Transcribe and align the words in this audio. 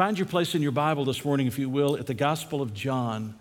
Find 0.00 0.18
your 0.18 0.24
place 0.24 0.54
in 0.54 0.62
your 0.62 0.72
Bible 0.72 1.04
this 1.04 1.26
morning, 1.26 1.46
if 1.46 1.58
you 1.58 1.68
will, 1.68 1.98
at 1.98 2.06
the 2.06 2.14
Gospel 2.14 2.62
of 2.62 2.72
John. 2.72 3.34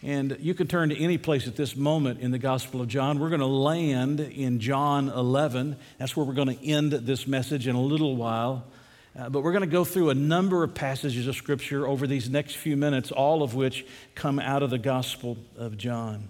And 0.00 0.36
you 0.38 0.54
can 0.54 0.68
turn 0.68 0.90
to 0.90 0.96
any 0.96 1.18
place 1.18 1.48
at 1.48 1.56
this 1.56 1.74
moment 1.74 2.20
in 2.20 2.30
the 2.30 2.38
Gospel 2.38 2.80
of 2.80 2.86
John. 2.86 3.18
We're 3.18 3.30
going 3.30 3.40
to 3.40 3.46
land 3.46 4.20
in 4.20 4.60
John 4.60 5.08
11. 5.08 5.76
That's 5.98 6.16
where 6.16 6.24
we're 6.24 6.34
going 6.34 6.56
to 6.56 6.64
end 6.64 6.92
this 6.92 7.26
message 7.26 7.66
in 7.66 7.74
a 7.74 7.80
little 7.80 8.14
while. 8.14 8.64
Uh, 9.18 9.28
but 9.28 9.42
we're 9.42 9.50
going 9.50 9.62
to 9.62 9.66
go 9.66 9.84
through 9.84 10.10
a 10.10 10.14
number 10.14 10.62
of 10.62 10.72
passages 10.72 11.26
of 11.26 11.34
Scripture 11.34 11.84
over 11.84 12.06
these 12.06 12.30
next 12.30 12.54
few 12.58 12.76
minutes, 12.76 13.10
all 13.10 13.42
of 13.42 13.56
which 13.56 13.84
come 14.14 14.38
out 14.38 14.62
of 14.62 14.70
the 14.70 14.78
Gospel 14.78 15.36
of 15.56 15.76
John. 15.76 16.28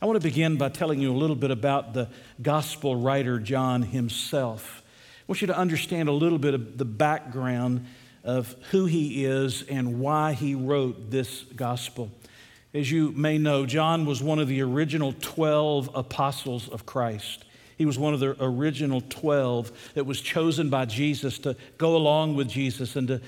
I 0.00 0.06
want 0.06 0.22
to 0.22 0.28
begin 0.28 0.56
by 0.56 0.68
telling 0.68 1.00
you 1.00 1.12
a 1.12 1.18
little 1.18 1.34
bit 1.34 1.50
about 1.50 1.94
the 1.94 2.10
Gospel 2.40 2.94
writer 2.94 3.40
John 3.40 3.82
himself. 3.82 4.84
I 5.18 5.24
want 5.26 5.40
you 5.40 5.48
to 5.48 5.58
understand 5.58 6.08
a 6.08 6.12
little 6.12 6.38
bit 6.38 6.54
of 6.54 6.78
the 6.78 6.84
background 6.84 7.86
of 8.24 8.56
who 8.70 8.86
he 8.86 9.24
is 9.24 9.62
and 9.62 10.00
why 10.00 10.32
he 10.32 10.54
wrote 10.54 11.10
this 11.10 11.42
gospel. 11.54 12.10
As 12.72 12.90
you 12.90 13.12
may 13.12 13.38
know, 13.38 13.66
John 13.66 14.06
was 14.06 14.22
one 14.22 14.38
of 14.40 14.48
the 14.48 14.62
original 14.62 15.14
12 15.20 15.90
apostles 15.94 16.68
of 16.68 16.86
Christ. 16.86 17.44
He 17.76 17.86
was 17.86 17.98
one 17.98 18.14
of 18.14 18.20
the 18.20 18.36
original 18.42 19.00
12 19.00 19.92
that 19.94 20.06
was 20.06 20.20
chosen 20.20 20.70
by 20.70 20.84
Jesus 20.84 21.38
to 21.40 21.56
go 21.76 21.96
along 21.96 22.36
with 22.36 22.48
Jesus 22.48 22.96
and 22.96 23.08
to 23.08 23.20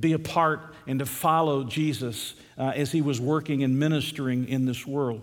be 0.00 0.12
a 0.12 0.18
part 0.18 0.74
and 0.86 0.98
to 0.98 1.06
follow 1.06 1.64
Jesus 1.64 2.34
uh, 2.58 2.72
as 2.74 2.92
he 2.92 3.00
was 3.00 3.20
working 3.20 3.62
and 3.62 3.78
ministering 3.78 4.48
in 4.48 4.66
this 4.66 4.86
world. 4.86 5.22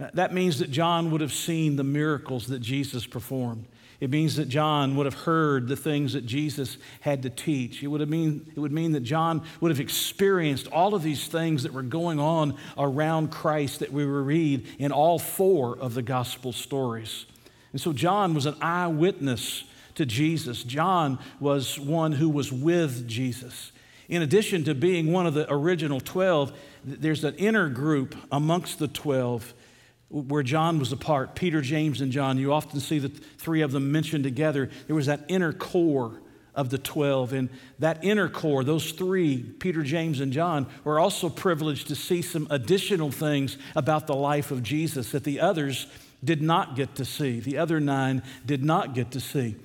Uh, 0.00 0.08
that 0.14 0.32
means 0.34 0.58
that 0.58 0.70
John 0.70 1.10
would 1.10 1.20
have 1.20 1.32
seen 1.32 1.76
the 1.76 1.84
miracles 1.84 2.48
that 2.48 2.60
Jesus 2.60 3.06
performed. 3.06 3.66
It 4.04 4.10
means 4.10 4.36
that 4.36 4.50
John 4.50 4.96
would 4.96 5.06
have 5.06 5.14
heard 5.14 5.66
the 5.66 5.76
things 5.76 6.12
that 6.12 6.26
Jesus 6.26 6.76
had 7.00 7.22
to 7.22 7.30
teach. 7.30 7.82
It 7.82 7.86
would, 7.86 8.02
have 8.02 8.10
mean, 8.10 8.52
it 8.54 8.60
would 8.60 8.70
mean 8.70 8.92
that 8.92 9.00
John 9.00 9.42
would 9.62 9.70
have 9.70 9.80
experienced 9.80 10.66
all 10.66 10.94
of 10.94 11.02
these 11.02 11.26
things 11.26 11.62
that 11.62 11.72
were 11.72 11.80
going 11.80 12.20
on 12.20 12.58
around 12.76 13.30
Christ 13.30 13.80
that 13.80 13.94
we 13.94 14.04
read 14.04 14.66
in 14.78 14.92
all 14.92 15.18
four 15.18 15.78
of 15.78 15.94
the 15.94 16.02
gospel 16.02 16.52
stories. 16.52 17.24
And 17.72 17.80
so 17.80 17.94
John 17.94 18.34
was 18.34 18.44
an 18.44 18.56
eyewitness 18.60 19.64
to 19.94 20.04
Jesus. 20.04 20.64
John 20.64 21.18
was 21.40 21.80
one 21.80 22.12
who 22.12 22.28
was 22.28 22.52
with 22.52 23.08
Jesus. 23.08 23.72
In 24.10 24.20
addition 24.20 24.64
to 24.64 24.74
being 24.74 25.12
one 25.12 25.26
of 25.26 25.32
the 25.32 25.50
original 25.50 25.98
12, 25.98 26.52
there's 26.84 27.24
an 27.24 27.36
inner 27.36 27.70
group 27.70 28.14
amongst 28.30 28.80
the 28.80 28.88
12 28.88 29.54
where 30.14 30.44
John 30.44 30.78
was 30.78 30.92
a 30.92 30.96
part, 30.96 31.34
Peter, 31.34 31.60
James, 31.60 32.00
and 32.00 32.12
John, 32.12 32.38
you 32.38 32.52
often 32.52 32.78
see 32.78 33.00
the 33.00 33.08
three 33.08 33.62
of 33.62 33.72
them 33.72 33.90
mentioned 33.90 34.22
together. 34.22 34.70
There 34.86 34.94
was 34.94 35.06
that 35.06 35.24
inner 35.28 35.52
core 35.52 36.20
of 36.54 36.70
the 36.70 36.78
12. 36.78 37.32
And 37.32 37.48
that 37.80 38.04
inner 38.04 38.28
core, 38.28 38.62
those 38.62 38.92
three, 38.92 39.42
Peter, 39.42 39.82
James, 39.82 40.20
and 40.20 40.32
John, 40.32 40.68
were 40.84 41.00
also 41.00 41.28
privileged 41.28 41.88
to 41.88 41.96
see 41.96 42.22
some 42.22 42.46
additional 42.48 43.10
things 43.10 43.58
about 43.74 44.06
the 44.06 44.14
life 44.14 44.52
of 44.52 44.62
Jesus 44.62 45.10
that 45.10 45.24
the 45.24 45.40
others 45.40 45.88
did 46.22 46.40
not 46.40 46.76
get 46.76 46.94
to 46.94 47.04
see. 47.04 47.40
The 47.40 47.58
other 47.58 47.80
nine 47.80 48.22
did 48.46 48.64
not 48.64 48.94
get 48.94 49.10
to 49.10 49.20
see. 49.20 49.56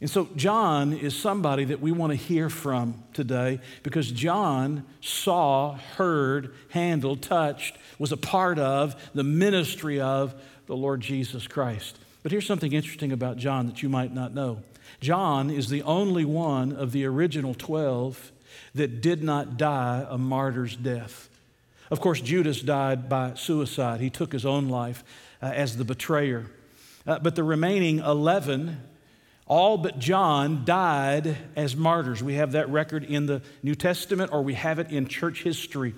And 0.00 0.08
so, 0.08 0.28
John 0.36 0.92
is 0.92 1.16
somebody 1.16 1.64
that 1.64 1.80
we 1.80 1.90
want 1.90 2.12
to 2.12 2.16
hear 2.16 2.48
from 2.48 3.02
today 3.12 3.58
because 3.82 4.12
John 4.12 4.86
saw, 5.00 5.74
heard, 5.96 6.54
handled, 6.68 7.20
touched, 7.22 7.76
was 7.98 8.12
a 8.12 8.16
part 8.16 8.60
of 8.60 9.10
the 9.12 9.24
ministry 9.24 10.00
of 10.00 10.40
the 10.66 10.76
Lord 10.76 11.00
Jesus 11.00 11.48
Christ. 11.48 11.98
But 12.22 12.30
here's 12.30 12.46
something 12.46 12.72
interesting 12.72 13.10
about 13.10 13.38
John 13.38 13.66
that 13.66 13.82
you 13.82 13.88
might 13.88 14.14
not 14.14 14.34
know 14.34 14.62
John 15.00 15.50
is 15.50 15.68
the 15.68 15.82
only 15.82 16.24
one 16.24 16.72
of 16.72 16.92
the 16.92 17.04
original 17.04 17.54
12 17.54 18.32
that 18.74 19.00
did 19.00 19.22
not 19.22 19.56
die 19.56 20.06
a 20.08 20.18
martyr's 20.18 20.76
death. 20.76 21.28
Of 21.90 22.00
course, 22.00 22.20
Judas 22.20 22.60
died 22.60 23.08
by 23.08 23.34
suicide, 23.34 24.00
he 24.00 24.10
took 24.10 24.32
his 24.32 24.46
own 24.46 24.68
life 24.68 25.02
uh, 25.42 25.46
as 25.46 25.76
the 25.76 25.84
betrayer. 25.84 26.46
Uh, 27.06 27.18
but 27.18 27.34
the 27.34 27.44
remaining 27.44 27.98
11 27.98 28.76
all 29.48 29.78
but 29.78 29.98
John 29.98 30.64
died 30.64 31.36
as 31.56 31.74
martyrs. 31.74 32.22
We 32.22 32.34
have 32.34 32.52
that 32.52 32.68
record 32.68 33.02
in 33.04 33.26
the 33.26 33.42
New 33.62 33.74
Testament 33.74 34.32
or 34.32 34.42
we 34.42 34.54
have 34.54 34.78
it 34.78 34.90
in 34.90 35.08
church 35.08 35.42
history 35.42 35.94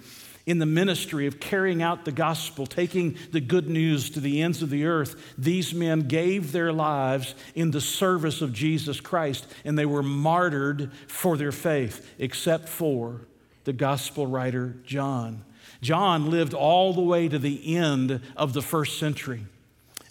in 0.46 0.58
the 0.58 0.66
ministry 0.66 1.26
of 1.26 1.38
carrying 1.38 1.82
out 1.82 2.04
the 2.04 2.12
gospel, 2.12 2.66
taking 2.66 3.16
the 3.30 3.40
good 3.40 3.68
news 3.68 4.10
to 4.10 4.20
the 4.20 4.42
ends 4.42 4.62
of 4.62 4.70
the 4.70 4.84
earth, 4.84 5.34
these 5.38 5.74
men 5.74 6.00
gave 6.00 6.50
their 6.52 6.72
lives 6.72 7.34
in 7.54 7.70
the 7.70 7.80
service 7.80 8.40
of 8.40 8.52
Jesus 8.52 9.00
Christ, 9.00 9.46
and 9.64 9.78
they 9.78 9.86
were 9.86 10.02
martyred 10.02 10.90
for 11.06 11.36
their 11.36 11.52
faith, 11.52 12.14
except 12.18 12.68
for 12.68 13.20
the 13.64 13.72
gospel 13.72 14.26
writer 14.26 14.74
John. 14.84 15.44
John 15.82 16.30
lived 16.30 16.54
all 16.54 16.92
the 16.92 17.00
way 17.00 17.28
to 17.28 17.38
the 17.38 17.76
end 17.76 18.20
of 18.36 18.52
the 18.52 18.62
first 18.62 18.98
century. 18.98 19.46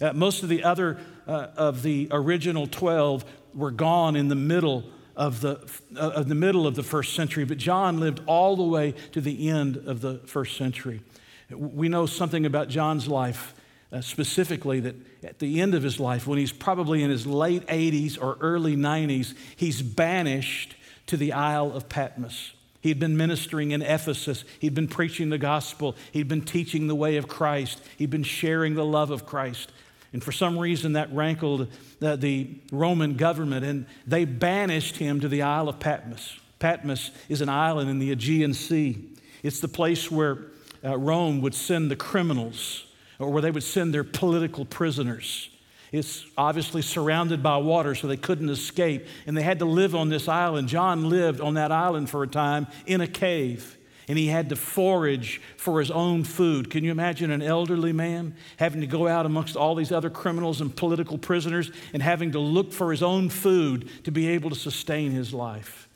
Uh, 0.00 0.12
most 0.12 0.42
of 0.42 0.48
the 0.48 0.64
other 0.64 0.98
uh, 1.26 1.48
of 1.56 1.82
the 1.82 2.08
original 2.10 2.66
12 2.66 3.24
were 3.54 3.70
gone 3.70 4.16
in 4.16 4.28
the 4.28 4.34
middle 4.34 4.84
of 5.16 5.40
the, 5.40 5.60
uh, 5.96 6.10
of 6.10 6.28
the 6.28 6.34
middle 6.34 6.66
of 6.66 6.74
the 6.74 6.82
first 6.82 7.14
century, 7.14 7.44
but 7.44 7.58
John 7.58 8.00
lived 8.00 8.22
all 8.26 8.56
the 8.56 8.62
way 8.62 8.94
to 9.12 9.20
the 9.20 9.48
end 9.48 9.76
of 9.76 10.00
the 10.00 10.18
first 10.18 10.56
century. 10.56 11.02
We 11.50 11.88
know 11.88 12.06
something 12.06 12.46
about 12.46 12.68
John's 12.68 13.08
life 13.08 13.54
uh, 13.92 14.00
specifically 14.00 14.80
that 14.80 14.94
at 15.24 15.38
the 15.40 15.60
end 15.60 15.74
of 15.74 15.82
his 15.82 15.98
life, 15.98 16.26
when 16.26 16.38
he's 16.38 16.52
probably 16.52 17.02
in 17.02 17.10
his 17.10 17.26
late 17.26 17.66
80s 17.66 18.20
or 18.20 18.38
early 18.40 18.76
90s, 18.76 19.34
he's 19.56 19.82
banished 19.82 20.76
to 21.06 21.16
the 21.16 21.32
Isle 21.32 21.72
of 21.72 21.88
Patmos. 21.88 22.52
He'd 22.82 22.98
been 22.98 23.16
ministering 23.16 23.72
in 23.72 23.82
Ephesus. 23.82 24.44
He'd 24.58 24.74
been 24.74 24.88
preaching 24.88 25.28
the 25.28 25.38
gospel. 25.38 25.96
He'd 26.12 26.28
been 26.28 26.44
teaching 26.44 26.86
the 26.86 26.94
way 26.94 27.16
of 27.16 27.28
Christ. 27.28 27.82
He'd 27.98 28.10
been 28.10 28.22
sharing 28.22 28.74
the 28.74 28.86
love 28.86 29.10
of 29.10 29.26
Christ. 29.26 29.70
And 30.12 30.22
for 30.22 30.32
some 30.32 30.58
reason, 30.58 30.94
that 30.94 31.12
rankled 31.12 31.68
the, 32.00 32.16
the, 32.16 32.48
Roman 32.72 33.14
government, 33.14 33.64
and 33.64 33.86
they 34.06 34.24
banished 34.24 34.96
him 34.96 35.20
to 35.20 35.28
the 35.28 35.42
Isle 35.42 35.68
of 35.68 35.78
Patmos. 35.78 36.38
Patmos 36.58 37.10
is 37.28 37.40
an 37.40 37.48
island 37.48 37.88
in 37.90 37.98
the 38.00 38.10
Aegean 38.10 38.54
Sea. 38.54 38.98
It's 39.42 39.60
the 39.60 39.68
place 39.68 40.10
where 40.10 40.46
uh, 40.84 40.98
Rome 40.98 41.40
would 41.42 41.54
send 41.54 41.90
the 41.90 41.96
criminals, 41.96 42.84
or 43.18 43.30
where 43.30 43.42
they 43.42 43.50
would 43.50 43.62
send 43.62 43.94
their 43.94 44.04
political 44.04 44.64
prisoners. 44.64 45.48
It's 45.92 46.24
obviously 46.36 46.82
surrounded 46.82 47.42
by 47.42 47.56
water, 47.58 47.94
so 47.94 48.06
they 48.06 48.16
couldn't 48.16 48.48
escape, 48.48 49.06
and 49.26 49.36
they 49.36 49.42
had 49.42 49.60
to 49.60 49.64
live 49.64 49.94
on 49.94 50.08
this 50.08 50.28
island. 50.28 50.68
John 50.68 51.08
lived 51.08 51.40
on 51.40 51.54
that 51.54 51.72
island 51.72 52.10
for 52.10 52.22
a 52.22 52.28
time 52.28 52.66
in 52.86 53.00
a 53.00 53.06
cave 53.06 53.76
and 54.10 54.18
he 54.18 54.26
had 54.26 54.48
to 54.48 54.56
forage 54.56 55.40
for 55.56 55.78
his 55.78 55.88
own 55.88 56.24
food. 56.24 56.68
Can 56.68 56.82
you 56.82 56.90
imagine 56.90 57.30
an 57.30 57.42
elderly 57.42 57.92
man 57.92 58.34
having 58.56 58.80
to 58.80 58.86
go 58.88 59.06
out 59.06 59.24
amongst 59.24 59.54
all 59.54 59.76
these 59.76 59.92
other 59.92 60.10
criminals 60.10 60.60
and 60.60 60.74
political 60.74 61.16
prisoners 61.16 61.70
and 61.92 62.02
having 62.02 62.32
to 62.32 62.40
look 62.40 62.72
for 62.72 62.90
his 62.90 63.04
own 63.04 63.28
food 63.28 63.88
to 64.02 64.10
be 64.10 64.26
able 64.30 64.50
to 64.50 64.56
sustain 64.56 65.12
his 65.12 65.32
life? 65.32 65.88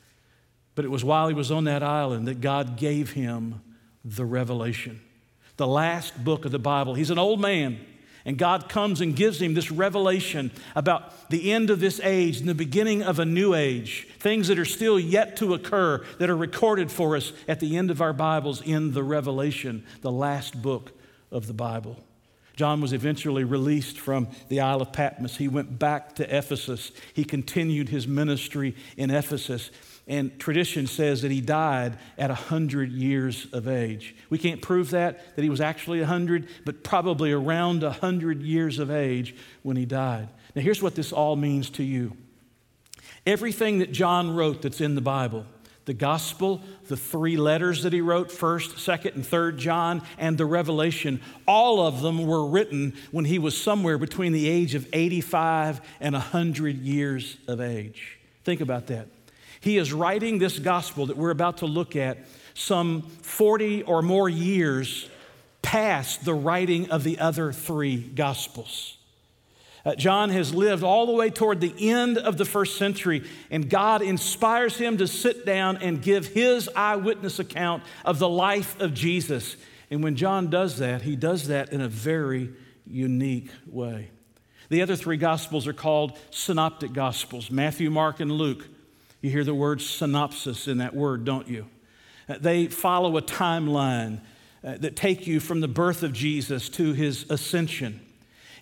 But 0.75 0.85
it 0.85 0.87
was 0.87 1.03
while 1.03 1.27
he 1.27 1.33
was 1.33 1.51
on 1.51 1.65
that 1.65 1.83
island 1.83 2.29
that 2.29 2.39
God 2.39 2.77
gave 2.77 3.11
him 3.11 3.61
the 4.05 4.23
revelation, 4.23 5.01
the 5.57 5.67
last 5.67 6.23
book 6.23 6.45
of 6.45 6.53
the 6.53 6.57
Bible. 6.57 6.93
He's 6.93 7.11
an 7.11 7.19
old 7.19 7.41
man. 7.41 7.85
And 8.25 8.39
God 8.39 8.67
comes 8.69 9.01
and 9.01 9.15
gives 9.15 9.39
him 9.39 9.53
this 9.53 9.69
revelation 9.69 10.51
about 10.75 11.29
the 11.29 11.51
end 11.51 11.69
of 11.69 11.79
this 11.79 11.99
age 12.03 12.39
and 12.39 12.49
the 12.49 12.55
beginning 12.55 13.03
of 13.03 13.19
a 13.19 13.25
new 13.25 13.53
age, 13.53 14.07
things 14.19 14.47
that 14.47 14.57
are 14.57 14.65
still 14.65 14.99
yet 14.99 15.37
to 15.37 15.53
occur 15.53 16.03
that 16.17 16.29
are 16.29 16.35
recorded 16.35 16.91
for 16.91 17.15
us 17.15 17.31
at 17.47 17.59
the 17.59 17.77
end 17.77 17.91
of 17.91 18.01
our 18.01 18.13
Bibles 18.13 18.61
in 18.63 18.93
the 18.93 19.03
Revelation, 19.03 19.85
the 20.01 20.11
last 20.11 20.59
book 20.59 20.91
of 21.31 21.45
the 21.45 21.53
Bible. 21.53 22.03
John 22.55 22.81
was 22.81 22.93
eventually 22.93 23.43
released 23.43 23.99
from 23.99 24.29
the 24.47 24.61
Isle 24.61 24.81
of 24.81 24.93
Patmos. 24.93 25.37
He 25.37 25.47
went 25.47 25.77
back 25.77 26.15
to 26.15 26.35
Ephesus. 26.37 26.91
He 27.13 27.25
continued 27.25 27.89
his 27.89 28.07
ministry 28.07 28.75
in 28.95 29.11
Ephesus. 29.11 29.71
And 30.07 30.37
tradition 30.39 30.85
says 30.85 31.23
that 31.23 31.31
he 31.31 31.41
died 31.41 31.97
at 32.17 32.29
100 32.29 32.91
years 32.91 33.47
of 33.51 33.67
age. 33.67 34.15
We 34.29 34.37
can't 34.37 34.61
prove 34.61 34.91
that, 34.91 35.35
that 35.35 35.41
he 35.41 35.49
was 35.49 35.61
actually 35.61 35.99
100, 35.99 36.47
but 36.63 36.83
probably 36.83 37.31
around 37.31 37.81
100 37.81 38.43
years 38.43 38.77
of 38.77 38.91
age 38.91 39.35
when 39.63 39.77
he 39.77 39.85
died. 39.85 40.29
Now, 40.55 40.61
here's 40.61 40.81
what 40.81 40.95
this 40.95 41.11
all 41.11 41.35
means 41.35 41.69
to 41.71 41.83
you 41.83 42.15
everything 43.25 43.79
that 43.79 43.91
John 43.91 44.35
wrote 44.35 44.61
that's 44.61 44.81
in 44.81 44.93
the 44.93 45.01
Bible, 45.01 45.47
the 45.85 45.95
gospel, 45.95 46.61
the 46.87 46.97
three 46.97 47.37
letters 47.37 47.81
that 47.81 47.91
he 47.91 48.01
wrote, 48.01 48.29
1st, 48.29 48.73
2nd, 48.75 49.15
and 49.15 49.23
3rd 49.23 49.57
John, 49.57 50.03
and 50.19 50.37
the 50.37 50.45
Revelation, 50.45 51.19
all 51.47 51.81
of 51.81 52.01
them 52.01 52.27
were 52.27 52.45
written 52.45 52.93
when 53.09 53.25
he 53.25 53.39
was 53.39 53.59
somewhere 53.59 53.97
between 53.97 54.31
the 54.31 54.47
age 54.47 54.75
of 54.75 54.87
85 54.93 55.81
and 55.99 56.13
100 56.13 56.77
years 56.77 57.37
of 57.47 57.59
age. 57.59 58.19
Think 58.43 58.61
about 58.61 58.85
that. 58.87 59.07
He 59.65 59.79
is 59.79 59.91
writing 59.91 60.37
this 60.37 60.59
gospel 60.59 61.07
that 61.07 61.17
we're 61.17 61.31
about 61.31 61.57
to 61.57 61.65
look 61.65 61.95
at 61.95 62.19
some 62.53 63.01
40 63.01 63.81
or 63.81 64.03
more 64.03 64.29
years 64.29 65.09
past 65.63 66.23
the 66.23 66.35
writing 66.35 66.91
of 66.91 67.03
the 67.03 67.17
other 67.17 67.51
three 67.51 67.97
gospels. 67.97 68.95
Uh, 69.83 69.95
John 69.95 70.29
has 70.29 70.53
lived 70.53 70.83
all 70.83 71.07
the 71.07 71.13
way 71.13 71.31
toward 71.31 71.61
the 71.61 71.73
end 71.79 72.19
of 72.19 72.37
the 72.37 72.45
first 72.45 72.77
century, 72.77 73.23
and 73.49 73.67
God 73.67 74.03
inspires 74.03 74.77
him 74.77 74.97
to 74.97 75.07
sit 75.07 75.47
down 75.47 75.77
and 75.77 75.99
give 75.99 76.27
his 76.27 76.69
eyewitness 76.75 77.39
account 77.39 77.81
of 78.05 78.19
the 78.19 78.29
life 78.29 78.79
of 78.79 78.93
Jesus. 78.93 79.55
And 79.89 80.03
when 80.03 80.15
John 80.15 80.51
does 80.51 80.77
that, 80.77 81.01
he 81.01 81.15
does 81.15 81.47
that 81.47 81.73
in 81.73 81.81
a 81.81 81.89
very 81.89 82.53
unique 82.85 83.49
way. 83.65 84.11
The 84.69 84.83
other 84.83 84.95
three 84.95 85.17
gospels 85.17 85.65
are 85.65 85.73
called 85.73 86.19
synoptic 86.29 86.93
gospels 86.93 87.49
Matthew, 87.49 87.89
Mark, 87.89 88.19
and 88.19 88.31
Luke. 88.31 88.67
You 89.25 89.31
hear 89.31 89.43
the 89.43 89.55
word 89.55 89.81
synopsis 89.81 90.67
in 90.67 90.77
that 90.77 90.95
word, 90.95 91.25
don't 91.25 91.47
you? 91.47 91.65
Uh, 92.29 92.35
they 92.39 92.67
follow 92.67 93.17
a 93.17 93.23
timeline 93.23 94.19
uh, 94.63 94.77
that 94.77 94.95
take 94.95 95.25
you 95.25 95.39
from 95.39 95.61
the 95.61 95.67
birth 95.67 96.03
of 96.03 96.13
Jesus 96.13 96.69
to 96.69 96.93
his 96.93 97.25
ascension 97.31 98.01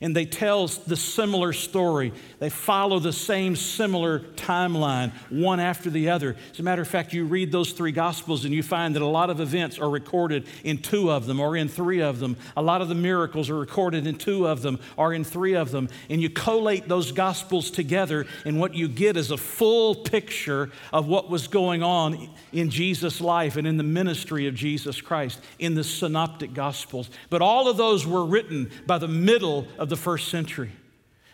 and 0.03 0.13
they 0.13 0.25
tell 0.25 0.67
the 0.67 0.97
similar 0.97 1.53
story. 1.53 2.11
They 2.39 2.50
follow 2.50 3.00
the 3.00 3.13
same 3.13 3.55
similar 3.55 4.19
timeline, 4.19 5.13
one 5.29 5.61
after 5.61 5.89
the 5.89 6.09
other. 6.09 6.35
As 6.51 6.59
a 6.59 6.63
matter 6.63 6.81
of 6.81 6.89
fact, 6.89 7.13
you 7.13 7.23
read 7.23 7.53
those 7.53 7.71
three 7.71 7.94
gospels 7.94 8.44
and 8.44 8.53
you 8.53 8.63
find 8.63 8.95
that 8.95 9.01
a 9.01 9.07
lot 9.07 9.29
of 9.29 9.39
events 9.39 9.79
are 9.79 9.89
recorded 9.89 10.45
in 10.65 10.79
two 10.79 11.09
of 11.09 11.25
them 11.25 11.39
or 11.39 11.55
in 11.55 11.69
three 11.69 12.01
of 12.01 12.19
them. 12.19 12.35
A 12.57 12.61
lot 12.61 12.81
of 12.81 12.89
the 12.89 12.95
miracles 12.95 13.50
are 13.50 13.57
recorded 13.57 14.05
in 14.05 14.15
two 14.15 14.45
of 14.45 14.61
them 14.61 14.77
or 14.97 15.13
in 15.13 15.23
three 15.23 15.53
of 15.53 15.71
them. 15.71 15.88
And 16.09 16.21
you 16.21 16.29
collate 16.29 16.89
those 16.89 17.13
gospels 17.13 17.71
together, 17.71 18.25
and 18.44 18.59
what 18.59 18.75
you 18.75 18.89
get 18.89 19.15
is 19.15 19.31
a 19.31 19.38
full 19.38 19.95
picture 19.95 20.69
of 20.91 21.07
what 21.07 21.29
was 21.29 21.47
going 21.47 21.81
on 21.81 22.29
in 22.51 22.69
Jesus' 22.69 23.21
life 23.21 23.56
and 23.56 23.65
in 23.65 23.77
the 23.77 23.83
ministry 23.83 24.47
of 24.47 24.53
Jesus 24.53 24.99
Christ 24.99 25.39
in 25.59 25.75
the 25.75 25.83
synoptic 25.85 26.53
gospels. 26.53 27.09
But 27.29 27.41
all 27.41 27.69
of 27.69 27.77
those 27.77 28.06
were 28.06 28.25
written 28.25 28.69
by 28.85 28.97
the 28.97 29.07
middle 29.07 29.65
of 29.77 29.88
the 29.88 29.93
the 29.94 29.98
first 29.98 30.30
century. 30.30 30.72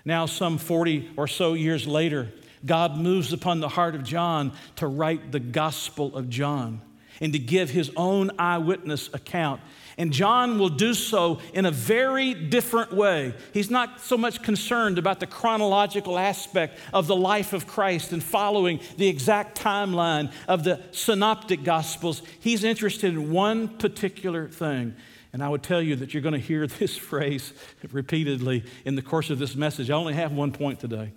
Now, 0.03 0.25
some 0.25 0.57
40 0.57 1.11
or 1.15 1.29
so 1.29 1.53
years 1.53 1.87
later, 1.87 2.27
God 2.65 2.97
moves 2.97 3.31
upon 3.31 3.61
the 3.61 3.69
heart 3.69 3.95
of 3.95 4.03
John 4.03 4.51
to 4.75 4.87
write 4.87 5.31
the 5.31 5.39
Gospel 5.39 6.13
of 6.13 6.29
John 6.29 6.81
and 7.21 7.31
to 7.31 7.39
give 7.39 7.69
his 7.69 7.89
own 7.95 8.31
eyewitness 8.37 9.09
account. 9.13 9.61
And 9.97 10.11
John 10.11 10.59
will 10.59 10.69
do 10.69 10.93
so 10.93 11.39
in 11.53 11.65
a 11.65 11.71
very 11.71 12.33
different 12.33 12.91
way. 12.91 13.33
He's 13.53 13.69
not 13.69 14.01
so 14.01 14.17
much 14.17 14.43
concerned 14.43 14.97
about 14.97 15.21
the 15.21 15.27
chronological 15.27 16.19
aspect 16.19 16.77
of 16.93 17.07
the 17.07 17.15
life 17.15 17.53
of 17.53 17.65
Christ 17.65 18.11
and 18.11 18.21
following 18.21 18.81
the 18.97 19.07
exact 19.07 19.57
timeline 19.57 20.33
of 20.49 20.65
the 20.65 20.81
synoptic 20.91 21.63
gospels. 21.63 22.23
He's 22.41 22.65
interested 22.65 23.13
in 23.13 23.31
one 23.31 23.69
particular 23.77 24.49
thing, 24.49 24.95
and 25.31 25.43
I 25.43 25.49
would 25.49 25.63
tell 25.63 25.81
you 25.81 25.95
that 25.97 26.13
you're 26.13 26.23
going 26.23 26.33
to 26.33 26.39
hear 26.39 26.67
this 26.79 26.97
phrase 26.97 27.53
repeatedly 27.91 28.63
in 28.85 28.95
the 28.95 29.01
course 29.01 29.29
of 29.29 29.39
this 29.39 29.55
message. 29.55 29.89
I 29.89 29.93
only 29.93 30.13
have 30.13 30.31
one 30.31 30.51
point 30.51 30.79
today. 30.79 31.11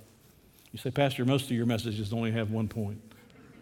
You 0.73 0.79
say, 0.79 0.91
Pastor, 0.91 1.25
most 1.25 1.47
of 1.47 1.53
your 1.53 1.67
messages 1.67 2.13
only 2.13 2.33
have 2.33 2.51
one 2.51 2.69
point. 2.69 3.01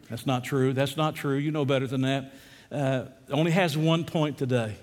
That's 0.09 0.27
not 0.27 0.45
true. 0.45 0.73
That's 0.73 0.97
not 0.97 1.15
true. 1.15 1.37
You 1.37 1.51
know 1.51 1.65
better 1.65 1.87
than 1.87 2.03
that. 2.03 2.33
Uh, 2.71 3.05
only 3.31 3.51
has 3.51 3.77
one 3.77 4.05
point 4.05 4.39
today. 4.39 4.77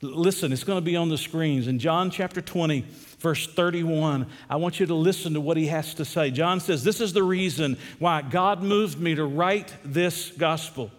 Listen, 0.00 0.52
it's 0.52 0.64
going 0.64 0.76
to 0.78 0.84
be 0.84 0.96
on 0.96 1.08
the 1.08 1.18
screens. 1.18 1.66
In 1.66 1.80
John 1.80 2.10
chapter 2.10 2.40
20, 2.40 2.84
verse 3.18 3.46
31, 3.48 4.26
I 4.48 4.56
want 4.56 4.78
you 4.78 4.86
to 4.86 4.94
listen 4.94 5.34
to 5.34 5.40
what 5.40 5.56
he 5.56 5.66
has 5.66 5.94
to 5.94 6.04
say. 6.04 6.30
John 6.30 6.60
says, 6.60 6.84
This 6.84 7.00
is 7.00 7.12
the 7.12 7.22
reason 7.24 7.76
why 7.98 8.22
God 8.22 8.62
moved 8.62 9.00
me 9.00 9.16
to 9.16 9.24
write 9.24 9.72
this 9.84 10.30
gospel. 10.30 10.92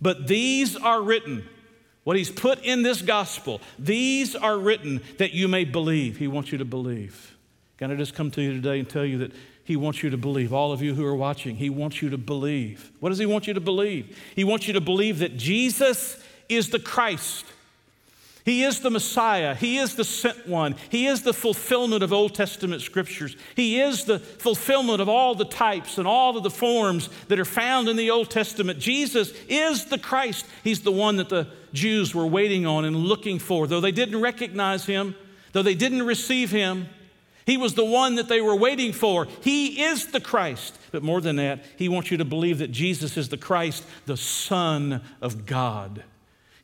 But 0.00 0.26
these 0.26 0.76
are 0.76 1.02
written 1.02 1.46
what 2.06 2.16
he's 2.16 2.30
put 2.30 2.64
in 2.64 2.84
this 2.84 3.02
gospel, 3.02 3.60
these 3.80 4.36
are 4.36 4.56
written 4.56 5.00
that 5.18 5.32
you 5.32 5.48
may 5.48 5.64
believe. 5.64 6.18
He 6.18 6.28
wants 6.28 6.52
you 6.52 6.58
to 6.58 6.64
believe. 6.64 7.36
Can 7.78 7.90
I 7.90 7.96
just 7.96 8.14
come 8.14 8.30
to 8.30 8.40
you 8.40 8.52
today 8.52 8.78
and 8.78 8.88
tell 8.88 9.04
you 9.04 9.18
that 9.18 9.32
he 9.64 9.74
wants 9.74 10.04
you 10.04 10.10
to 10.10 10.16
believe? 10.16 10.52
All 10.52 10.70
of 10.70 10.80
you 10.80 10.94
who 10.94 11.04
are 11.04 11.16
watching, 11.16 11.56
he 11.56 11.68
wants 11.68 12.00
you 12.00 12.08
to 12.10 12.16
believe. 12.16 12.92
What 13.00 13.08
does 13.08 13.18
he 13.18 13.26
want 13.26 13.48
you 13.48 13.54
to 13.54 13.60
believe? 13.60 14.16
He 14.36 14.44
wants 14.44 14.68
you 14.68 14.74
to 14.74 14.80
believe 14.80 15.18
that 15.18 15.36
Jesus 15.36 16.22
is 16.48 16.70
the 16.70 16.78
Christ 16.78 17.44
he 18.46 18.62
is 18.62 18.78
the 18.78 18.90
Messiah. 18.90 19.56
He 19.56 19.78
is 19.78 19.96
the 19.96 20.04
sent 20.04 20.46
one. 20.46 20.76
He 20.88 21.08
is 21.08 21.22
the 21.22 21.34
fulfillment 21.34 22.04
of 22.04 22.12
Old 22.12 22.36
Testament 22.36 22.80
scriptures. 22.80 23.36
He 23.56 23.80
is 23.80 24.04
the 24.04 24.20
fulfillment 24.20 25.00
of 25.00 25.08
all 25.08 25.34
the 25.34 25.44
types 25.44 25.98
and 25.98 26.06
all 26.06 26.36
of 26.36 26.44
the 26.44 26.50
forms 26.50 27.10
that 27.26 27.40
are 27.40 27.44
found 27.44 27.88
in 27.88 27.96
the 27.96 28.10
Old 28.10 28.30
Testament. 28.30 28.78
Jesus 28.78 29.32
is 29.48 29.86
the 29.86 29.98
Christ. 29.98 30.46
He's 30.62 30.82
the 30.82 30.92
one 30.92 31.16
that 31.16 31.28
the 31.28 31.48
Jews 31.76 32.14
were 32.14 32.26
waiting 32.26 32.66
on 32.66 32.84
and 32.84 32.96
looking 32.96 33.38
for. 33.38 33.66
Though 33.66 33.80
they 33.80 33.92
didn't 33.92 34.20
recognize 34.20 34.86
him, 34.86 35.14
though 35.52 35.62
they 35.62 35.74
didn't 35.74 36.02
receive 36.04 36.50
him, 36.50 36.88
he 37.46 37.56
was 37.56 37.74
the 37.74 37.84
one 37.84 38.16
that 38.16 38.28
they 38.28 38.40
were 38.40 38.56
waiting 38.56 38.92
for. 38.92 39.28
He 39.42 39.84
is 39.84 40.06
the 40.06 40.20
Christ. 40.20 40.76
But 40.90 41.04
more 41.04 41.20
than 41.20 41.36
that, 41.36 41.64
he 41.76 41.88
wants 41.88 42.10
you 42.10 42.16
to 42.16 42.24
believe 42.24 42.58
that 42.58 42.72
Jesus 42.72 43.16
is 43.16 43.28
the 43.28 43.36
Christ, 43.36 43.84
the 44.06 44.16
Son 44.16 45.00
of 45.20 45.46
God. 45.46 46.02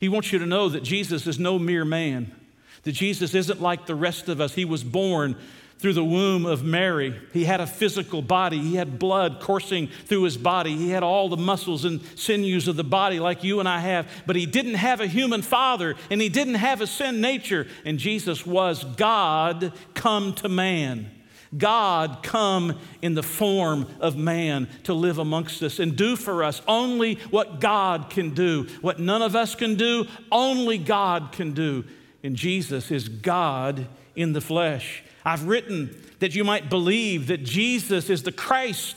He 0.01 0.09
wants 0.09 0.33
you 0.33 0.39
to 0.39 0.45
know 0.45 0.67
that 0.67 0.83
Jesus 0.83 1.25
is 1.25 1.39
no 1.39 1.57
mere 1.57 1.85
man, 1.85 2.35
that 2.83 2.91
Jesus 2.91 3.33
isn't 3.33 3.61
like 3.61 3.85
the 3.85 3.95
rest 3.95 4.27
of 4.27 4.41
us. 4.41 4.55
He 4.55 4.65
was 4.65 4.83
born 4.83 5.37
through 5.83 5.91
the 5.91 6.01
womb 6.01 6.45
of 6.45 6.63
Mary. 6.63 7.13
He 7.33 7.43
had 7.43 7.59
a 7.59 7.67
physical 7.67 8.21
body. 8.21 8.57
He 8.57 8.75
had 8.75 8.97
blood 8.97 9.41
coursing 9.41 9.87
through 9.87 10.23
his 10.23 10.37
body. 10.37 10.77
He 10.77 10.91
had 10.91 11.03
all 11.03 11.27
the 11.27 11.35
muscles 11.35 11.83
and 11.83 11.99
sinews 12.17 12.69
of 12.69 12.77
the 12.77 12.85
body 12.85 13.19
like 13.19 13.43
you 13.43 13.59
and 13.59 13.67
I 13.67 13.79
have, 13.79 14.07
but 14.25 14.37
he 14.37 14.45
didn't 14.45 14.75
have 14.75 15.01
a 15.01 15.07
human 15.07 15.41
father 15.41 15.95
and 16.09 16.21
he 16.21 16.29
didn't 16.29 16.53
have 16.53 16.79
a 16.79 16.87
sin 16.87 17.19
nature. 17.19 17.67
And 17.83 17.99
Jesus 17.99 18.45
was 18.45 18.85
God 18.95 19.73
come 19.93 20.33
to 20.35 20.47
man. 20.47 21.11
God 21.57 22.19
come 22.23 22.79
in 23.01 23.13
the 23.13 23.21
form 23.21 23.85
of 23.99 24.15
man 24.15 24.69
to 24.83 24.93
live 24.93 25.17
amongst 25.17 25.61
us 25.63 25.79
and 25.79 25.97
do 25.97 26.15
for 26.15 26.45
us 26.45 26.61
only 26.65 27.15
what 27.29 27.59
God 27.59 28.09
can 28.09 28.33
do. 28.33 28.69
What 28.79 29.01
none 29.01 29.21
of 29.21 29.35
us 29.35 29.53
can 29.53 29.75
do, 29.75 30.07
only 30.31 30.77
God 30.77 31.33
can 31.33 31.51
do. 31.51 31.83
And 32.23 32.37
Jesus 32.37 32.89
is 32.89 33.09
God 33.09 33.89
in 34.15 34.31
the 34.31 34.39
flesh. 34.39 35.03
I've 35.25 35.47
written 35.47 35.95
that 36.19 36.35
you 36.35 36.43
might 36.43 36.69
believe 36.69 37.27
that 37.27 37.43
Jesus 37.43 38.09
is 38.09 38.23
the 38.23 38.31
Christ, 38.31 38.95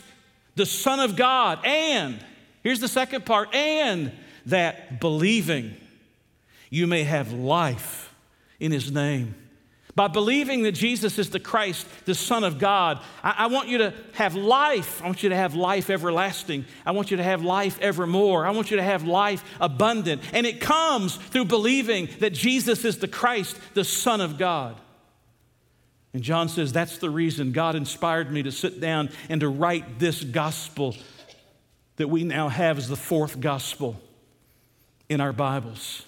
the 0.55 0.67
Son 0.67 1.01
of 1.01 1.17
God, 1.17 1.65
and 1.65 2.19
here's 2.63 2.81
the 2.81 2.89
second 2.89 3.27
part, 3.27 3.55
and 3.55 4.13
that 4.47 5.01
believing 5.01 5.77
you 6.71 6.87
may 6.87 7.05
have 7.05 7.33
life 7.33 8.15
in 8.59 8.73
his 8.73 8.91
name. 8.91 9.35
By 9.95 10.09
believing 10.09 10.65
that 10.65 10.73
Jesus 10.73 11.19
is 11.19 11.31
the 11.31 11.41
Christ, 11.41 11.87
the 12.05 12.15
Son 12.15 12.45
of 12.45 12.59
God, 12.59 13.01
I, 13.25 13.35
I, 13.39 13.47
want 13.47 13.69
you 13.69 13.79
to 13.79 13.95
have 14.13 14.35
life. 14.35 15.01
I 15.03 15.07
want 15.07 15.23
you 15.23 15.31
to 15.31 15.37
have 15.37 15.55
life 15.55 15.89
everlasting. 15.89 16.67
I 16.85 16.91
want 16.91 17.11
you 17.11 17.17
to 17.17 17.23
have 17.23 17.43
life 17.43 17.81
evermore. 17.81 18.45
I 18.45 18.51
want 18.51 18.71
you 18.71 18.77
to 18.77 18.83
have 18.83 19.05
life 19.05 19.43
abundant. 19.59 20.21
And 20.35 20.47
it 20.47 20.61
comes 20.61 21.17
through 21.17 21.47
believing 21.47 22.11
that 22.21 22.35
Jesus 22.35 22.85
is 22.85 22.99
the 22.99 23.09
Christ, 23.09 23.59
the 23.73 23.85
Son 23.85 24.21
of 24.21 24.37
God. 24.37 24.77
And 26.17 26.25
John 26.25 26.49
says, 26.49 26.73
That's 26.73 26.97
the 26.97 27.11
reason 27.11 27.53
God 27.53 27.75
inspired 27.75 28.33
me 28.33 28.43
to 28.45 28.51
sit 28.51 28.81
down 28.81 29.11
and 29.29 29.39
to 29.43 29.51
write 29.51 29.99
this 29.99 30.25
gospel 30.25 30.97
that 31.97 32.09
we 32.09 32.25
now 32.25 32.49
have 32.49 32.79
as 32.79 32.89
the 32.89 32.97
fourth 32.97 33.39
gospel 33.39 34.01
in 35.11 35.21
our 35.21 35.35
Bibles. 35.35 36.07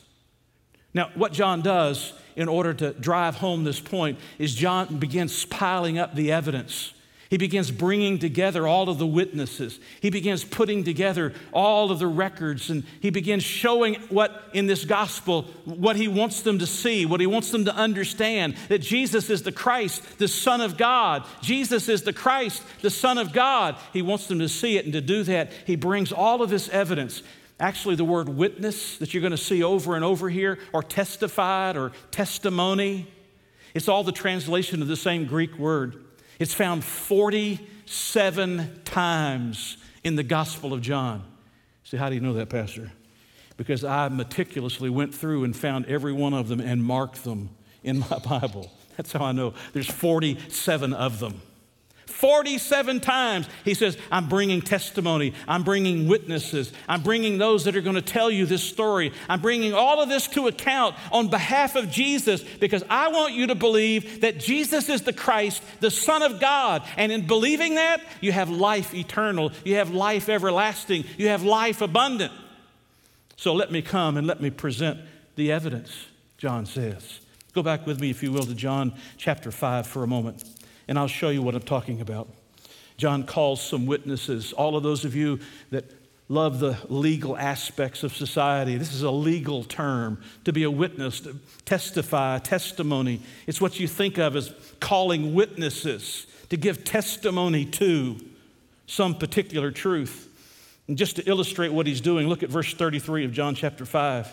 Now, 0.95 1.11
what 1.15 1.35
John 1.35 1.61
does 1.61 2.15
in 2.37 2.49
order 2.49 2.73
to 2.73 2.95
drive 2.95 3.35
home 3.35 3.65
this 3.65 3.81
point 3.81 4.19
is 4.39 4.55
John 4.55 4.99
begins 4.99 5.45
piling 5.45 5.99
up 5.99 6.15
the 6.15 6.33
evidence. 6.33 6.95
He 7.31 7.37
begins 7.37 7.71
bringing 7.71 8.19
together 8.19 8.67
all 8.67 8.89
of 8.89 8.99
the 8.99 9.07
witnesses. 9.07 9.79
He 10.01 10.09
begins 10.09 10.45
putting 10.45 10.83
together 10.83 11.35
all 11.53 11.91
of 11.91 11.99
the 11.99 12.07
records 12.07 12.71
and 12.71 12.85
he 13.01 13.11
begins 13.11 13.43
showing 13.43 13.97
what 14.09 14.45
in 14.55 14.67
this 14.67 14.87
gospel, 14.87 15.43
what 15.65 15.97
he 15.97 16.09
wants 16.09 16.41
them 16.41 16.59
to 16.59 16.67
see, 16.67 17.05
what 17.05 17.21
he 17.21 17.27
wants 17.27 17.51
them 17.51 17.67
to 17.67 17.75
understand 17.75 18.57
that 18.69 18.79
Jesus 18.79 19.29
is 19.29 19.43
the 19.43 19.53
Christ, 19.53 20.19
the 20.19 20.27
Son 20.27 20.63
of 20.63 20.79
God. 20.79 21.27
Jesus 21.43 21.91
is 21.91 22.03
the 22.03 22.15
Christ, 22.15 22.63
the 22.81 22.91
Son 22.91 23.19
of 23.19 23.35
God. 23.35 23.77
He 23.93 24.01
wants 24.01 24.27
them 24.27 24.39
to 24.39 24.49
see 24.49 24.79
it 24.79 24.87
and 24.87 24.95
to 24.95 25.03
do 25.03 25.23
that, 25.25 25.53
he 25.67 25.77
brings 25.77 26.13
all 26.13 26.43
of 26.43 26.49
this 26.49 26.71
evidence. 26.71 27.23
Actually, 27.61 27.97
the 27.97 28.05
word 28.05 28.29
witness 28.29 28.97
that 28.99 29.13
you're 29.13 29.21
going 29.21 29.33
to 29.33 29.37
see 29.37 29.63
over 29.63 29.97
and 29.97 30.05
over 30.05 30.31
here, 30.31 30.61
or 30.73 30.81
testified, 30.83 31.77
or 31.77 31.91
testimony, 32.13 33.09
it's 33.75 33.89
all 33.89 34.05
the 34.05 34.13
translation 34.13 34.81
of 34.81 34.89
the 34.89 34.97
same 34.97 35.27
Greek 35.27 35.59
word. 35.59 36.05
It's 36.39 36.55
found 36.55 36.85
47 36.85 38.83
times 38.85 39.77
in 40.05 40.17
the 40.17 40.23
Gospel 40.23 40.73
of 40.73 40.81
John. 40.81 41.25
See, 41.85 41.97
how 41.97 42.09
do 42.09 42.15
you 42.15 42.21
know 42.21 42.35
that, 42.35 42.49
Pastor? 42.49 42.93
Because 43.57 43.83
I 43.83 44.09
meticulously 44.09 44.91
went 44.91 45.15
through 45.15 45.45
and 45.45 45.57
found 45.57 45.87
every 45.87 46.13
one 46.13 46.35
of 46.35 46.49
them 46.49 46.61
and 46.61 46.85
marked 46.85 47.25
them 47.25 47.51
in 47.83 48.01
my 48.01 48.19
Bible. 48.25 48.71
That's 48.97 49.13
how 49.13 49.25
I 49.25 49.33
know. 49.33 49.55
There's 49.73 49.91
47 49.91 50.93
of 50.93 51.19
them. 51.19 51.41
47 52.19 52.99
times 52.99 53.49
he 53.65 53.75
says, 53.75 53.97
I'm 54.11 54.29
bringing 54.29 54.61
testimony, 54.61 55.35
I'm 55.47 55.63
bringing 55.63 56.09
witnesses, 56.09 56.73
I'm 56.89 57.05
bringing 57.05 57.39
those 57.39 57.63
that 57.65 57.77
are 57.77 57.81
going 57.81 57.95
to 57.95 58.03
tell 58.03 58.29
you 58.29 58.45
this 58.45 58.65
story. 58.65 59.13
I'm 59.29 59.41
bringing 59.41 59.73
all 59.73 60.03
of 60.03 60.09
this 60.09 60.27
to 60.29 60.49
account 60.49 60.97
on 61.13 61.29
behalf 61.29 61.77
of 61.77 61.93
Jesus 61.93 62.43
because 62.43 62.83
I 62.91 63.07
want 63.09 63.35
you 63.35 63.47
to 63.47 63.55
believe 63.55 64.23
that 64.23 64.41
Jesus 64.41 64.89
is 64.89 65.03
the 65.03 65.13
Christ, 65.13 65.63
the 65.79 65.93
Son 65.93 66.23
of 66.23 66.41
God. 66.41 66.83
And 66.97 67.13
in 67.13 67.29
believing 67.29 67.77
that, 67.77 68.01
you 68.21 68.33
have 68.33 68.51
life 68.51 68.95
eternal, 68.95 69.53
you 69.65 69.77
have 69.77 69.93
life 69.93 70.29
everlasting, 70.29 71.05
you 71.19 71.29
have 71.29 71.45
life 71.45 71.83
abundant. 71.83 72.33
So 73.37 73.55
let 73.55 73.71
me 73.71 73.81
come 73.81 74.17
and 74.17 74.27
let 74.27 74.41
me 74.41 74.51
present 74.51 74.99
the 75.37 75.53
evidence, 75.53 76.07
John 76.37 76.67
says. 76.67 77.21
Go 77.53 77.63
back 77.63 77.87
with 77.87 78.01
me, 78.01 78.11
if 78.11 78.25
you 78.25 78.33
will, 78.33 78.43
to 78.43 78.57
John 78.57 78.93
chapter 79.17 79.53
5 79.53 79.87
for 79.87 80.03
a 80.03 80.09
moment 80.09 80.43
and 80.89 80.99
I'll 80.99 81.07
show 81.07 81.29
you 81.29 81.43
what 81.43 81.55
I'm 81.55 81.63
talking 81.63 82.01
about. 82.01 82.29
John 82.97 83.25
calls 83.25 83.63
some 83.63 83.87
witnesses, 83.87 84.53
all 84.53 84.77
of 84.77 84.83
those 84.83 85.05
of 85.05 85.15
you 85.15 85.39
that 85.71 85.85
love 86.29 86.59
the 86.59 86.77
legal 86.89 87.37
aspects 87.37 88.03
of 88.03 88.15
society. 88.15 88.77
This 88.77 88.93
is 88.93 89.03
a 89.03 89.11
legal 89.11 89.65
term 89.65 90.21
to 90.45 90.53
be 90.53 90.65
a 90.65 90.71
witness, 90.71 91.21
to 91.21 91.37
testify, 91.65 92.39
testimony. 92.39 93.21
It's 93.47 93.61
what 93.61 93.79
you 93.79 93.87
think 93.89 94.19
of 94.19 94.37
as 94.37 94.53
calling 94.81 95.35
witnesses 95.35 96.27
to 96.51 96.57
give 96.57 96.85
testimony 96.85 97.65
to 97.67 98.17
some 98.87 99.15
particular 99.15 99.71
truth. 99.71 100.29
And 100.87 100.97
just 100.97 101.17
to 101.17 101.29
illustrate 101.29 101.73
what 101.73 101.87
he's 101.87 102.01
doing, 102.01 102.29
look 102.29 102.43
at 102.43 102.49
verse 102.49 102.75
33 102.75 103.25
of 103.25 103.33
John 103.33 103.55
chapter 103.55 103.85
5. 103.85 104.29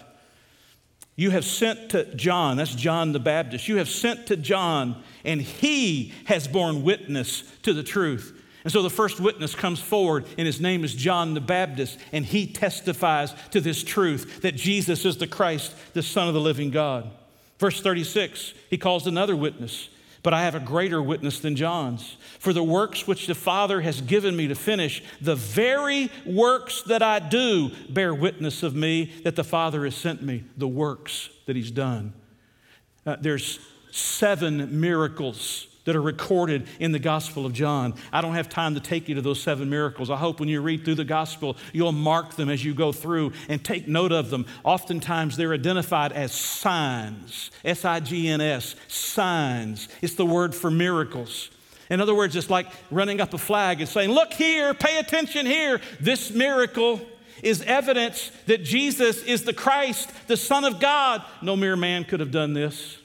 You 1.15 1.31
have 1.31 1.45
sent 1.45 1.89
to 1.91 2.13
John, 2.15 2.57
that's 2.57 2.75
John 2.75 3.13
the 3.13 3.19
Baptist, 3.19 3.67
you 3.67 3.77
have 3.77 3.87
sent 3.89 4.27
to 4.27 4.35
John, 4.35 5.01
and 5.23 5.41
he 5.41 6.13
has 6.25 6.47
borne 6.47 6.83
witness 6.83 7.43
to 7.63 7.73
the 7.73 7.83
truth. 7.83 8.41
And 8.65 8.73
so 8.73 8.81
the 8.81 8.89
first 8.89 9.19
witness 9.19 9.55
comes 9.55 9.79
forward, 9.79 10.25
and 10.37 10.45
his 10.45 10.59
name 10.59 10.83
is 10.83 10.93
John 10.93 11.35
the 11.35 11.41
Baptist, 11.41 11.99
and 12.11 12.25
he 12.25 12.47
testifies 12.47 13.33
to 13.51 13.61
this 13.61 13.83
truth 13.83 14.41
that 14.41 14.55
Jesus 14.55 15.05
is 15.05 15.17
the 15.17 15.27
Christ, 15.27 15.73
the 15.93 16.01
Son 16.01 16.27
of 16.27 16.33
the 16.33 16.41
living 16.41 16.71
God. 16.71 17.09
Verse 17.59 17.79
36, 17.79 18.53
he 18.69 18.77
calls 18.77 19.07
another 19.07 19.35
witness. 19.35 19.89
But 20.25 20.33
I 20.33 20.41
have 20.41 20.55
a 20.55 20.59
greater 20.59 21.03
witness 21.03 21.39
than 21.39 21.55
John's. 21.55 22.17
For 22.39 22.51
the 22.51 22.63
works 22.63 23.05
which 23.05 23.27
the 23.27 23.35
Father 23.35 23.81
has 23.81 24.01
given 24.01 24.35
me 24.35 24.47
to 24.47 24.55
finish, 24.55 25.03
the 25.21 25.35
very 25.35 26.09
works 26.25 26.81
that 26.87 27.03
I 27.03 27.19
do 27.19 27.69
bear 27.89 28.11
witness 28.11 28.63
of 28.63 28.73
me 28.73 29.13
that 29.23 29.35
the 29.35 29.43
Father 29.43 29.83
has 29.85 29.93
sent 29.95 30.23
me, 30.23 30.43
the 30.57 30.67
works 30.67 31.29
that 31.45 31.55
He's 31.55 31.69
done. 31.69 32.15
Uh, 33.05 33.17
there's 33.21 33.59
seven 33.91 34.81
miracles 34.81 35.67
that 35.85 35.95
are 35.95 36.01
recorded 36.01 36.67
in 36.79 36.91
the 36.91 36.99
Gospel 36.99 37.45
of 37.45 37.53
John. 37.53 37.93
I 38.11 38.21
don't 38.21 38.33
have 38.33 38.49
time 38.49 38.75
to 38.75 38.81
take 38.81 39.07
you 39.07 39.15
to 39.15 39.21
those 39.21 39.41
seven 39.41 39.69
miracles. 39.69 40.09
I 40.09 40.17
hope 40.17 40.39
when 40.39 40.49
you 40.49 40.61
read 40.61 40.83
through 40.83 40.95
the 40.95 41.05
Gospel, 41.05 41.57
you'll 41.73 41.91
mark 41.91 42.35
them 42.35 42.49
as 42.49 42.63
you 42.63 42.73
go 42.73 42.91
through 42.91 43.31
and 43.47 43.63
take 43.63 43.87
note 43.87 44.11
of 44.11 44.29
them. 44.29 44.45
Oftentimes, 44.63 45.37
they're 45.37 45.53
identified 45.53 46.11
as 46.11 46.31
signs 46.31 47.51
S 47.63 47.85
I 47.85 47.99
G 47.99 48.27
N 48.27 48.41
S, 48.41 48.75
signs. 48.87 49.87
It's 50.01 50.15
the 50.15 50.25
word 50.25 50.53
for 50.53 50.69
miracles. 50.69 51.49
In 51.89 52.01
other 52.01 52.15
words, 52.15 52.35
it's 52.35 52.49
like 52.49 52.67
running 52.89 53.21
up 53.21 53.33
a 53.33 53.37
flag 53.37 53.79
and 53.79 53.89
saying, 53.89 54.09
Look 54.09 54.33
here, 54.33 54.73
pay 54.73 54.97
attention 54.97 55.45
here. 55.45 55.81
This 55.99 56.31
miracle 56.31 57.01
is 57.43 57.61
evidence 57.63 58.31
that 58.47 58.63
Jesus 58.63 59.21
is 59.23 59.43
the 59.43 59.53
Christ, 59.53 60.09
the 60.27 60.37
Son 60.37 60.63
of 60.63 60.79
God. 60.79 61.23
No 61.41 61.55
mere 61.55 61.75
man 61.75 62.03
could 62.03 62.19
have 62.19 62.31
done 62.31 62.53
this. 62.53 62.97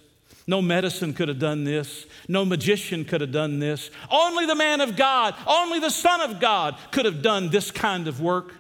No 0.51 0.61
medicine 0.61 1.15
could 1.15 1.29
have 1.29 1.39
done 1.39 1.63
this. 1.63 2.07
No 2.27 2.45
magician 2.45 3.05
could 3.05 3.21
have 3.21 3.31
done 3.31 3.61
this. 3.61 3.89
Only 4.11 4.47
the 4.47 4.57
man 4.57 4.81
of 4.81 4.97
God, 4.97 5.37
only 5.47 5.79
the 5.79 5.91
Son 5.91 6.21
of 6.21 6.41
God 6.41 6.77
could 6.91 7.05
have 7.05 7.23
done 7.23 7.51
this 7.51 7.71
kind 7.71 8.09
of 8.09 8.21
work. 8.21 8.55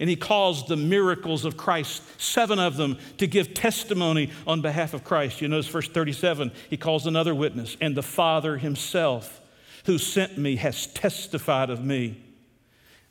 And 0.00 0.08
he 0.08 0.16
calls 0.16 0.66
the 0.66 0.76
miracles 0.76 1.44
of 1.44 1.58
Christ, 1.58 2.02
seven 2.18 2.58
of 2.58 2.78
them, 2.78 2.96
to 3.18 3.26
give 3.26 3.52
testimony 3.52 4.30
on 4.46 4.62
behalf 4.62 4.94
of 4.94 5.04
Christ. 5.04 5.42
You 5.42 5.48
notice 5.48 5.66
verse 5.66 5.86
37, 5.86 6.50
he 6.70 6.78
calls 6.78 7.06
another 7.06 7.34
witness, 7.34 7.76
and 7.78 7.94
the 7.94 8.02
Father 8.02 8.56
himself 8.56 9.42
who 9.84 9.98
sent 9.98 10.38
me 10.38 10.56
has 10.56 10.86
testified 10.86 11.68
of 11.68 11.84
me. 11.84 12.24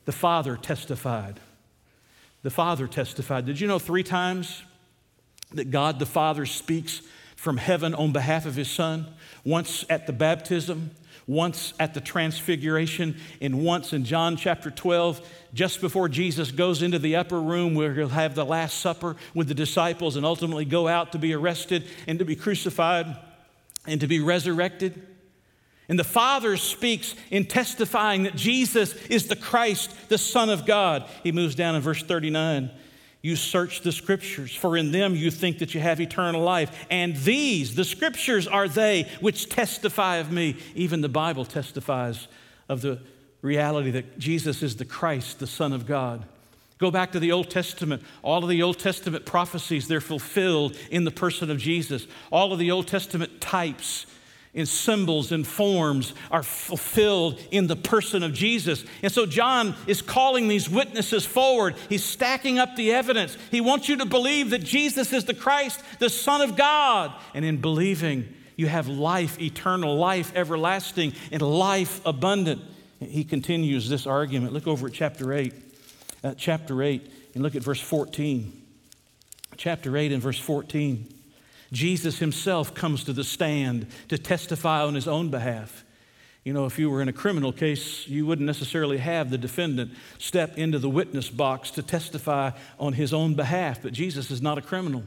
The 0.06 0.12
Father 0.12 0.56
testified. 0.56 1.38
The 2.42 2.50
Father 2.50 2.88
testified. 2.88 3.46
Did 3.46 3.60
you 3.60 3.68
know 3.68 3.78
three 3.78 4.02
times 4.02 4.64
that 5.52 5.70
God 5.70 6.00
the 6.00 6.06
Father 6.06 6.46
speaks 6.46 7.00
from 7.38 7.56
heaven 7.56 7.94
on 7.94 8.10
behalf 8.10 8.46
of 8.46 8.56
his 8.56 8.68
son, 8.68 9.06
once 9.44 9.84
at 9.88 10.08
the 10.08 10.12
baptism, 10.12 10.90
once 11.28 11.72
at 11.78 11.94
the 11.94 12.00
transfiguration, 12.00 13.16
and 13.40 13.64
once 13.64 13.92
in 13.92 14.04
John 14.04 14.36
chapter 14.36 14.72
12, 14.72 15.20
just 15.54 15.80
before 15.80 16.08
Jesus 16.08 16.50
goes 16.50 16.82
into 16.82 16.98
the 16.98 17.14
upper 17.14 17.40
room 17.40 17.76
where 17.76 17.94
he'll 17.94 18.08
have 18.08 18.34
the 18.34 18.44
Last 18.44 18.80
Supper 18.80 19.14
with 19.34 19.46
the 19.46 19.54
disciples 19.54 20.16
and 20.16 20.26
ultimately 20.26 20.64
go 20.64 20.88
out 20.88 21.12
to 21.12 21.18
be 21.18 21.32
arrested 21.32 21.86
and 22.08 22.18
to 22.18 22.24
be 22.24 22.34
crucified 22.34 23.16
and 23.86 24.00
to 24.00 24.08
be 24.08 24.18
resurrected. 24.18 25.00
And 25.88 25.96
the 25.96 26.02
Father 26.02 26.56
speaks 26.56 27.14
in 27.30 27.44
testifying 27.44 28.24
that 28.24 28.34
Jesus 28.34 28.94
is 29.06 29.28
the 29.28 29.36
Christ, 29.36 29.94
the 30.08 30.18
Son 30.18 30.50
of 30.50 30.66
God. 30.66 31.08
He 31.22 31.30
moves 31.30 31.54
down 31.54 31.76
in 31.76 31.82
verse 31.82 32.02
39 32.02 32.72
you 33.20 33.34
search 33.34 33.80
the 33.82 33.92
scriptures, 33.92 34.54
for 34.54 34.76
in 34.76 34.92
them 34.92 35.16
you 35.16 35.30
think 35.30 35.58
that 35.58 35.74
you 35.74 35.80
have 35.80 36.00
eternal 36.00 36.42
life. 36.42 36.86
And 36.90 37.16
these, 37.16 37.74
the 37.74 37.84
scriptures, 37.84 38.46
are 38.46 38.68
they 38.68 39.08
which 39.20 39.48
testify 39.48 40.16
of 40.16 40.30
me. 40.30 40.56
Even 40.74 41.00
the 41.00 41.08
Bible 41.08 41.44
testifies 41.44 42.28
of 42.68 42.80
the 42.80 43.00
reality 43.42 43.90
that 43.92 44.18
Jesus 44.18 44.62
is 44.62 44.76
the 44.76 44.84
Christ, 44.84 45.40
the 45.40 45.46
Son 45.46 45.72
of 45.72 45.86
God. 45.86 46.24
Go 46.78 46.92
back 46.92 47.10
to 47.12 47.20
the 47.20 47.32
Old 47.32 47.50
Testament. 47.50 48.02
All 48.22 48.42
of 48.44 48.48
the 48.48 48.62
Old 48.62 48.78
Testament 48.78 49.26
prophecies, 49.26 49.88
they're 49.88 50.00
fulfilled 50.00 50.76
in 50.90 51.02
the 51.02 51.10
person 51.10 51.50
of 51.50 51.58
Jesus. 51.58 52.06
All 52.30 52.52
of 52.52 52.60
the 52.60 52.70
Old 52.70 52.86
Testament 52.86 53.40
types 53.40 54.06
in 54.54 54.66
symbols 54.66 55.30
and 55.32 55.46
forms 55.46 56.14
are 56.30 56.42
fulfilled 56.42 57.40
in 57.50 57.66
the 57.66 57.76
person 57.76 58.22
of 58.22 58.32
Jesus. 58.32 58.84
And 59.02 59.12
so 59.12 59.26
John 59.26 59.74
is 59.86 60.02
calling 60.02 60.48
these 60.48 60.68
witnesses 60.68 61.24
forward. 61.24 61.76
He's 61.88 62.04
stacking 62.04 62.58
up 62.58 62.74
the 62.76 62.92
evidence. 62.92 63.36
He 63.50 63.60
wants 63.60 63.88
you 63.88 63.96
to 63.96 64.06
believe 64.06 64.50
that 64.50 64.64
Jesus 64.64 65.12
is 65.12 65.24
the 65.24 65.34
Christ, 65.34 65.80
the 65.98 66.10
Son 66.10 66.40
of 66.40 66.56
God. 66.56 67.12
And 67.34 67.44
in 67.44 67.60
believing, 67.60 68.34
you 68.56 68.66
have 68.66 68.88
life 68.88 69.40
eternal, 69.40 69.96
life 69.96 70.32
everlasting, 70.34 71.12
and 71.30 71.42
life 71.42 72.00
abundant. 72.04 72.62
He 73.00 73.24
continues 73.24 73.88
this 73.88 74.06
argument. 74.06 74.52
Look 74.52 74.66
over 74.66 74.88
at 74.88 74.92
chapter 74.92 75.32
8. 75.32 75.52
Uh, 76.24 76.34
chapter 76.36 76.82
8, 76.82 77.12
and 77.34 77.44
look 77.44 77.54
at 77.54 77.62
verse 77.62 77.80
14. 77.80 78.52
Chapter 79.56 79.96
8 79.96 80.10
and 80.10 80.20
verse 80.20 80.38
14. 80.38 81.06
Jesus 81.72 82.18
himself 82.18 82.74
comes 82.74 83.04
to 83.04 83.12
the 83.12 83.24
stand 83.24 83.86
to 84.08 84.18
testify 84.18 84.82
on 84.82 84.94
his 84.94 85.08
own 85.08 85.30
behalf. 85.30 85.84
You 86.44 86.52
know, 86.54 86.64
if 86.64 86.78
you 86.78 86.88
were 86.88 87.02
in 87.02 87.08
a 87.08 87.12
criminal 87.12 87.52
case, 87.52 88.08
you 88.08 88.24
wouldn't 88.24 88.46
necessarily 88.46 88.98
have 88.98 89.30
the 89.30 89.36
defendant 89.36 89.92
step 90.18 90.56
into 90.56 90.78
the 90.78 90.88
witness 90.88 91.28
box 91.28 91.70
to 91.72 91.82
testify 91.82 92.52
on 92.78 92.94
his 92.94 93.12
own 93.12 93.34
behalf, 93.34 93.82
but 93.82 93.92
Jesus 93.92 94.30
is 94.30 94.40
not 94.40 94.56
a 94.56 94.62
criminal. 94.62 95.02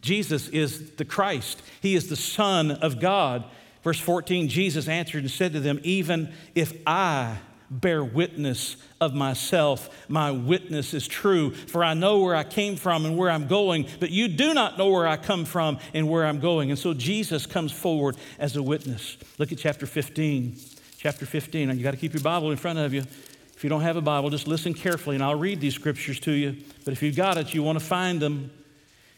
Jesus 0.00 0.48
is 0.48 0.92
the 0.92 1.04
Christ, 1.04 1.62
He 1.80 1.94
is 1.94 2.08
the 2.08 2.16
Son 2.16 2.70
of 2.70 3.00
God. 3.00 3.44
Verse 3.82 4.00
14 4.00 4.48
Jesus 4.48 4.88
answered 4.88 5.22
and 5.22 5.30
said 5.30 5.52
to 5.52 5.60
them, 5.60 5.80
Even 5.82 6.32
if 6.54 6.72
I 6.86 7.38
bear 7.70 8.02
witness 8.02 8.76
of 9.00 9.14
myself. 9.14 9.88
My 10.08 10.32
witness 10.32 10.92
is 10.92 11.06
true, 11.06 11.52
for 11.52 11.84
I 11.84 11.94
know 11.94 12.18
where 12.18 12.34
I 12.34 12.42
came 12.42 12.76
from 12.76 13.06
and 13.06 13.16
where 13.16 13.30
I'm 13.30 13.46
going, 13.46 13.86
but 14.00 14.10
you 14.10 14.28
do 14.28 14.52
not 14.52 14.76
know 14.76 14.90
where 14.90 15.06
I 15.06 15.16
come 15.16 15.44
from 15.44 15.78
and 15.94 16.08
where 16.08 16.26
I'm 16.26 16.40
going. 16.40 16.70
And 16.70 16.78
so 16.78 16.92
Jesus 16.92 17.46
comes 17.46 17.70
forward 17.70 18.16
as 18.38 18.56
a 18.56 18.62
witness. 18.62 19.16
Look 19.38 19.52
at 19.52 19.58
chapter 19.58 19.86
15. 19.86 20.56
Chapter 20.98 21.24
15. 21.24 21.76
You 21.78 21.82
got 21.82 21.92
to 21.92 21.96
keep 21.96 22.12
your 22.12 22.22
Bible 22.22 22.50
in 22.50 22.56
front 22.56 22.78
of 22.78 22.92
you. 22.92 23.04
If 23.54 23.62
you 23.62 23.70
don't 23.70 23.82
have 23.82 23.96
a 23.96 24.02
Bible, 24.02 24.30
just 24.30 24.48
listen 24.48 24.74
carefully 24.74 25.16
and 25.16 25.22
I'll 25.22 25.38
read 25.38 25.60
these 25.60 25.74
scriptures 25.74 26.18
to 26.20 26.32
you. 26.32 26.56
But 26.84 26.92
if 26.92 27.02
you've 27.02 27.16
got 27.16 27.36
it, 27.38 27.54
you 27.54 27.62
want 27.62 27.78
to 27.78 27.84
find 27.84 28.20
them. 28.20 28.50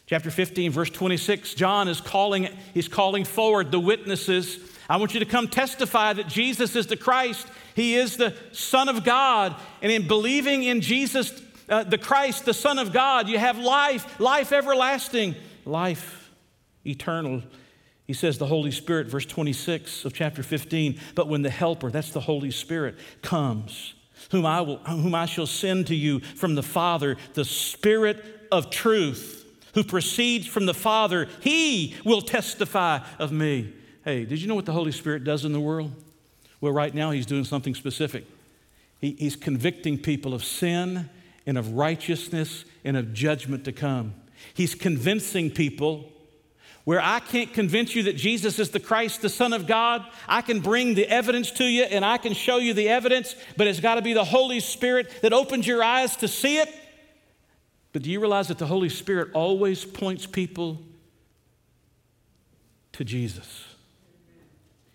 Chapter 0.06 0.30
15, 0.30 0.72
verse 0.72 0.90
26, 0.90 1.54
John 1.54 1.88
is 1.88 2.00
calling, 2.00 2.48
he's 2.74 2.88
calling 2.88 3.24
forward 3.24 3.70
the 3.70 3.80
witnesses 3.80 4.58
I 4.92 4.96
want 4.96 5.14
you 5.14 5.20
to 5.20 5.26
come 5.26 5.48
testify 5.48 6.12
that 6.12 6.28
Jesus 6.28 6.76
is 6.76 6.86
the 6.86 6.98
Christ. 6.98 7.46
He 7.74 7.94
is 7.94 8.16
the 8.16 8.34
Son 8.52 8.88
of 8.88 9.04
God. 9.04 9.56
And 9.80 9.90
in 9.90 10.06
believing 10.06 10.64
in 10.64 10.80
Jesus, 10.80 11.40
uh, 11.68 11.84
the 11.84 11.98
Christ, 11.98 12.44
the 12.44 12.54
Son 12.54 12.78
of 12.78 12.92
God, 12.92 13.28
you 13.28 13.38
have 13.38 13.58
life, 13.58 14.20
life 14.20 14.52
everlasting, 14.52 15.34
life 15.64 16.30
eternal. 16.84 17.42
He 18.06 18.12
says, 18.12 18.38
the 18.38 18.46
Holy 18.46 18.72
Spirit, 18.72 19.06
verse 19.06 19.26
26 19.26 20.04
of 20.04 20.12
chapter 20.12 20.42
15, 20.42 20.98
but 21.14 21.28
when 21.28 21.42
the 21.42 21.50
Helper, 21.50 21.90
that's 21.90 22.10
the 22.10 22.20
Holy 22.20 22.50
Spirit, 22.50 22.96
comes, 23.22 23.94
whom 24.30 24.44
I, 24.44 24.60
will, 24.60 24.78
whom 24.78 25.14
I 25.14 25.26
shall 25.26 25.46
send 25.46 25.86
to 25.86 25.94
you 25.94 26.20
from 26.20 26.54
the 26.54 26.62
Father, 26.62 27.16
the 27.34 27.44
Spirit 27.44 28.22
of 28.50 28.70
truth, 28.70 29.46
who 29.74 29.84
proceeds 29.84 30.46
from 30.46 30.66
the 30.66 30.74
Father, 30.74 31.28
he 31.40 31.94
will 32.04 32.20
testify 32.20 33.00
of 33.18 33.32
me. 33.32 33.72
Hey, 34.04 34.24
did 34.24 34.42
you 34.42 34.48
know 34.48 34.56
what 34.56 34.66
the 34.66 34.72
Holy 34.72 34.92
Spirit 34.92 35.24
does 35.24 35.44
in 35.44 35.52
the 35.52 35.60
world? 35.60 35.92
Well, 36.62 36.72
right 36.72 36.94
now 36.94 37.10
he's 37.10 37.26
doing 37.26 37.44
something 37.44 37.74
specific. 37.74 38.24
He, 39.00 39.16
he's 39.18 39.34
convicting 39.34 39.98
people 39.98 40.32
of 40.32 40.44
sin 40.44 41.10
and 41.44 41.58
of 41.58 41.72
righteousness 41.72 42.64
and 42.84 42.96
of 42.96 43.12
judgment 43.12 43.64
to 43.64 43.72
come. 43.72 44.14
He's 44.54 44.76
convincing 44.76 45.50
people 45.50 46.08
where 46.84 47.00
I 47.00 47.18
can't 47.18 47.52
convince 47.52 47.96
you 47.96 48.04
that 48.04 48.16
Jesus 48.16 48.60
is 48.60 48.70
the 48.70 48.78
Christ, 48.78 49.22
the 49.22 49.28
Son 49.28 49.52
of 49.52 49.66
God. 49.66 50.06
I 50.28 50.40
can 50.40 50.60
bring 50.60 50.94
the 50.94 51.08
evidence 51.08 51.50
to 51.52 51.64
you 51.64 51.82
and 51.82 52.04
I 52.04 52.16
can 52.16 52.32
show 52.32 52.58
you 52.58 52.74
the 52.74 52.88
evidence, 52.88 53.34
but 53.56 53.66
it's 53.66 53.80
got 53.80 53.96
to 53.96 54.02
be 54.02 54.12
the 54.12 54.24
Holy 54.24 54.60
Spirit 54.60 55.10
that 55.22 55.32
opens 55.32 55.66
your 55.66 55.82
eyes 55.82 56.14
to 56.16 56.28
see 56.28 56.58
it. 56.58 56.72
But 57.92 58.02
do 58.02 58.10
you 58.10 58.20
realize 58.20 58.48
that 58.48 58.58
the 58.58 58.66
Holy 58.66 58.88
Spirit 58.88 59.30
always 59.34 59.84
points 59.84 60.26
people 60.26 60.80
to 62.92 63.04
Jesus? 63.04 63.71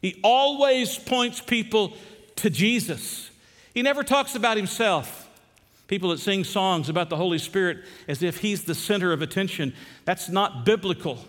He 0.02 0.20
always 0.24 0.98
points 0.98 1.42
people 1.42 1.94
to 2.38 2.50
Jesus. 2.50 3.30
He 3.74 3.82
never 3.82 4.04
talks 4.04 4.36
about 4.36 4.58
himself. 4.58 5.28
People 5.88 6.10
that 6.10 6.20
sing 6.20 6.44
songs 6.44 6.90
about 6.90 7.10
the 7.10 7.16
Holy 7.16 7.38
Spirit 7.38 7.80
as 8.08 8.22
if 8.22 8.40
He's 8.40 8.66
the 8.66 8.76
center 8.76 9.14
of 9.14 9.22
attention, 9.22 9.74
that's 10.04 10.28
not 10.28 10.66
biblical. 10.66 11.20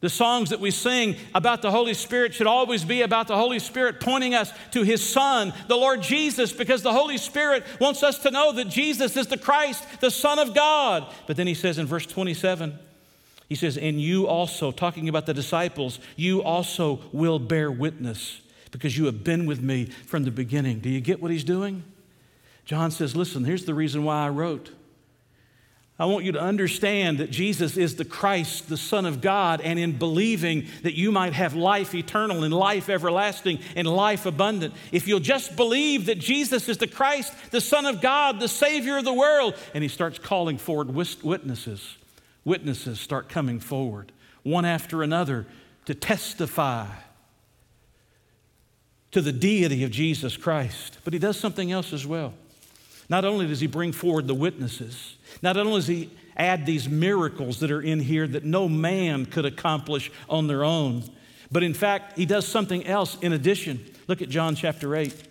The 0.00 0.10
songs 0.10 0.50
that 0.50 0.60
we 0.60 0.70
sing 0.70 1.16
about 1.34 1.60
the 1.60 1.72
Holy 1.72 1.94
Spirit 1.94 2.32
should 2.32 2.46
always 2.46 2.84
be 2.84 3.02
about 3.02 3.26
the 3.26 3.36
Holy 3.36 3.58
Spirit 3.58 3.98
pointing 4.00 4.34
us 4.34 4.52
to 4.72 4.82
His 4.82 5.06
Son, 5.06 5.52
the 5.66 5.76
Lord 5.76 6.02
Jesus, 6.02 6.52
because 6.52 6.82
the 6.82 6.92
Holy 6.92 7.18
Spirit 7.18 7.64
wants 7.80 8.02
us 8.04 8.18
to 8.18 8.30
know 8.30 8.52
that 8.52 8.68
Jesus 8.68 9.16
is 9.16 9.26
the 9.26 9.38
Christ, 9.38 9.84
the 10.00 10.10
Son 10.10 10.38
of 10.38 10.54
God. 10.54 11.12
But 11.26 11.36
then 11.36 11.48
He 11.48 11.54
says 11.54 11.78
in 11.78 11.86
verse 11.86 12.06
27, 12.06 12.78
He 13.48 13.54
says, 13.54 13.76
And 13.76 14.00
you 14.00 14.26
also, 14.26 14.70
talking 14.70 15.08
about 15.08 15.26
the 15.26 15.34
disciples, 15.34 15.98
you 16.16 16.42
also 16.42 17.00
will 17.12 17.38
bear 17.38 17.70
witness 17.70 18.40
because 18.70 18.98
you 18.98 19.06
have 19.06 19.24
been 19.24 19.46
with 19.46 19.62
me 19.62 19.86
from 19.86 20.24
the 20.24 20.30
beginning. 20.30 20.80
Do 20.80 20.90
you 20.90 21.00
get 21.00 21.22
what 21.22 21.30
He's 21.30 21.44
doing? 21.44 21.82
John 22.64 22.90
says, 22.90 23.16
Listen, 23.16 23.44
here's 23.44 23.64
the 23.64 23.74
reason 23.74 24.04
why 24.04 24.26
I 24.26 24.28
wrote. 24.28 24.72
I 26.00 26.04
want 26.04 26.24
you 26.24 26.30
to 26.32 26.40
understand 26.40 27.18
that 27.18 27.32
Jesus 27.32 27.76
is 27.76 27.96
the 27.96 28.04
Christ, 28.04 28.68
the 28.68 28.76
Son 28.76 29.04
of 29.04 29.20
God, 29.20 29.60
and 29.60 29.80
in 29.80 29.98
believing 29.98 30.68
that 30.84 30.94
you 30.94 31.10
might 31.10 31.32
have 31.32 31.56
life 31.56 31.92
eternal 31.92 32.44
and 32.44 32.54
life 32.54 32.88
everlasting 32.88 33.58
and 33.74 33.88
life 33.88 34.24
abundant. 34.24 34.74
If 34.92 35.08
you'll 35.08 35.18
just 35.18 35.56
believe 35.56 36.06
that 36.06 36.20
Jesus 36.20 36.68
is 36.68 36.78
the 36.78 36.86
Christ, 36.86 37.32
the 37.50 37.60
Son 37.60 37.84
of 37.84 38.00
God, 38.00 38.38
the 38.38 38.46
Savior 38.46 38.98
of 38.98 39.04
the 39.04 39.12
world, 39.12 39.56
and 39.74 39.82
he 39.82 39.88
starts 39.88 40.20
calling 40.20 40.56
forward 40.56 40.94
witnesses. 40.94 41.96
Witnesses 42.44 43.00
start 43.00 43.28
coming 43.28 43.60
forward, 43.60 44.12
one 44.42 44.64
after 44.64 45.02
another, 45.02 45.46
to 45.84 45.94
testify 45.94 46.86
to 49.10 49.20
the 49.20 49.32
deity 49.32 49.84
of 49.84 49.90
Jesus 49.90 50.36
Christ. 50.36 50.98
But 51.04 51.12
he 51.12 51.18
does 51.18 51.38
something 51.38 51.72
else 51.72 51.92
as 51.92 52.06
well. 52.06 52.34
Not 53.08 53.24
only 53.24 53.46
does 53.46 53.60
he 53.60 53.66
bring 53.66 53.92
forward 53.92 54.26
the 54.26 54.34
witnesses, 54.34 55.16
not 55.40 55.56
only 55.56 55.76
does 55.76 55.86
he 55.86 56.10
add 56.36 56.66
these 56.66 56.88
miracles 56.88 57.60
that 57.60 57.70
are 57.70 57.80
in 57.80 58.00
here 58.00 58.26
that 58.26 58.44
no 58.44 58.68
man 58.68 59.26
could 59.26 59.46
accomplish 59.46 60.10
on 60.28 60.46
their 60.46 60.62
own, 60.62 61.04
but 61.50 61.62
in 61.62 61.72
fact, 61.72 62.18
he 62.18 62.26
does 62.26 62.46
something 62.46 62.86
else 62.86 63.16
in 63.22 63.32
addition. 63.32 63.84
Look 64.06 64.20
at 64.20 64.28
John 64.28 64.54
chapter 64.54 64.94
8. 64.94 65.27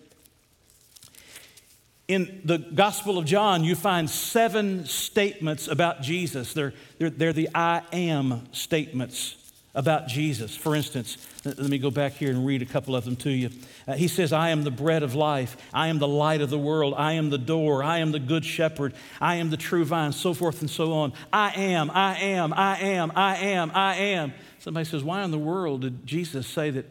In 2.08 2.42
the 2.46 2.58
Gospel 2.58 3.18
of 3.18 3.26
John, 3.26 3.66
you 3.66 3.76
find 3.76 4.10
seven 4.10 4.86
statements 4.86 5.68
about 5.68 6.02
Jesus. 6.02 6.54
They're, 6.54 6.74
they're, 7.00 7.10
they're 7.10 7.34
the 7.34 7.50
I 7.54 7.82
am 7.92 8.48
statements 8.54 9.36
about 9.76 10.08
Jesus. 10.08 10.56
For 10.56 10.74
instance, 10.74 11.18
let 11.44 11.60
me 11.60 11.78
go 11.78 11.92
back 11.92 12.14
here 12.14 12.30
and 12.30 12.46
read 12.46 12.62
a 12.62 12.66
couple 12.66 12.96
of 12.96 13.04
them 13.04 13.18
to 13.18 13.30
you. 13.30 13.50
Uh, 13.86 13.94
he 13.94 14.08
says, 14.08 14.32
I 14.32 14.50
am 14.50 14.64
the 14.64 14.72
bread 14.72 15.04
of 15.04 15.16
life. 15.16 15.58
I 15.74 15.90
am 15.90 16.00
the 16.00 16.08
light 16.08 16.40
of 16.40 16.50
the 16.50 16.58
world. 16.58 16.94
I 16.98 17.14
am 17.14 17.30
the 17.30 17.38
door. 17.38 17.84
I 17.84 18.00
am 18.00 18.14
the 18.14 18.20
good 18.20 18.46
shepherd. 18.46 18.94
I 19.20 19.36
am 19.36 19.50
the 19.50 19.58
true 19.58 19.84
vine, 19.84 20.14
so 20.14 20.34
forth 20.34 20.62
and 20.62 20.70
so 20.70 20.94
on. 20.94 21.12
I 21.32 21.52
am, 21.52 21.92
I 21.92 22.18
am, 22.20 22.54
I 22.54 22.80
am, 22.80 23.12
I 23.16 23.36
am, 23.36 23.72
I 23.76 23.96
am. 23.96 24.34
Somebody 24.60 24.86
says, 24.86 25.04
Why 25.04 25.24
in 25.24 25.32
the 25.32 25.38
world 25.38 25.82
did 25.82 26.08
Jesus 26.08 26.48
say 26.48 26.70
that 26.70 26.86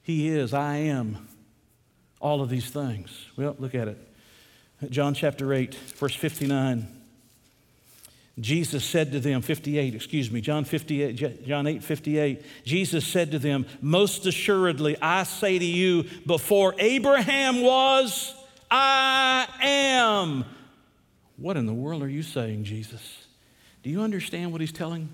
he 0.00 0.28
is, 0.28 0.54
I 0.54 0.76
am, 0.76 1.28
all 2.20 2.40
of 2.40 2.48
these 2.48 2.70
things? 2.70 3.10
Well, 3.36 3.54
look 3.58 3.74
at 3.74 3.86
it. 3.86 4.05
John 4.90 5.14
chapter 5.14 5.52
8, 5.52 5.74
verse 5.74 6.14
59. 6.14 6.86
Jesus 8.38 8.84
said 8.84 9.12
to 9.12 9.20
them, 9.20 9.40
58, 9.40 9.94
excuse 9.94 10.30
me, 10.30 10.42
John 10.42 10.64
58, 10.64 11.46
John 11.46 11.66
8, 11.66 11.82
58, 11.82 12.44
Jesus 12.64 13.06
said 13.06 13.30
to 13.30 13.38
them, 13.38 13.64
Most 13.80 14.26
assuredly, 14.26 14.96
I 15.00 15.22
say 15.22 15.58
to 15.58 15.64
you, 15.64 16.04
before 16.26 16.74
Abraham 16.78 17.62
was, 17.62 18.34
I 18.70 19.46
am. 19.62 20.44
What 21.38 21.56
in 21.56 21.64
the 21.64 21.72
world 21.72 22.02
are 22.02 22.08
you 22.08 22.22
saying, 22.22 22.64
Jesus? 22.64 23.26
Do 23.82 23.88
you 23.88 24.02
understand 24.02 24.52
what 24.52 24.60
he's 24.60 24.72
telling? 24.72 25.08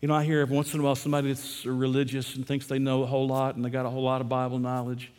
You 0.00 0.08
know, 0.08 0.14
I 0.14 0.24
hear 0.24 0.40
every 0.40 0.56
once 0.56 0.74
in 0.74 0.80
a 0.80 0.82
while 0.82 0.96
somebody 0.96 1.28
that's 1.28 1.64
religious 1.64 2.34
and 2.34 2.46
thinks 2.46 2.66
they 2.66 2.78
know 2.78 3.02
a 3.02 3.06
whole 3.06 3.28
lot 3.28 3.54
and 3.54 3.64
they 3.64 3.70
got 3.70 3.86
a 3.86 3.90
whole 3.90 4.02
lot 4.02 4.20
of 4.20 4.28
Bible 4.28 4.58
knowledge. 4.58 5.12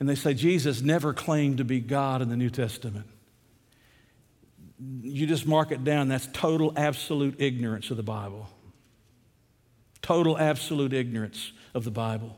And 0.00 0.08
they 0.08 0.14
say, 0.14 0.34
Jesus 0.34 0.80
never 0.80 1.12
claimed 1.12 1.58
to 1.58 1.64
be 1.64 1.78
God 1.78 2.22
in 2.22 2.28
the 2.28 2.36
New 2.36 2.50
Testament 2.50 3.06
you 5.02 5.26
just 5.26 5.46
mark 5.46 5.72
it 5.72 5.84
down. 5.84 6.08
That's 6.08 6.28
total, 6.32 6.72
absolute 6.76 7.36
ignorance 7.38 7.90
of 7.90 7.96
the 7.96 8.02
Bible. 8.02 8.48
Total, 10.00 10.38
absolute 10.38 10.92
ignorance 10.92 11.52
of 11.74 11.84
the 11.84 11.90
Bible. 11.90 12.36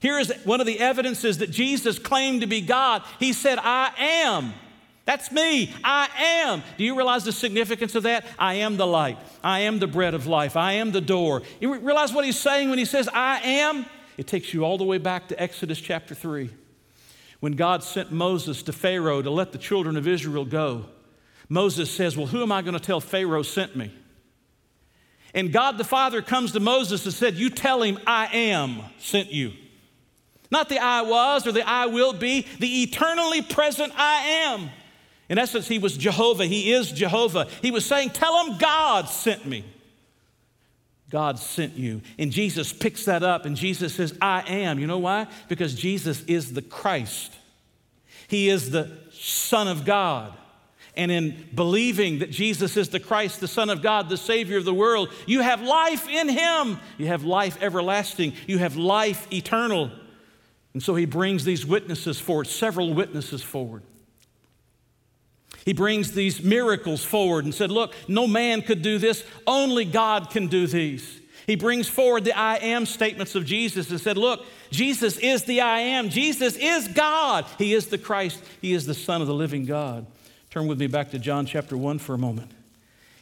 Here 0.00 0.18
is 0.18 0.32
one 0.44 0.60
of 0.60 0.66
the 0.66 0.80
evidences 0.80 1.38
that 1.38 1.50
Jesus 1.50 1.98
claimed 1.98 2.40
to 2.40 2.46
be 2.46 2.60
God. 2.60 3.02
He 3.18 3.32
said, 3.32 3.58
I 3.60 3.92
am. 3.98 4.52
That's 5.04 5.32
me. 5.32 5.72
I 5.82 6.08
am. 6.44 6.62
Do 6.76 6.84
you 6.84 6.96
realize 6.96 7.24
the 7.24 7.32
significance 7.32 7.94
of 7.94 8.02
that? 8.02 8.26
I 8.38 8.54
am 8.54 8.76
the 8.76 8.86
light. 8.86 9.18
I 9.42 9.60
am 9.60 9.78
the 9.78 9.86
bread 9.86 10.14
of 10.14 10.26
life. 10.26 10.56
I 10.56 10.74
am 10.74 10.92
the 10.92 11.00
door. 11.00 11.42
You 11.60 11.78
realize 11.78 12.12
what 12.12 12.24
he's 12.24 12.38
saying 12.38 12.68
when 12.68 12.78
he 12.78 12.84
says, 12.84 13.08
I 13.12 13.40
am? 13.40 13.86
It 14.16 14.26
takes 14.26 14.52
you 14.52 14.64
all 14.64 14.78
the 14.78 14.84
way 14.84 14.98
back 14.98 15.28
to 15.28 15.40
Exodus 15.40 15.80
chapter 15.80 16.14
3. 16.14 16.50
When 17.40 17.52
God 17.52 17.82
sent 17.82 18.10
Moses 18.10 18.62
to 18.64 18.72
Pharaoh 18.72 19.22
to 19.22 19.30
let 19.30 19.52
the 19.52 19.58
children 19.58 19.96
of 19.96 20.08
Israel 20.08 20.44
go. 20.44 20.86
Moses 21.48 21.90
says, 21.90 22.16
Well, 22.16 22.26
who 22.26 22.42
am 22.42 22.52
I 22.52 22.62
going 22.62 22.74
to 22.74 22.80
tell 22.80 23.00
Pharaoh 23.00 23.42
sent 23.42 23.76
me? 23.76 23.92
And 25.34 25.52
God 25.52 25.78
the 25.78 25.84
Father 25.84 26.22
comes 26.22 26.52
to 26.52 26.60
Moses 26.60 27.04
and 27.04 27.14
said, 27.14 27.36
You 27.36 27.50
tell 27.50 27.82
him 27.82 27.98
I 28.06 28.26
am 28.26 28.82
sent 28.98 29.32
you. 29.32 29.52
Not 30.50 30.68
the 30.68 30.78
I 30.78 31.02
was 31.02 31.46
or 31.46 31.52
the 31.52 31.66
I 31.66 31.86
will 31.86 32.12
be, 32.12 32.46
the 32.58 32.82
eternally 32.82 33.42
present 33.42 33.92
I 33.96 34.46
am. 34.46 34.70
In 35.28 35.38
essence, 35.38 35.68
he 35.68 35.78
was 35.78 35.96
Jehovah. 35.96 36.46
He 36.46 36.72
is 36.72 36.90
Jehovah. 36.90 37.48
He 37.60 37.70
was 37.70 37.84
saying, 37.84 38.10
Tell 38.10 38.46
him 38.46 38.58
God 38.58 39.08
sent 39.08 39.46
me. 39.46 39.64
God 41.10 41.38
sent 41.38 41.76
you. 41.76 42.02
And 42.18 42.30
Jesus 42.30 42.72
picks 42.72 43.06
that 43.06 43.22
up 43.22 43.46
and 43.46 43.56
Jesus 43.56 43.94
says, 43.94 44.16
I 44.20 44.42
am. 44.42 44.78
You 44.78 44.86
know 44.86 44.98
why? 44.98 45.26
Because 45.48 45.74
Jesus 45.74 46.22
is 46.24 46.52
the 46.52 46.62
Christ, 46.62 47.32
He 48.26 48.48
is 48.48 48.70
the 48.70 48.90
Son 49.12 49.68
of 49.68 49.84
God 49.84 50.34
and 50.98 51.12
in 51.12 51.48
believing 51.54 52.18
that 52.18 52.30
Jesus 52.32 52.76
is 52.76 52.88
the 52.88 52.98
Christ, 52.98 53.40
the 53.40 53.46
Son 53.46 53.70
of 53.70 53.82
God, 53.82 54.08
the 54.08 54.16
Savior 54.16 54.58
of 54.58 54.64
the 54.64 54.74
world, 54.74 55.10
you 55.26 55.42
have 55.42 55.62
life 55.62 56.08
in 56.08 56.28
Him. 56.28 56.78
You 56.98 57.06
have 57.06 57.22
life 57.22 57.56
everlasting. 57.62 58.32
You 58.48 58.58
have 58.58 58.76
life 58.76 59.32
eternal. 59.32 59.92
And 60.74 60.82
so 60.82 60.96
He 60.96 61.06
brings 61.06 61.44
these 61.44 61.64
witnesses 61.64 62.18
forward, 62.18 62.48
several 62.48 62.92
witnesses 62.92 63.44
forward. 63.44 63.84
He 65.64 65.72
brings 65.72 66.12
these 66.12 66.42
miracles 66.42 67.04
forward 67.04 67.44
and 67.44 67.54
said, 67.54 67.70
Look, 67.70 67.94
no 68.06 68.26
man 68.26 68.62
could 68.62 68.82
do 68.82 68.98
this, 68.98 69.24
only 69.46 69.84
God 69.84 70.30
can 70.30 70.46
do 70.46 70.66
these. 70.66 71.20
He 71.46 71.56
brings 71.56 71.88
forward 71.88 72.24
the 72.24 72.36
I 72.36 72.56
am 72.56 72.84
statements 72.84 73.34
of 73.34 73.46
Jesus 73.46 73.90
and 73.90 73.98
said, 73.98 74.18
Look, 74.18 74.44
Jesus 74.70 75.16
is 75.16 75.44
the 75.44 75.62
I 75.62 75.78
am. 75.80 76.10
Jesus 76.10 76.56
is 76.56 76.88
God. 76.88 77.46
He 77.56 77.72
is 77.72 77.86
the 77.86 77.96
Christ. 77.96 78.42
He 78.60 78.74
is 78.74 78.84
the 78.84 78.92
Son 78.92 79.22
of 79.22 79.26
the 79.26 79.34
living 79.34 79.64
God. 79.64 80.06
Turn 80.50 80.66
with 80.66 80.78
me 80.78 80.86
back 80.88 81.10
to 81.12 81.18
John 81.18 81.46
chapter 81.46 81.76
1 81.76 82.00
for 82.00 82.14
a 82.14 82.18
moment. 82.18 82.50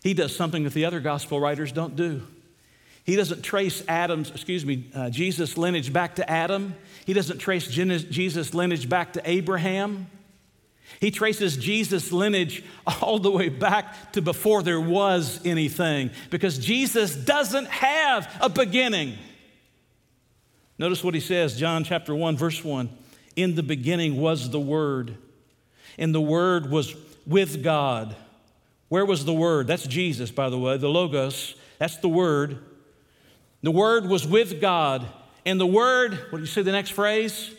He 0.02 0.12
does 0.12 0.34
something 0.34 0.64
that 0.64 0.72
the 0.72 0.84
other 0.84 0.98
gospel 1.00 1.38
writers 1.38 1.70
don't 1.70 1.94
do. 1.94 2.22
He 3.04 3.14
doesn't 3.14 3.42
trace 3.42 3.84
Adam's, 3.86 4.30
excuse 4.30 4.66
me, 4.66 4.86
uh, 4.92 5.10
Jesus' 5.10 5.56
lineage 5.56 5.92
back 5.92 6.16
to 6.16 6.28
Adam. 6.28 6.74
He 7.04 7.12
doesn't 7.12 7.38
trace 7.38 7.68
Jesus' 7.68 8.54
lineage 8.54 8.88
back 8.88 9.12
to 9.12 9.22
Abraham. 9.24 10.08
He 11.00 11.10
traces 11.10 11.56
Jesus' 11.56 12.12
lineage 12.12 12.64
all 13.02 13.18
the 13.18 13.30
way 13.30 13.48
back 13.48 14.12
to 14.12 14.22
before 14.22 14.62
there 14.62 14.80
was 14.80 15.40
anything 15.44 16.10
because 16.30 16.58
Jesus 16.58 17.14
doesn't 17.14 17.68
have 17.68 18.32
a 18.40 18.48
beginning. 18.48 19.16
Notice 20.78 21.02
what 21.02 21.14
he 21.14 21.20
says, 21.20 21.58
John 21.58 21.84
chapter 21.84 22.14
1, 22.14 22.36
verse 22.36 22.62
1. 22.62 22.88
In 23.34 23.54
the 23.54 23.62
beginning 23.62 24.16
was 24.20 24.50
the 24.50 24.60
Word, 24.60 25.16
and 25.98 26.14
the 26.14 26.20
Word 26.20 26.70
was 26.70 26.94
with 27.26 27.62
God. 27.62 28.16
Where 28.88 29.04
was 29.04 29.24
the 29.24 29.32
Word? 29.32 29.66
That's 29.66 29.86
Jesus, 29.86 30.30
by 30.30 30.48
the 30.48 30.58
way. 30.58 30.76
The 30.76 30.88
Logos, 30.88 31.54
that's 31.78 31.96
the 31.98 32.08
Word. 32.08 32.58
The 33.62 33.70
Word 33.70 34.06
was 34.06 34.26
with 34.26 34.60
God. 34.60 35.06
And 35.44 35.60
the 35.60 35.66
Word, 35.66 36.12
what 36.30 36.38
do 36.38 36.40
you 36.40 36.46
say 36.46 36.62
the 36.62 36.72
next 36.72 36.90
phrase? 36.90 37.54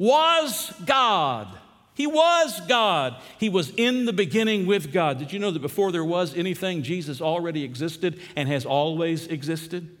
was 0.00 0.72
God. 0.86 1.46
He 1.94 2.06
was 2.06 2.60
God. 2.68 3.16
He 3.38 3.48
was 3.48 3.70
in 3.76 4.06
the 4.06 4.12
beginning 4.12 4.66
with 4.66 4.92
God. 4.92 5.18
Did 5.18 5.32
you 5.32 5.38
know 5.38 5.50
that 5.50 5.60
before 5.60 5.92
there 5.92 6.04
was 6.04 6.34
anything, 6.36 6.82
Jesus 6.82 7.20
already 7.20 7.64
existed 7.64 8.20
and 8.36 8.48
has 8.48 8.64
always 8.64 9.26
existed? 9.26 9.96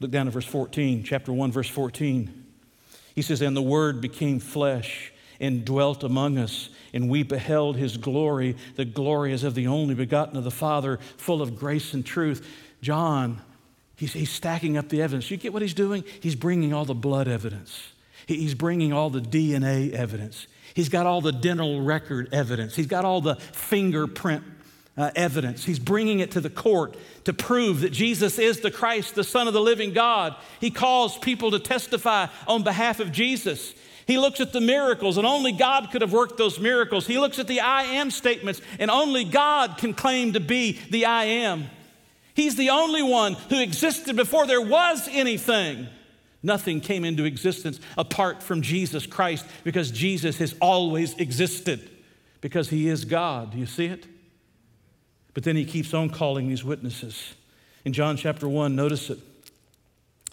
Look 0.00 0.10
down 0.10 0.26
at 0.26 0.32
verse 0.32 0.46
14, 0.46 1.04
chapter 1.04 1.32
1, 1.32 1.52
verse 1.52 1.68
14. 1.68 2.44
He 3.14 3.22
says, 3.22 3.40
And 3.40 3.56
the 3.56 3.62
Word 3.62 4.00
became 4.00 4.40
flesh 4.40 5.12
and 5.40 5.64
dwelt 5.64 6.04
among 6.04 6.38
us, 6.38 6.68
and 6.92 7.08
we 7.08 7.22
beheld 7.22 7.76
his 7.76 7.96
glory, 7.96 8.56
the 8.76 8.84
glory 8.84 9.32
as 9.32 9.44
of 9.44 9.54
the 9.54 9.66
only 9.66 9.94
begotten 9.94 10.36
of 10.36 10.44
the 10.44 10.50
Father, 10.50 10.98
full 11.16 11.42
of 11.42 11.58
grace 11.58 11.94
and 11.94 12.04
truth. 12.04 12.46
John, 12.82 13.40
he's, 13.96 14.12
he's 14.12 14.30
stacking 14.30 14.76
up 14.76 14.88
the 14.88 15.02
evidence. 15.02 15.30
You 15.30 15.36
get 15.36 15.52
what 15.52 15.62
he's 15.62 15.74
doing? 15.74 16.04
He's 16.20 16.34
bringing 16.34 16.72
all 16.72 16.84
the 16.84 16.94
blood 16.94 17.28
evidence, 17.28 17.92
he's 18.26 18.54
bringing 18.54 18.92
all 18.92 19.10
the 19.10 19.20
DNA 19.20 19.92
evidence, 19.92 20.46
he's 20.74 20.88
got 20.88 21.06
all 21.06 21.20
the 21.20 21.32
dental 21.32 21.82
record 21.82 22.28
evidence, 22.32 22.74
he's 22.74 22.86
got 22.86 23.04
all 23.04 23.20
the 23.20 23.36
fingerprint 23.36 24.44
uh, 24.96 25.10
evidence. 25.16 25.64
He's 25.64 25.78
bringing 25.78 26.20
it 26.20 26.32
to 26.32 26.40
the 26.40 26.50
court 26.50 26.96
to 27.24 27.32
prove 27.32 27.80
that 27.80 27.90
Jesus 27.90 28.38
is 28.38 28.60
the 28.60 28.70
Christ, 28.70 29.14
the 29.14 29.24
Son 29.24 29.48
of 29.48 29.54
the 29.54 29.60
living 29.60 29.92
God. 29.92 30.36
He 30.60 30.70
calls 30.70 31.18
people 31.18 31.50
to 31.50 31.58
testify 31.58 32.28
on 32.46 32.62
behalf 32.62 33.00
of 33.00 33.10
Jesus. 33.10 33.74
He 34.06 34.18
looks 34.18 34.40
at 34.40 34.52
the 34.52 34.60
miracles, 34.60 35.16
and 35.16 35.26
only 35.26 35.52
God 35.52 35.90
could 35.90 36.02
have 36.02 36.12
worked 36.12 36.36
those 36.36 36.60
miracles. 36.60 37.06
He 37.06 37.18
looks 37.18 37.38
at 37.38 37.48
the 37.48 37.60
I 37.60 37.84
am 37.84 38.10
statements, 38.10 38.60
and 38.78 38.90
only 38.90 39.24
God 39.24 39.78
can 39.78 39.94
claim 39.94 40.34
to 40.34 40.40
be 40.40 40.78
the 40.90 41.06
I 41.06 41.24
am. 41.24 41.70
He's 42.34 42.56
the 42.56 42.70
only 42.70 43.02
one 43.02 43.34
who 43.48 43.60
existed 43.60 44.16
before 44.16 44.46
there 44.46 44.60
was 44.60 45.08
anything. 45.10 45.86
Nothing 46.44 46.80
came 46.80 47.04
into 47.04 47.24
existence 47.24 47.80
apart 47.98 48.42
from 48.42 48.62
Jesus 48.62 49.06
Christ 49.06 49.46
because 49.64 49.90
Jesus 49.90 50.38
has 50.38 50.54
always 50.60 51.14
existed 51.14 51.90
because 52.40 52.68
he 52.68 52.88
is 52.88 53.06
God. 53.06 53.52
Do 53.52 53.58
you 53.58 53.66
see 53.66 53.86
it? 53.86 54.06
But 55.32 55.42
then 55.42 55.56
he 55.56 55.64
keeps 55.64 55.94
on 55.94 56.10
calling 56.10 56.48
these 56.48 56.62
witnesses. 56.62 57.34
In 57.84 57.94
John 57.94 58.16
chapter 58.16 58.46
1, 58.46 58.76
notice 58.76 59.10
it. 59.10 59.18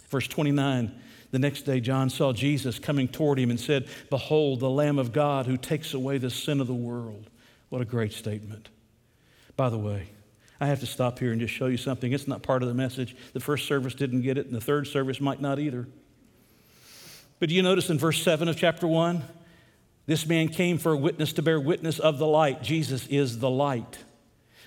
Verse 0.08 0.28
29 0.28 0.92
the 1.32 1.38
next 1.38 1.62
day, 1.62 1.80
John 1.80 2.10
saw 2.10 2.34
Jesus 2.34 2.78
coming 2.78 3.08
toward 3.08 3.38
him 3.38 3.48
and 3.48 3.58
said, 3.58 3.88
Behold, 4.10 4.60
the 4.60 4.68
Lamb 4.68 4.98
of 4.98 5.14
God 5.14 5.46
who 5.46 5.56
takes 5.56 5.94
away 5.94 6.18
the 6.18 6.28
sin 6.28 6.60
of 6.60 6.66
the 6.66 6.74
world. 6.74 7.30
What 7.70 7.80
a 7.80 7.86
great 7.86 8.12
statement. 8.12 8.68
By 9.56 9.70
the 9.70 9.78
way, 9.78 10.10
I 10.60 10.66
have 10.66 10.80
to 10.80 10.86
stop 10.86 11.18
here 11.18 11.32
and 11.32 11.40
just 11.40 11.54
show 11.54 11.66
you 11.66 11.78
something. 11.78 12.12
It's 12.12 12.28
not 12.28 12.42
part 12.42 12.62
of 12.62 12.68
the 12.68 12.74
message. 12.74 13.16
The 13.32 13.40
first 13.40 13.66
service 13.66 13.94
didn't 13.94 14.20
get 14.20 14.36
it, 14.36 14.44
and 14.44 14.54
the 14.54 14.60
third 14.60 14.86
service 14.86 15.22
might 15.22 15.40
not 15.40 15.58
either. 15.58 15.88
But 17.42 17.48
do 17.48 17.56
you 17.56 17.62
notice 17.64 17.90
in 17.90 17.98
verse 17.98 18.22
7 18.22 18.46
of 18.46 18.56
chapter 18.56 18.86
1? 18.86 19.20
This 20.06 20.28
man 20.28 20.46
came 20.46 20.78
for 20.78 20.92
a 20.92 20.96
witness 20.96 21.32
to 21.32 21.42
bear 21.42 21.58
witness 21.58 21.98
of 21.98 22.18
the 22.18 22.26
light. 22.26 22.62
Jesus 22.62 23.04
is 23.08 23.40
the 23.40 23.50
light. 23.50 23.98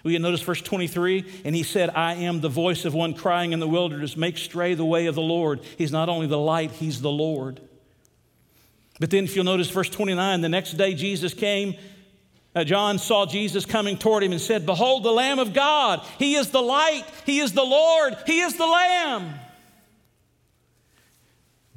We 0.04 0.18
notice 0.18 0.42
verse 0.42 0.62
23? 0.62 1.44
And 1.46 1.56
he 1.56 1.64
said, 1.64 1.90
I 1.92 2.16
am 2.16 2.42
the 2.42 2.50
voice 2.50 2.84
of 2.84 2.94
one 2.94 3.14
crying 3.14 3.54
in 3.54 3.62
the 3.62 3.68
wilderness, 3.68 4.18
make 4.18 4.38
straight 4.38 4.74
the 4.74 4.84
way 4.84 5.06
of 5.06 5.16
the 5.16 5.22
Lord. 5.22 5.62
He's 5.78 5.94
not 5.94 6.10
only 6.10 6.28
the 6.28 6.38
light, 6.38 6.72
he's 6.72 7.00
the 7.00 7.10
Lord. 7.10 7.62
But 9.00 9.10
then, 9.10 9.24
if 9.24 9.38
you'll 9.38 9.46
notice 9.46 9.70
verse 9.70 9.90
29, 9.90 10.42
the 10.42 10.50
next 10.50 10.74
day 10.74 10.96
Jesus 10.96 11.34
came. 11.34 11.76
Uh, 12.54 12.66
John 12.66 13.00
saw 13.00 13.26
Jesus 13.26 13.66
coming 13.66 13.98
toward 13.98 14.22
him 14.22 14.34
and 14.34 14.42
said, 14.42 14.66
Behold, 14.66 15.04
the 15.04 15.14
Lamb 15.14 15.40
of 15.40 15.54
God. 15.54 16.06
He 16.20 16.36
is 16.36 16.52
the 16.52 16.62
light. 16.62 17.06
He 17.26 17.40
is 17.40 17.54
the 17.54 17.64
Lord. 17.64 18.18
He 18.26 18.42
is 18.42 18.58
the 18.58 18.68
Lamb. 18.68 19.34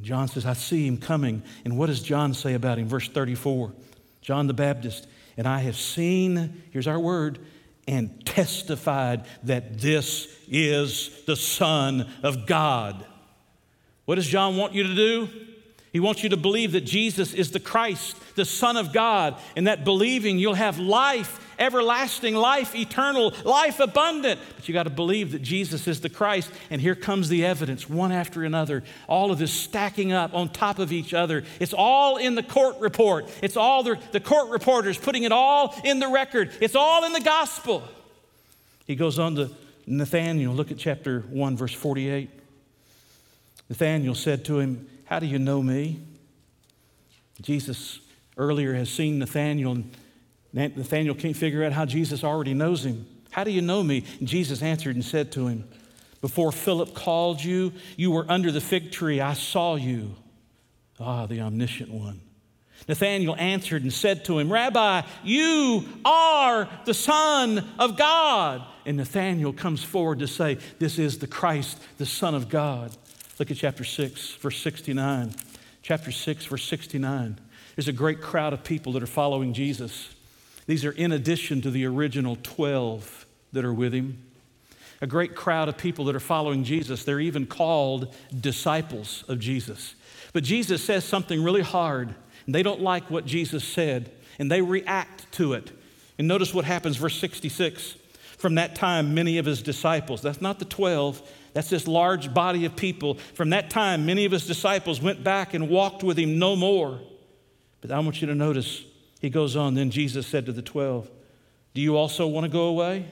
John 0.01 0.29
says, 0.29 0.47
I 0.47 0.53
see 0.53 0.87
him 0.87 0.99
coming. 0.99 1.43
And 1.65 1.77
what 1.77 1.87
does 1.87 2.03
John 2.03 2.35
say 2.35 2.55
about 2.55 2.79
him? 2.79 2.89
Verse 2.89 3.09
34 3.09 3.73
John 4.21 4.47
the 4.47 4.55
Baptist, 4.55 5.07
and 5.37 5.49
I 5.49 5.61
have 5.61 5.77
seen, 5.77 6.63
here's 6.71 6.87
our 6.87 6.99
word, 6.99 7.39
and 7.87 8.25
testified 8.27 9.25
that 9.45 9.79
this 9.79 10.29
is 10.47 11.25
the 11.25 11.37
Son 11.37 12.07
of 12.23 12.47
God. 12.47 13.07
What 14.05 14.17
does 14.17 14.27
John 14.27 14.57
want 14.57 14.75
you 14.75 14.83
to 14.83 14.95
do? 14.95 15.29
He 15.93 16.01
wants 16.01 16.23
you 16.23 16.29
to 16.29 16.37
believe 16.37 16.73
that 16.73 16.83
Jesus 16.83 17.33
is 17.33 17.51
the 17.51 17.61
Christ, 17.61 18.17
the 18.39 18.47
Son 18.47 18.79
of 18.79 18.95
God, 18.95 19.37
and 19.55 19.67
that 19.67 19.85
believing 19.85 20.39
you'll 20.39 20.55
have 20.55 20.79
life, 20.79 21.39
everlasting 21.59 22.35
life, 22.35 22.75
eternal 22.75 23.35
life 23.45 23.81
abundant. 23.81 24.41
But 24.57 24.69
you 24.69 24.73
got 24.73 24.85
to 24.85 24.91
believe 24.91 25.33
that 25.33 25.43
Jesus 25.43 25.87
is 25.87 26.01
the 26.01 26.09
Christ. 26.09 26.51
And 26.71 26.81
here 26.81 26.95
comes 26.95 27.29
the 27.29 27.45
evidence, 27.45 27.91
one 27.91 28.13
after 28.13 28.45
another. 28.45 28.85
All 29.09 29.31
of 29.31 29.39
this 29.39 29.53
stacking 29.53 30.13
up 30.13 30.35
on 30.35 30.49
top 30.49 30.79
of 30.79 30.93
each 30.93 31.13
other. 31.13 31.45
It's 31.61 31.75
all 31.75 32.17
in 32.17 32.37
the 32.37 32.43
court 32.43 32.79
report. 32.81 33.29
It's 33.43 33.57
all 33.57 33.83
the, 33.83 33.99
the 34.13 34.21
court 34.21 34.51
reporters 34.51 34.97
putting 34.97 35.25
it 35.25 35.33
all 35.33 35.75
in 35.85 35.99
the 35.99 36.09
record. 36.09 36.53
It's 36.61 36.77
all 36.77 37.05
in 37.05 37.13
the 37.13 37.21
gospel. 37.21 37.83
He 38.87 38.95
goes 38.95 39.19
on 39.19 39.35
to 39.35 39.51
Nathanael. 39.87 40.53
Look 40.53 40.71
at 40.71 40.79
chapter 40.79 41.21
1, 41.21 41.57
verse 41.57 41.75
48. 41.75 42.31
Nathanael 43.69 44.15
said 44.15 44.45
to 44.47 44.61
him, 44.61 44.89
how 45.07 45.19
do 45.19 45.27
you 45.27 45.39
know 45.39 45.63
me? 45.63 46.01
Jesus 47.41 48.01
earlier 48.39 48.73
has 48.73 48.89
seen 48.89 49.19
Nathanael, 49.19 49.73
and 49.73 49.95
Nathanael 50.53 51.15
can't 51.15 51.37
figure 51.37 51.65
out 51.65 51.73
how 51.73 51.85
Jesus 51.85 52.25
already 52.25 52.55
knows 52.55 52.85
him. 52.85 53.07
How 53.31 53.45
do 53.45 53.51
you 53.51 53.61
know 53.61 53.83
me? 53.83 54.05
And 54.21 54.27
Jesus 54.27 54.63
answered 54.63 54.97
and 54.97 55.05
said 55.05 55.33
to 55.33 55.49
him, 55.49 55.69
Before 56.21 56.51
Philip 56.51 56.95
called 56.95 57.43
you, 57.43 57.73
you 57.97 58.11
were 58.11 58.25
under 58.29 58.51
the 58.51 58.61
fig 58.61 58.91
tree. 58.91 59.21
I 59.21 59.35
saw 59.35 59.75
you. 59.75 60.15
Ah, 60.99 61.27
the 61.27 61.41
omniscient 61.41 61.91
one. 61.91 62.21
Nathanael 62.87 63.35
answered 63.37 63.83
and 63.83 63.93
said 63.93 64.25
to 64.27 64.39
him, 64.39 64.51
Rabbi, 64.51 65.03
you 65.25 65.85
are 66.05 66.69
the 66.85 66.95
Son 66.95 67.67
of 67.79 67.97
God. 67.97 68.65
And 68.87 68.97
Nathanael 68.97 69.53
comes 69.53 69.83
forward 69.83 70.21
to 70.21 70.27
say, 70.27 70.59
This 70.79 70.99
is 70.99 71.19
the 71.19 71.27
Christ, 71.27 71.79
the 71.99 72.07
Son 72.07 72.35
of 72.35 72.49
God. 72.49 72.97
Look 73.39 73.51
at 73.51 73.57
chapter 73.57 73.85
6, 73.85 74.37
verse 74.37 74.59
69. 74.59 75.35
Chapter 75.83 76.11
6, 76.11 76.47
verse 76.47 76.65
69. 76.65 77.39
There's 77.79 77.87
a 77.87 77.93
great 77.93 78.21
crowd 78.21 78.53
of 78.53 78.65
people 78.65 78.95
that 78.95 79.05
are 79.05 79.07
following 79.07 79.53
Jesus. 79.53 80.13
These 80.67 80.85
are 80.85 80.91
in 80.91 81.13
addition 81.13 81.63
to 81.63 81.71
the 81.71 81.87
original 81.87 82.37
12 82.43 83.25
that 83.53 83.65
are 83.65 83.73
with 83.73 83.93
him. 83.93 84.21
A 85.01 85.07
great 85.07 85.37
crowd 85.37 85.69
of 85.69 85.79
people 85.79 86.07
that 86.07 86.17
are 86.17 86.19
following 86.19 86.65
Jesus. 86.65 87.05
They're 87.05 87.21
even 87.21 87.47
called 87.47 88.13
disciples 88.41 89.23
of 89.29 89.39
Jesus. 89.39 89.95
But 90.33 90.43
Jesus 90.43 90.83
says 90.83 91.05
something 91.05 91.41
really 91.41 91.63
hard, 91.63 92.17
and 92.47 92.53
they 92.53 92.65
don't 92.65 92.81
like 92.81 93.13
what 93.13 93.27
Jesus 93.27 93.63
said, 93.63 94.11
and 94.41 94.51
they 94.51 94.61
react 94.61 95.31
to 95.35 95.53
it. 95.53 95.71
And 96.19 96.27
notice 96.27 96.53
what 96.53 96.65
happens, 96.65 96.97
verse 96.97 97.17
66. 97.21 97.95
From 98.39 98.57
that 98.57 98.75
time, 98.75 99.15
many 99.15 99.39
of 99.39 99.47
his 99.47 99.63
disciples, 99.63 100.21
that's 100.21 100.41
not 100.41 100.59
the 100.59 100.65
12, 100.65 101.23
that's 101.53 101.71
this 101.71 101.87
large 101.87 102.35
body 102.35 102.65
of 102.65 102.75
people. 102.75 103.15
From 103.35 103.51
that 103.51 103.71
time, 103.71 104.05
many 104.05 104.25
of 104.25 104.33
his 104.33 104.49
disciples 104.49 105.01
went 105.01 105.23
back 105.23 105.55
and 105.55 105.69
walked 105.69 106.03
with 106.03 106.19
him 106.19 106.41
no 106.41 106.57
more. 106.57 106.99
But 107.81 107.91
I 107.91 107.99
want 108.01 108.21
you 108.21 108.27
to 108.27 108.35
notice, 108.35 108.83
he 109.21 109.31
goes 109.31 109.57
on. 109.57 109.75
Then 109.75 109.91
Jesus 109.91 110.27
said 110.27 110.47
to 110.47 110.53
the 110.53 110.63
twelve, 110.63 111.11
Do 111.75 111.81
you 111.81 111.97
also 111.97 112.27
want 112.27 112.45
to 112.45 112.51
go 112.51 112.67
away? 112.67 113.07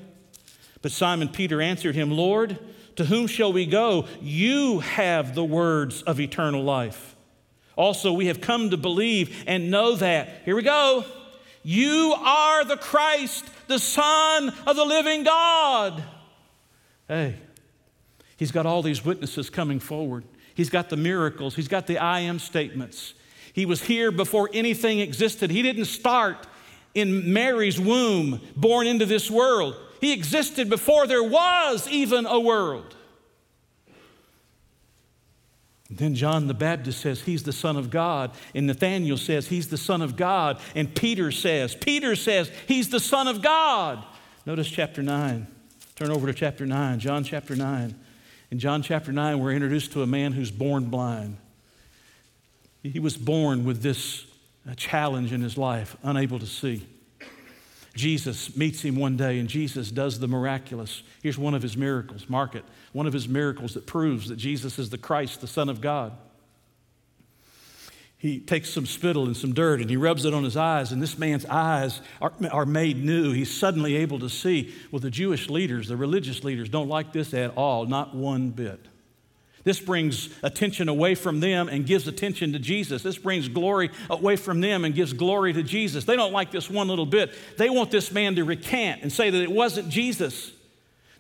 But 0.83 0.93
Simon 0.93 1.29
Peter 1.29 1.61
answered 1.61 1.95
him, 1.95 2.11
Lord, 2.11 2.59
to 2.97 3.05
whom 3.05 3.27
shall 3.27 3.53
we 3.53 3.67
go? 3.67 4.07
You 4.21 4.81
have 4.81 5.35
the 5.35 5.45
words 5.45 6.03
of 6.03 6.21
eternal 6.21 6.63
life. 6.63 7.17
Also, 7.77 8.13
we 8.13 8.27
have 8.27 8.41
come 8.41 8.71
to 8.71 8.77
believe 8.77 9.45
and 9.47 9.71
know 9.71 9.97
that. 9.97 10.43
Here 10.45 10.57
we 10.57 10.63
go. 10.63 11.05
You 11.63 12.15
are 12.17 12.65
the 12.65 12.77
Christ, 12.77 13.45
the 13.67 13.79
Son 13.79 14.53
of 14.67 14.77
the 14.77 14.85
living 14.85 15.25
God. 15.25 16.03
Hey, 17.09 17.37
He's 18.37 18.53
got 18.53 18.67
all 18.67 18.83
these 18.83 19.05
witnesses 19.05 19.51
coming 19.51 19.81
forward. 19.81 20.25
He's 20.55 20.71
got 20.71 20.89
the 20.89 20.97
miracles. 20.97 21.57
He's 21.57 21.69
got 21.69 21.87
the 21.87 21.99
I 21.99 22.21
am 22.21 22.39
statements. 22.39 23.15
He 23.57 23.65
was 23.65 23.81
here 23.81 24.13
before 24.13 24.51
anything 24.53 25.01
existed. 25.01 25.51
He 25.51 25.63
didn't 25.63 25.87
start 25.87 26.47
in 26.95 27.33
Mary's 27.33 27.81
womb, 27.81 28.43
born 28.55 28.87
into 28.87 29.07
this 29.07 29.31
world. 29.31 29.75
He 29.99 30.13
existed 30.13 30.69
before 30.69 31.07
there 31.07 31.23
was 31.23 31.89
even 31.89 32.27
a 32.27 32.39
world. 32.39 32.95
Then 35.89 36.15
John 36.15 36.49
the 36.49 36.55
Baptist 36.55 37.01
says 37.01 37.23
he's 37.23 37.45
the 37.45 37.53
Son 37.53 37.79
of 37.79 37.89
God, 37.89 38.33
and 38.55 38.67
Nathanael 38.67 39.17
says 39.17 39.47
he's 39.47 39.69
the 39.69 39.79
Son 39.79 40.03
of 40.03 40.17
God, 40.17 40.61
and 40.75 40.95
Peter 40.95 41.33
says, 41.33 41.75
Peter 41.75 42.15
says 42.15 42.51
he's 42.69 42.91
the 42.91 43.01
Son 43.01 43.27
of 43.27 43.41
God. 43.41 44.05
Notice 44.45 44.69
chapter 44.69 45.03
9. 45.03 45.47
Turn 45.95 46.11
over 46.11 46.27
to 46.27 46.35
chapter 46.35 46.67
9, 46.67 46.99
John 46.99 47.25
chapter 47.25 47.57
9. 47.57 47.95
In 48.51 48.59
John 48.59 48.83
chapter 48.83 49.13
9, 49.13 49.39
we're 49.39 49.53
introduced 49.53 49.93
to 49.93 50.03
a 50.03 50.07
man 50.07 50.33
who's 50.33 50.51
born 50.51 50.91
blind. 50.91 51.39
He 52.91 53.01
was 53.01 53.17
born 53.17 53.65
with 53.65 53.83
this 53.83 54.25
uh, 54.69 54.75
challenge 54.75 55.33
in 55.33 55.41
his 55.43 55.57
life, 55.57 55.97
unable 56.03 56.39
to 56.39 56.47
see. 56.47 56.87
Jesus 57.95 58.55
meets 58.57 58.83
him 58.83 58.97
one 58.97 59.17
day, 59.17 59.39
and 59.39 59.49
Jesus 59.49 59.91
does 59.91 60.19
the 60.19 60.29
miraculous. 60.29 61.03
Here's 61.23 61.39
one 61.39 61.55
of 61.55 61.63
his 61.63 61.77
miracles. 61.77 62.29
Mark 62.29 62.55
it. 62.55 62.65
One 62.93 63.07
of 63.07 63.13
his 63.15 63.27
miracles 63.27 63.73
that 63.75 63.87
proves 63.87 64.29
that 64.29 64.37
Jesus 64.37 64.79
is 64.79 64.91
the 64.91 64.99
Christ, 64.99 65.41
the 65.41 65.47
Son 65.47 65.69
of 65.69 65.81
God. 65.81 66.13
he 68.19 68.41
takes 68.41 68.71
some 68.71 68.87
spittle 68.87 69.27
and 69.27 69.37
some 69.37 69.53
dirt 69.53 69.81
and 69.81 69.89
he 69.89 69.97
rubs 69.97 70.25
it 70.25 70.35
on 70.35 70.45
his 70.45 70.57
eyes, 70.57 70.93
and 70.93 71.03
this 71.03 71.19
man's 71.19 71.47
eyes 71.47 72.01
are, 72.21 72.33
are 72.51 72.67
made 72.67 73.03
new. 73.03 73.33
He's 73.33 73.57
suddenly 73.57 73.97
able 73.97 74.19
to 74.19 74.29
see. 74.29 74.75
Well, 74.91 75.01
the 75.01 75.11
Jewish 75.11 75.49
leaders, 75.49 75.89
the 75.89 75.97
religious 75.97 76.45
leaders, 76.45 76.69
don't 76.69 76.89
like 76.89 77.13
this 77.13 77.33
at 77.33 77.57
all, 77.57 77.87
not 77.87 78.15
one 78.15 78.51
bit. 78.51 78.87
This 79.67 79.81
brings 79.81 80.29
attention 80.45 80.89
away 80.89 81.17
from 81.17 81.41
them 81.41 81.69
and 81.69 81.85
gives 81.85 82.07
attention 82.07 82.53
to 82.53 82.61
Jesus. 82.61 83.03
This 83.03 83.19
brings 83.19 83.49
glory 83.49 83.91
away 84.09 84.37
from 84.37 84.61
them 84.61 84.85
and 84.85 84.95
gives 84.95 85.13
glory 85.13 85.53
to 85.55 85.65
Jesus. 85.65 86.05
They 86.05 86.15
don't 86.15 86.33
like 86.33 86.53
this 86.53 86.71
one 86.71 86.87
little 86.87 87.05
bit. 87.05 87.35
They 87.59 87.69
want 87.69 87.91
this 87.91 88.13
man 88.13 88.37
to 88.37 88.45
recant 88.45 89.03
and 89.03 89.13
say 89.13 89.29
that 89.29 89.43
it 89.43 89.51
wasn't 89.51 89.89
Jesus 89.89 90.53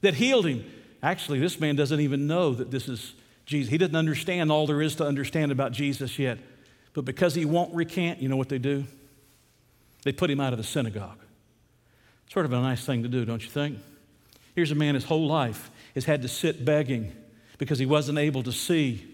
that 0.02 0.14
healed 0.14 0.46
him. 0.46 0.64
Actually, 1.02 1.40
this 1.40 1.58
man 1.58 1.74
doesn't 1.74 1.98
even 1.98 2.28
know 2.28 2.54
that 2.54 2.70
this 2.70 2.88
is 2.88 3.14
Jesus. 3.46 3.68
He 3.68 3.78
doesn't 3.78 3.96
understand 3.96 4.52
all 4.52 4.68
there 4.68 4.80
is 4.80 4.94
to 4.94 5.04
understand 5.04 5.50
about 5.50 5.72
Jesus 5.72 6.16
yet. 6.16 6.38
But 6.92 7.04
because 7.04 7.34
he 7.34 7.44
won't 7.44 7.74
recant, 7.74 8.22
you 8.22 8.28
know 8.28 8.36
what 8.36 8.48
they 8.48 8.60
do? 8.60 8.84
They 10.04 10.12
put 10.12 10.30
him 10.30 10.38
out 10.38 10.52
of 10.52 10.58
the 10.58 10.64
synagogue. 10.64 11.18
Sort 12.32 12.46
of 12.46 12.52
a 12.52 12.60
nice 12.60 12.86
thing 12.86 13.02
to 13.02 13.08
do, 13.08 13.24
don't 13.24 13.42
you 13.42 13.50
think? 13.50 13.80
Here's 14.54 14.70
a 14.70 14.76
man 14.76 14.94
his 14.94 15.02
whole 15.02 15.26
life 15.26 15.68
has 15.96 16.04
had 16.04 16.22
to 16.22 16.28
sit 16.28 16.64
begging 16.64 17.12
because 17.58 17.78
he 17.78 17.86
wasn't 17.86 18.18
able 18.18 18.42
to 18.42 18.52
see, 18.52 19.06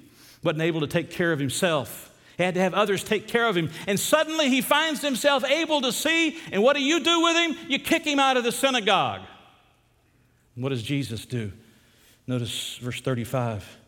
wasn't 0.42 0.62
able 0.62 0.80
to 0.80 0.86
take 0.86 1.10
care 1.10 1.32
of 1.32 1.38
himself. 1.38 2.10
He 2.36 2.42
had 2.42 2.54
to 2.54 2.60
have 2.60 2.74
others 2.74 3.04
take 3.04 3.28
care 3.28 3.46
of 3.46 3.56
him. 3.56 3.70
And 3.86 4.00
suddenly 4.00 4.48
he 4.48 4.62
finds 4.62 5.02
himself 5.02 5.44
able 5.44 5.82
to 5.82 5.92
see. 5.92 6.38
And 6.50 6.62
what 6.62 6.76
do 6.76 6.82
you 6.82 7.00
do 7.00 7.22
with 7.22 7.36
him? 7.36 7.56
You 7.68 7.78
kick 7.78 8.04
him 8.04 8.18
out 8.18 8.36
of 8.36 8.44
the 8.44 8.52
synagogue. 8.52 9.20
what 10.54 10.70
does 10.70 10.82
Jesus 10.82 11.26
do? 11.26 11.52
Notice 12.26 12.78
verse 12.78 13.00
35. 13.00 13.78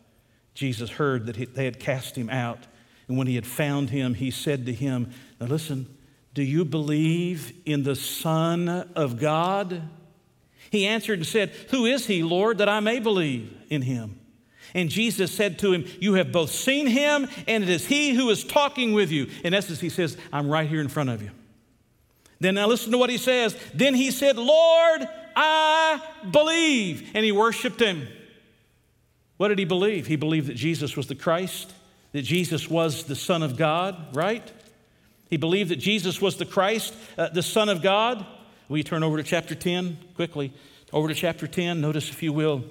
Jesus 0.53 0.89
heard 0.89 1.25
that 1.25 1.53
they 1.53 1.65
had 1.65 1.79
cast 1.79 2.15
him 2.15 2.29
out. 2.29 2.59
And 3.07 3.17
when 3.17 3.27
he 3.27 3.35
had 3.35 3.45
found 3.45 3.89
him, 3.89 4.13
he 4.13 4.31
said 4.31 4.65
to 4.65 4.73
him, 4.73 5.11
Now 5.39 5.47
listen, 5.47 5.87
do 6.33 6.43
you 6.43 6.65
believe 6.65 7.53
in 7.65 7.83
the 7.83 7.95
Son 7.95 8.69
of 8.69 9.19
God? 9.19 9.81
He 10.69 10.87
answered 10.87 11.19
and 11.19 11.27
said, 11.27 11.49
Who 11.69 11.85
is 11.85 12.07
he, 12.07 12.23
Lord, 12.23 12.57
that 12.59 12.69
I 12.69 12.79
may 12.79 12.99
believe 12.99 13.55
in 13.69 13.81
him? 13.81 14.19
And 14.75 14.89
Jesus 14.89 15.31
said 15.31 15.57
to 15.59 15.71
him, 15.71 15.85
You 16.01 16.15
have 16.15 16.33
both 16.33 16.51
seen 16.51 16.85
him, 16.85 17.27
and 17.47 17.63
it 17.63 17.69
is 17.69 17.87
he 17.87 18.13
who 18.13 18.29
is 18.29 18.43
talking 18.43 18.93
with 18.93 19.09
you. 19.09 19.29
In 19.45 19.53
essence, 19.53 19.79
he 19.79 19.89
says, 19.89 20.17
I'm 20.33 20.49
right 20.49 20.69
here 20.69 20.81
in 20.81 20.89
front 20.89 21.09
of 21.09 21.23
you. 21.23 21.31
Then 22.41 22.55
now 22.55 22.67
listen 22.67 22.91
to 22.91 22.97
what 22.97 23.09
he 23.09 23.17
says. 23.17 23.57
Then 23.73 23.95
he 23.95 24.11
said, 24.11 24.35
Lord, 24.35 25.07
I 25.33 26.01
believe. 26.29 27.09
And 27.15 27.23
he 27.23 27.31
worshiped 27.31 27.81
him. 27.81 28.05
What 29.37 29.47
did 29.47 29.59
he 29.59 29.65
believe? 29.65 30.07
He 30.07 30.17
believed 30.17 30.47
that 30.47 30.55
Jesus 30.55 30.97
was 30.97 31.07
the 31.07 31.15
Christ, 31.15 31.73
that 32.11 32.23
Jesus 32.23 32.69
was 32.69 33.05
the 33.05 33.15
Son 33.15 33.43
of 33.43 33.55
God, 33.55 34.13
right? 34.13 34.51
He 35.29 35.37
believed 35.37 35.71
that 35.71 35.77
Jesus 35.77 36.21
was 36.21 36.35
the 36.35 36.45
Christ, 36.45 36.93
uh, 37.17 37.29
the 37.29 37.43
Son 37.43 37.69
of 37.69 37.81
God. 37.81 38.25
You 38.67 38.83
turn 38.83 39.03
over 39.03 39.15
to 39.15 39.23
chapter 39.23 39.55
10 39.55 39.97
quickly? 40.15 40.51
Over 40.91 41.07
to 41.07 41.13
chapter 41.13 41.47
10. 41.47 41.79
Notice, 41.79 42.09
if 42.09 42.21
you 42.21 42.33
will, 42.33 42.65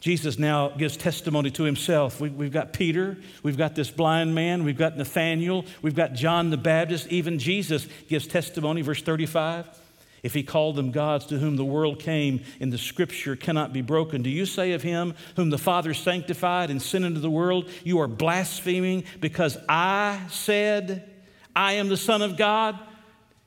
Jesus 0.00 0.38
now 0.38 0.70
gives 0.70 0.96
testimony 0.96 1.50
to 1.52 1.62
himself. 1.62 2.20
We, 2.20 2.30
have 2.30 2.52
got 2.52 2.72
Peter, 2.72 3.18
we've 3.42 3.58
got 3.58 3.74
this 3.74 3.90
blind 3.90 4.34
man, 4.34 4.64
we've 4.64 4.78
got 4.78 4.96
Nathaniel, 4.96 5.66
we've 5.82 5.94
got 5.94 6.14
John 6.14 6.48
the 6.48 6.56
Baptist. 6.56 7.08
Even 7.08 7.38
Jesus 7.38 7.86
gives 8.08 8.26
testimony, 8.26 8.80
verse 8.80 9.02
35. 9.02 9.66
If 10.22 10.34
he 10.34 10.42
called 10.42 10.76
them 10.76 10.90
gods 10.90 11.26
to 11.26 11.38
whom 11.38 11.56
the 11.56 11.64
world 11.64 11.98
came 11.98 12.42
in 12.60 12.70
the 12.70 12.78
scripture 12.78 13.36
cannot 13.36 13.72
be 13.72 13.82
broken, 13.82 14.22
do 14.22 14.30
you 14.30 14.46
say 14.46 14.72
of 14.72 14.82
him 14.82 15.14
whom 15.36 15.50
the 15.50 15.58
Father 15.58 15.94
sanctified 15.94 16.70
and 16.70 16.80
sent 16.80 17.04
into 17.04 17.20
the 17.20 17.30
world, 17.30 17.68
you 17.84 18.00
are 18.00 18.08
blaspheming 18.08 19.04
because 19.20 19.56
I 19.68 20.20
said, 20.30 21.10
I 21.54 21.74
am 21.74 21.88
the 21.88 21.96
Son 21.96 22.22
of 22.22 22.36
God? 22.36 22.78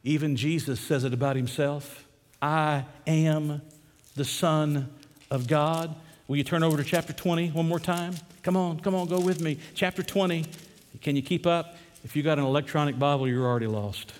Even 0.04 0.36
Jesus 0.36 0.80
says 0.80 1.04
it 1.04 1.14
about 1.14 1.36
himself 1.36 2.06
I 2.42 2.86
am 3.08 3.62
the 4.16 4.26
Son 4.26 4.94
of 5.32 5.48
God. 5.48 5.96
Will 6.28 6.38
you 6.38 6.44
turn 6.44 6.64
over 6.64 6.78
to 6.78 6.84
chapter 6.84 7.12
20 7.12 7.50
one 7.50 7.68
more 7.68 7.80
time? 7.80 8.16
Come 8.44 8.56
on, 8.56 8.80
come 8.80 8.96
on, 8.96 9.08
go 9.08 9.20
with 9.20 9.42
me. 9.42 9.58
Chapter 9.76 10.04
20. 10.04 10.46
Can 11.02 11.16
you 11.16 11.22
keep 11.22 11.46
up? 11.46 11.76
If 12.04 12.16
you 12.16 12.24
got 12.24 12.40
an 12.40 12.46
electronic 12.46 12.98
Bible, 12.98 13.28
you're 13.28 13.46
already 13.46 13.68
lost. 13.68 14.14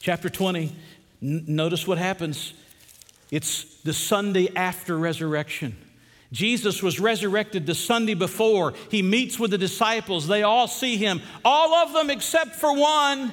Chapter 0.00 0.30
20, 0.30 0.72
n- 1.22 1.44
notice 1.46 1.86
what 1.86 1.98
happens. 1.98 2.54
It's 3.30 3.80
the 3.82 3.92
Sunday 3.92 4.48
after 4.56 4.96
resurrection. 4.96 5.76
Jesus 6.32 6.82
was 6.82 7.00
resurrected 7.00 7.66
the 7.66 7.74
Sunday 7.74 8.14
before. 8.14 8.74
He 8.90 9.02
meets 9.02 9.38
with 9.38 9.50
the 9.50 9.58
disciples. 9.58 10.26
They 10.26 10.42
all 10.42 10.68
see 10.68 10.96
him, 10.96 11.20
all 11.44 11.74
of 11.74 11.92
them 11.92 12.10
except 12.10 12.56
for 12.56 12.74
one. 12.74 13.32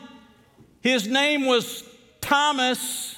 His 0.81 1.07
name 1.07 1.45
was 1.45 1.83
Thomas. 2.21 3.14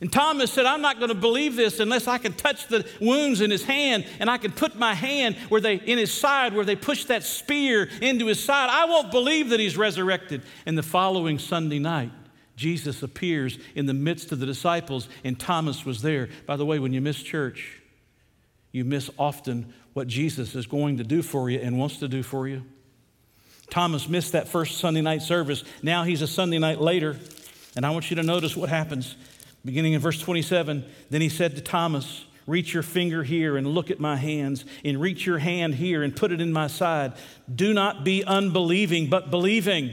And 0.00 0.12
Thomas 0.12 0.52
said, 0.52 0.66
I'm 0.66 0.82
not 0.82 0.98
going 0.98 1.08
to 1.08 1.14
believe 1.14 1.56
this 1.56 1.80
unless 1.80 2.06
I 2.06 2.18
can 2.18 2.34
touch 2.34 2.68
the 2.68 2.86
wounds 3.00 3.40
in 3.40 3.50
his 3.50 3.64
hand 3.64 4.04
and 4.20 4.28
I 4.28 4.36
can 4.36 4.52
put 4.52 4.76
my 4.76 4.92
hand 4.92 5.36
where 5.48 5.60
they 5.60 5.76
in 5.76 5.96
his 5.96 6.12
side 6.12 6.52
where 6.52 6.66
they 6.66 6.76
pushed 6.76 7.08
that 7.08 7.22
spear 7.22 7.88
into 8.02 8.26
his 8.26 8.42
side. 8.42 8.68
I 8.70 8.84
won't 8.84 9.10
believe 9.10 9.48
that 9.50 9.60
he's 9.60 9.76
resurrected. 9.76 10.42
And 10.66 10.76
the 10.76 10.82
following 10.82 11.38
Sunday 11.38 11.78
night, 11.78 12.10
Jesus 12.56 13.02
appears 13.02 13.58
in 13.74 13.86
the 13.86 13.94
midst 13.94 14.32
of 14.32 14.38
the 14.38 14.46
disciples, 14.46 15.08
and 15.24 15.38
Thomas 15.38 15.84
was 15.84 16.02
there. 16.02 16.28
By 16.46 16.56
the 16.56 16.66
way, 16.66 16.78
when 16.78 16.92
you 16.92 17.00
miss 17.00 17.22
church, 17.22 17.80
you 18.72 18.84
miss 18.84 19.10
often 19.18 19.72
what 19.94 20.08
Jesus 20.08 20.54
is 20.54 20.66
going 20.66 20.98
to 20.98 21.04
do 21.04 21.22
for 21.22 21.48
you 21.48 21.58
and 21.58 21.78
wants 21.78 21.98
to 21.98 22.08
do 22.08 22.22
for 22.22 22.46
you. 22.46 22.64
Thomas 23.70 24.08
missed 24.08 24.32
that 24.32 24.48
first 24.48 24.78
Sunday 24.78 25.00
night 25.00 25.22
service. 25.22 25.64
Now 25.82 26.04
he's 26.04 26.22
a 26.22 26.26
Sunday 26.26 26.58
night 26.58 26.80
later. 26.80 27.16
And 27.74 27.84
I 27.84 27.90
want 27.90 28.10
you 28.10 28.16
to 28.16 28.22
notice 28.22 28.56
what 28.56 28.68
happens. 28.68 29.16
Beginning 29.66 29.94
in 29.94 30.00
verse 30.00 30.20
27, 30.20 30.84
then 31.10 31.20
he 31.20 31.28
said 31.28 31.56
to 31.56 31.60
Thomas, 31.60 32.24
Reach 32.46 32.72
your 32.72 32.84
finger 32.84 33.24
here 33.24 33.56
and 33.56 33.66
look 33.66 33.90
at 33.90 33.98
my 33.98 34.14
hands, 34.14 34.64
and 34.84 35.00
reach 35.00 35.26
your 35.26 35.38
hand 35.38 35.74
here 35.74 36.04
and 36.04 36.14
put 36.14 36.30
it 36.30 36.40
in 36.40 36.52
my 36.52 36.68
side. 36.68 37.14
Do 37.52 37.74
not 37.74 38.04
be 38.04 38.22
unbelieving, 38.22 39.10
but 39.10 39.32
believing. 39.32 39.92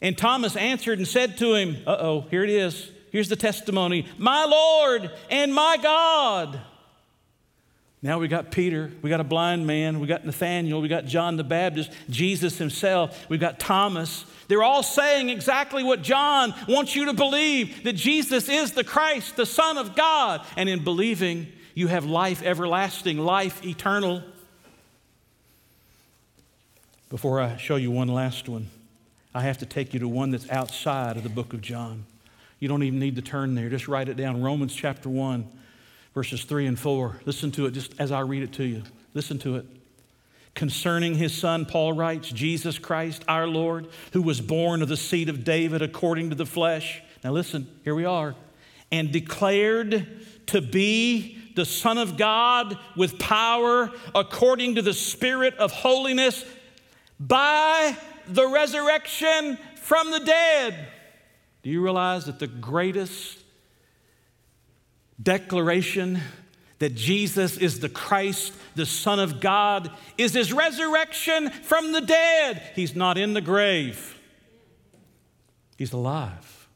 And 0.00 0.18
Thomas 0.18 0.56
answered 0.56 0.98
and 0.98 1.06
said 1.06 1.38
to 1.38 1.54
him, 1.54 1.76
Uh 1.86 1.96
oh, 2.00 2.20
here 2.22 2.42
it 2.42 2.50
is. 2.50 2.90
Here's 3.12 3.28
the 3.28 3.36
testimony 3.36 4.08
My 4.18 4.44
Lord 4.44 5.12
and 5.30 5.54
my 5.54 5.78
God. 5.80 6.60
Now 8.04 8.18
we 8.18 8.26
got 8.26 8.50
Peter, 8.50 8.90
we 9.00 9.10
got 9.10 9.20
a 9.20 9.24
blind 9.24 9.64
man, 9.64 10.00
we 10.00 10.08
got 10.08 10.26
Nathaniel, 10.26 10.80
we 10.80 10.88
got 10.88 11.04
John 11.04 11.36
the 11.36 11.44
Baptist, 11.44 11.92
Jesus 12.10 12.58
himself, 12.58 13.26
we 13.28 13.38
got 13.38 13.60
Thomas. 13.60 14.24
They're 14.48 14.64
all 14.64 14.82
saying 14.82 15.28
exactly 15.28 15.84
what 15.84 16.02
John 16.02 16.52
wants 16.68 16.96
you 16.96 17.04
to 17.06 17.12
believe 17.12 17.84
that 17.84 17.92
Jesus 17.92 18.48
is 18.48 18.72
the 18.72 18.82
Christ, 18.82 19.36
the 19.36 19.46
Son 19.46 19.78
of 19.78 19.94
God. 19.94 20.44
And 20.56 20.68
in 20.68 20.82
believing, 20.82 21.46
you 21.74 21.86
have 21.86 22.04
life 22.04 22.42
everlasting, 22.42 23.18
life 23.18 23.64
eternal. 23.64 24.24
Before 27.08 27.40
I 27.40 27.56
show 27.56 27.76
you 27.76 27.92
one 27.92 28.08
last 28.08 28.48
one, 28.48 28.68
I 29.32 29.42
have 29.42 29.58
to 29.58 29.66
take 29.66 29.94
you 29.94 30.00
to 30.00 30.08
one 30.08 30.32
that's 30.32 30.50
outside 30.50 31.16
of 31.16 31.22
the 31.22 31.28
book 31.28 31.52
of 31.54 31.60
John. 31.60 32.04
You 32.58 32.66
don't 32.66 32.82
even 32.82 32.98
need 32.98 33.14
to 33.14 33.22
turn 33.22 33.54
there, 33.54 33.68
just 33.68 33.86
write 33.86 34.08
it 34.08 34.16
down. 34.16 34.42
Romans 34.42 34.74
chapter 34.74 35.08
1 35.08 35.46
verses 36.14 36.44
3 36.44 36.66
and 36.66 36.78
4. 36.78 37.20
Listen 37.24 37.50
to 37.52 37.66
it 37.66 37.72
just 37.72 37.94
as 37.98 38.12
I 38.12 38.20
read 38.20 38.42
it 38.42 38.52
to 38.54 38.64
you. 38.64 38.82
Listen 39.14 39.38
to 39.40 39.56
it. 39.56 39.66
Concerning 40.54 41.14
his 41.14 41.34
son, 41.34 41.64
Paul 41.64 41.94
writes, 41.94 42.30
Jesus 42.30 42.78
Christ, 42.78 43.24
our 43.26 43.46
Lord, 43.46 43.88
who 44.12 44.20
was 44.20 44.40
born 44.40 44.82
of 44.82 44.88
the 44.88 44.96
seed 44.96 45.28
of 45.28 45.44
David 45.44 45.80
according 45.80 46.30
to 46.30 46.36
the 46.36 46.44
flesh. 46.44 47.02
Now 47.24 47.32
listen, 47.32 47.66
here 47.84 47.94
we 47.94 48.04
are. 48.04 48.34
And 48.90 49.10
declared 49.10 50.26
to 50.48 50.60
be 50.60 51.38
the 51.54 51.64
Son 51.64 51.96
of 51.96 52.16
God 52.16 52.78
with 52.96 53.18
power 53.18 53.90
according 54.14 54.74
to 54.74 54.82
the 54.82 54.92
Spirit 54.92 55.54
of 55.56 55.72
holiness 55.72 56.44
by 57.18 57.96
the 58.26 58.46
resurrection 58.46 59.58
from 59.76 60.10
the 60.10 60.20
dead. 60.20 60.88
Do 61.62 61.70
you 61.70 61.82
realize 61.82 62.26
that 62.26 62.38
the 62.38 62.46
greatest 62.46 63.41
declaration 65.22 66.20
that 66.78 66.94
Jesus 66.94 67.56
is 67.58 67.80
the 67.80 67.88
Christ, 67.88 68.52
the 68.74 68.86
Son 68.86 69.20
of 69.20 69.40
God, 69.40 69.90
is 70.18 70.34
his 70.34 70.52
resurrection 70.52 71.50
from 71.50 71.92
the 71.92 72.00
dead. 72.00 72.62
He's 72.74 72.96
not 72.96 73.16
in 73.16 73.34
the 73.34 73.40
grave, 73.40 74.18
he's 75.76 75.92
alive. 75.92 76.68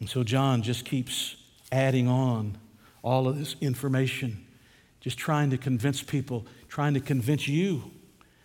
And 0.00 0.08
so 0.08 0.22
John 0.22 0.62
just 0.62 0.84
keeps 0.84 1.34
adding 1.72 2.06
on 2.06 2.56
all 3.02 3.26
of 3.26 3.36
this 3.36 3.56
information, 3.60 4.46
just 5.00 5.18
trying 5.18 5.50
to 5.50 5.58
convince 5.58 6.02
people, 6.02 6.46
trying 6.68 6.94
to 6.94 7.00
convince 7.00 7.48
you 7.48 7.90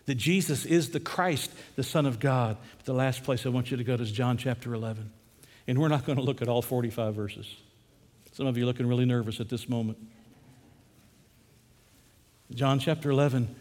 that 0.06 0.16
Jesus 0.16 0.64
is 0.64 0.90
the 0.90 0.98
Christ, 0.98 1.52
the 1.76 1.84
Son 1.84 2.06
of 2.06 2.18
God. 2.18 2.56
But 2.78 2.86
the 2.86 2.92
last 2.92 3.22
place 3.22 3.46
I 3.46 3.50
want 3.50 3.70
you 3.70 3.76
to 3.76 3.84
go 3.84 3.96
to 3.96 4.02
is 4.02 4.10
John 4.10 4.36
chapter 4.36 4.74
11. 4.74 5.12
And 5.66 5.78
we're 5.78 5.88
not 5.88 6.04
going 6.04 6.16
to 6.16 6.24
look 6.24 6.42
at 6.42 6.48
all 6.48 6.62
45 6.62 7.14
verses. 7.14 7.56
Some 8.32 8.46
of 8.46 8.56
you 8.58 8.64
are 8.64 8.66
looking 8.66 8.86
really 8.86 9.04
nervous 9.04 9.40
at 9.40 9.48
this 9.48 9.68
moment. 9.68 9.98
John 12.52 12.78
chapter 12.78 13.10
11, 13.10 13.54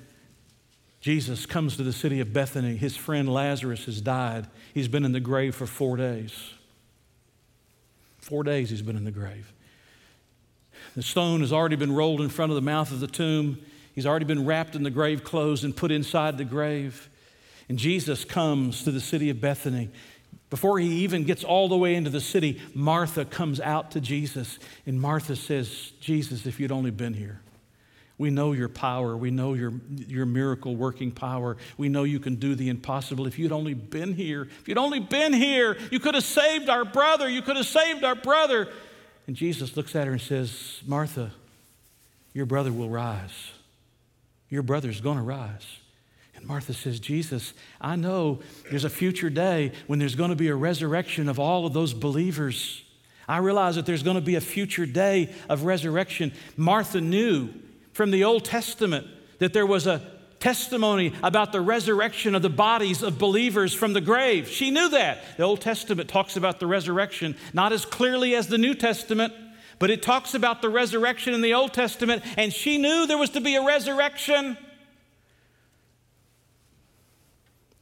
Jesus 0.99 1.45
comes 1.45 1.77
to 1.77 1.83
the 1.83 1.93
city 1.93 2.19
of 2.19 2.33
Bethany. 2.33 2.75
His 2.75 2.95
friend 2.95 3.31
Lazarus 3.31 3.85
has 3.85 4.01
died. 4.01 4.47
He's 4.73 4.87
been 4.87 5.05
in 5.05 5.11
the 5.11 5.19
grave 5.19 5.55
for 5.55 5.65
four 5.65 5.97
days. 5.97 6.33
Four 8.19 8.43
days 8.43 8.69
he's 8.69 8.81
been 8.81 8.97
in 8.97 9.03
the 9.03 9.11
grave. 9.11 9.53
The 10.95 11.03
stone 11.03 11.41
has 11.41 11.51
already 11.51 11.75
been 11.75 11.93
rolled 11.93 12.21
in 12.21 12.29
front 12.29 12.51
of 12.51 12.55
the 12.55 12.61
mouth 12.61 12.91
of 12.91 12.99
the 12.99 13.07
tomb. 13.07 13.59
He's 13.93 14.05
already 14.05 14.25
been 14.25 14.45
wrapped 14.45 14.75
in 14.75 14.83
the 14.83 14.91
grave 14.91 15.23
clothes 15.23 15.63
and 15.63 15.75
put 15.75 15.91
inside 15.91 16.37
the 16.37 16.45
grave. 16.45 17.09
And 17.69 17.77
Jesus 17.77 18.25
comes 18.25 18.83
to 18.83 18.91
the 18.91 18.99
city 18.99 19.29
of 19.29 19.39
Bethany. 19.39 19.89
Before 20.53 20.77
he 20.77 21.03
even 21.03 21.23
gets 21.23 21.43
all 21.43 21.67
the 21.67 21.75
way 21.75 21.95
into 21.95 22.11
the 22.11 22.21
city, 22.21 22.61
Martha 22.75 23.25
comes 23.25 23.59
out 23.59 23.89
to 23.93 23.99
Jesus. 23.99 24.59
And 24.85 25.01
Martha 25.01 25.35
says, 25.35 25.93
Jesus, 25.99 26.45
if 26.45 26.59
you'd 26.59 26.71
only 26.71 26.91
been 26.91 27.15
here. 27.15 27.41
We 28.19 28.29
know 28.29 28.51
your 28.51 28.69
power. 28.69 29.17
We 29.17 29.31
know 29.31 29.55
your, 29.55 29.73
your 29.89 30.27
miracle 30.27 30.75
working 30.75 31.09
power. 31.09 31.57
We 31.75 31.89
know 31.89 32.03
you 32.03 32.19
can 32.19 32.35
do 32.35 32.53
the 32.53 32.69
impossible. 32.69 33.25
If 33.25 33.39
you'd 33.39 33.51
only 33.51 33.73
been 33.73 34.13
here, 34.13 34.43
if 34.43 34.67
you'd 34.67 34.77
only 34.77 34.99
been 34.99 35.33
here, 35.33 35.75
you 35.89 35.99
could 35.99 36.13
have 36.13 36.23
saved 36.23 36.69
our 36.69 36.85
brother. 36.85 37.27
You 37.27 37.41
could 37.41 37.57
have 37.57 37.65
saved 37.65 38.03
our 38.03 38.13
brother. 38.13 38.69
And 39.25 39.35
Jesus 39.35 39.75
looks 39.75 39.95
at 39.95 40.05
her 40.05 40.13
and 40.13 40.21
says, 40.21 40.81
Martha, 40.85 41.31
your 42.31 42.45
brother 42.45 42.71
will 42.71 42.89
rise. 42.89 43.49
Your 44.51 44.61
brother's 44.61 45.01
going 45.01 45.17
to 45.17 45.23
rise. 45.23 45.65
And 46.43 46.49
Martha 46.49 46.73
says, 46.73 46.99
Jesus, 46.99 47.53
I 47.79 47.95
know 47.95 48.39
there's 48.69 48.84
a 48.84 48.89
future 48.89 49.29
day 49.29 49.71
when 49.88 49.97
there's 49.97 50.15
going 50.15 50.29
to 50.29 50.36
be 50.36 50.49
a 50.49 50.56
resurrection 50.56 51.29
of 51.29 51.39
all 51.39 51.65
of 51.65 51.71
those 51.71 51.93
believers. 51.93 52.84
I 53.29 53.38
realize 53.38 53.75
that 53.75 53.86
there's 53.86 54.03
going 54.03 54.17
to 54.17 54.21
be 54.21 54.36
a 54.36 54.41
future 54.41 54.86
day 54.86 55.34
of 55.47 55.63
resurrection. 55.63 56.34
Martha 56.58 56.99
knew 56.99 57.47
from 57.93 58.12
the 58.12 58.25
Old 58.25 58.43
Testament 58.43 59.08
that 59.39 59.53
there 59.53 59.65
was 59.65 59.88
a 59.88 60.01
testimony 60.41 61.13
about 61.23 61.53
the 61.53 61.62
resurrection 61.62 62.36
of 62.36 62.41
the 62.41 62.49
bodies 62.49 63.03
of 63.03 63.17
believers 63.17 63.73
from 63.73 63.93
the 63.93 64.01
grave. 64.01 64.49
She 64.49 64.69
knew 64.69 64.89
that. 64.89 65.38
The 65.38 65.43
Old 65.43 65.62
Testament 65.62 66.10
talks 66.10 66.36
about 66.36 66.60
the 66.60 66.67
resurrection 66.67 67.38
not 67.53 67.71
as 67.71 67.86
clearly 67.86 68.36
as 68.36 68.47
the 68.47 68.58
New 68.58 68.73
Testament, 68.73 69.34
but 69.79 69.89
it 69.89 70.01
talks 70.01 70.34
about 70.34 70.62
the 70.62 70.69
resurrection 70.69 71.34
in 71.34 71.39
the 71.39 71.53
Old 71.53 71.73
Testament, 71.73 72.21
and 72.38 72.51
she 72.51 72.77
knew 72.77 73.08
there 73.08 73.17
was 73.17 73.29
to 73.29 73.39
be 73.39 73.56
a 73.56 73.65
resurrection. 73.65 74.58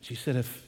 She 0.01 0.15
said, 0.15 0.35
If 0.35 0.67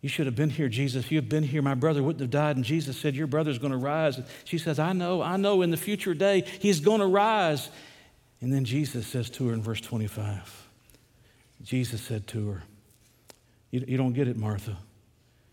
you 0.00 0.08
should 0.08 0.26
have 0.26 0.36
been 0.36 0.50
here, 0.50 0.68
Jesus, 0.68 1.04
if 1.04 1.10
you 1.10 1.18
had 1.18 1.28
been 1.28 1.42
here, 1.42 1.60
my 1.60 1.74
brother 1.74 2.02
wouldn't 2.02 2.20
have 2.20 2.30
died. 2.30 2.56
And 2.56 2.64
Jesus 2.64 2.96
said, 2.96 3.16
Your 3.16 3.26
brother's 3.26 3.58
going 3.58 3.72
to 3.72 3.78
rise. 3.78 4.16
And 4.16 4.26
she 4.44 4.58
says, 4.58 4.78
I 4.78 4.92
know, 4.92 5.20
I 5.22 5.36
know 5.36 5.62
in 5.62 5.70
the 5.70 5.76
future 5.76 6.14
day 6.14 6.44
he's 6.60 6.80
going 6.80 7.00
to 7.00 7.06
rise. 7.06 7.68
And 8.40 8.52
then 8.52 8.64
Jesus 8.64 9.06
says 9.06 9.28
to 9.30 9.48
her 9.48 9.54
in 9.54 9.62
verse 9.62 9.80
25, 9.80 10.68
Jesus 11.62 12.00
said 12.00 12.28
to 12.28 12.50
her, 12.50 12.62
You, 13.72 13.84
you 13.88 13.96
don't 13.96 14.12
get 14.12 14.28
it, 14.28 14.36
Martha. 14.36 14.76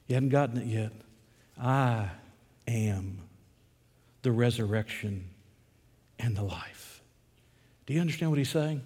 You 0.08 0.14
hadn't 0.14 0.30
gotten 0.30 0.58
it 0.58 0.68
yet. 0.68 0.92
I 1.60 2.10
am 2.68 3.22
the 4.22 4.32
resurrection 4.32 5.30
and 6.20 6.36
the 6.36 6.44
life. 6.44 7.02
Do 7.86 7.94
you 7.94 8.02
understand 8.02 8.32
what 8.32 8.38
he's 8.38 8.50
saying? 8.50 8.82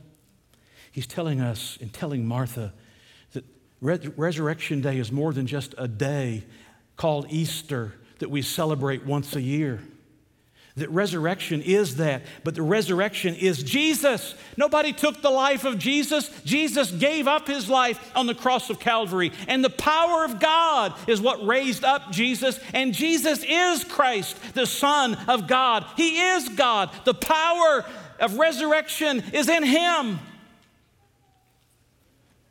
He's 0.91 1.07
telling 1.07 1.41
us 1.41 1.77
and 1.81 1.91
telling 1.93 2.25
Martha 2.25 2.73
Resurrection 3.81 4.81
Day 4.81 4.97
is 4.97 5.11
more 5.11 5.33
than 5.33 5.47
just 5.47 5.73
a 5.77 5.87
day 5.87 6.43
called 6.97 7.27
Easter 7.29 7.93
that 8.19 8.29
we 8.29 8.41
celebrate 8.41 9.05
once 9.05 9.35
a 9.35 9.41
year. 9.41 9.79
That 10.75 10.89
resurrection 10.91 11.61
is 11.61 11.97
that, 11.97 12.21
but 12.43 12.55
the 12.55 12.61
resurrection 12.61 13.35
is 13.35 13.63
Jesus. 13.63 14.35
Nobody 14.55 14.93
took 14.93 15.21
the 15.21 15.29
life 15.29 15.65
of 15.65 15.77
Jesus. 15.77 16.29
Jesus 16.45 16.91
gave 16.91 17.27
up 17.27 17.47
his 17.47 17.69
life 17.69 18.11
on 18.15 18.27
the 18.27 18.35
cross 18.35 18.69
of 18.69 18.79
Calvary. 18.79 19.31
And 19.47 19.63
the 19.63 19.69
power 19.69 20.23
of 20.23 20.39
God 20.39 20.93
is 21.07 21.19
what 21.19 21.45
raised 21.45 21.83
up 21.83 22.11
Jesus. 22.11 22.59
And 22.73 22.93
Jesus 22.93 23.43
is 23.47 23.83
Christ, 23.83 24.37
the 24.53 24.65
Son 24.65 25.15
of 25.27 25.47
God. 25.47 25.85
He 25.97 26.19
is 26.19 26.47
God. 26.49 26.91
The 27.03 27.13
power 27.13 27.85
of 28.19 28.37
resurrection 28.37 29.23
is 29.33 29.49
in 29.49 29.63
him. 29.63 30.19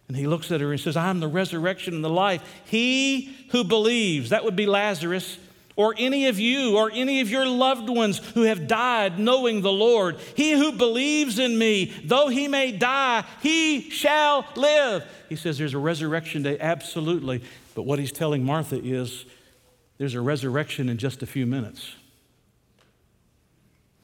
And 0.09 0.17
he 0.17 0.27
looks 0.27 0.51
at 0.51 0.63
her 0.63 0.73
and 0.73 0.81
says, 0.81 0.97
I'm 0.97 1.21
the 1.21 1.29
resurrection 1.29 1.95
and 1.95 2.03
the 2.03 2.09
life. 2.09 2.43
He 2.65 3.37
who 3.51 3.63
believes, 3.63 4.31
that 4.31 4.43
would 4.43 4.57
be 4.57 4.67
Lazarus, 4.67 5.39
or 5.77 5.95
any 5.97 6.27
of 6.27 6.41
you, 6.41 6.77
or 6.77 6.91
any 6.93 7.21
of 7.21 7.31
your 7.31 7.47
loved 7.47 7.89
ones 7.89 8.19
who 8.35 8.43
have 8.43 8.67
died 8.67 9.19
knowing 9.19 9.61
the 9.61 9.71
Lord, 9.71 10.17
he 10.35 10.51
who 10.53 10.73
believes 10.73 11.39
in 11.39 11.57
me, 11.57 11.95
though 12.05 12.29
he 12.29 12.49
may 12.49 12.73
die, 12.73 13.25
he 13.43 13.89
shall 13.91 14.45
live. 14.57 15.05
He 15.29 15.37
says 15.37 15.57
there's 15.57 15.75
a 15.75 15.79
resurrection 15.79 16.43
day, 16.43 16.59
absolutely. 16.59 17.45
But 17.77 17.83
what 17.83 18.01
he's 18.01 18.11
telling 18.11 18.45
Martha 18.45 18.81
is 18.83 19.25
there's 19.99 20.15
a 20.15 20.21
resurrection 20.21 20.89
in 20.89 20.97
just 20.97 21.23
a 21.23 21.27
few 21.27 21.47
minutes. 21.47 21.95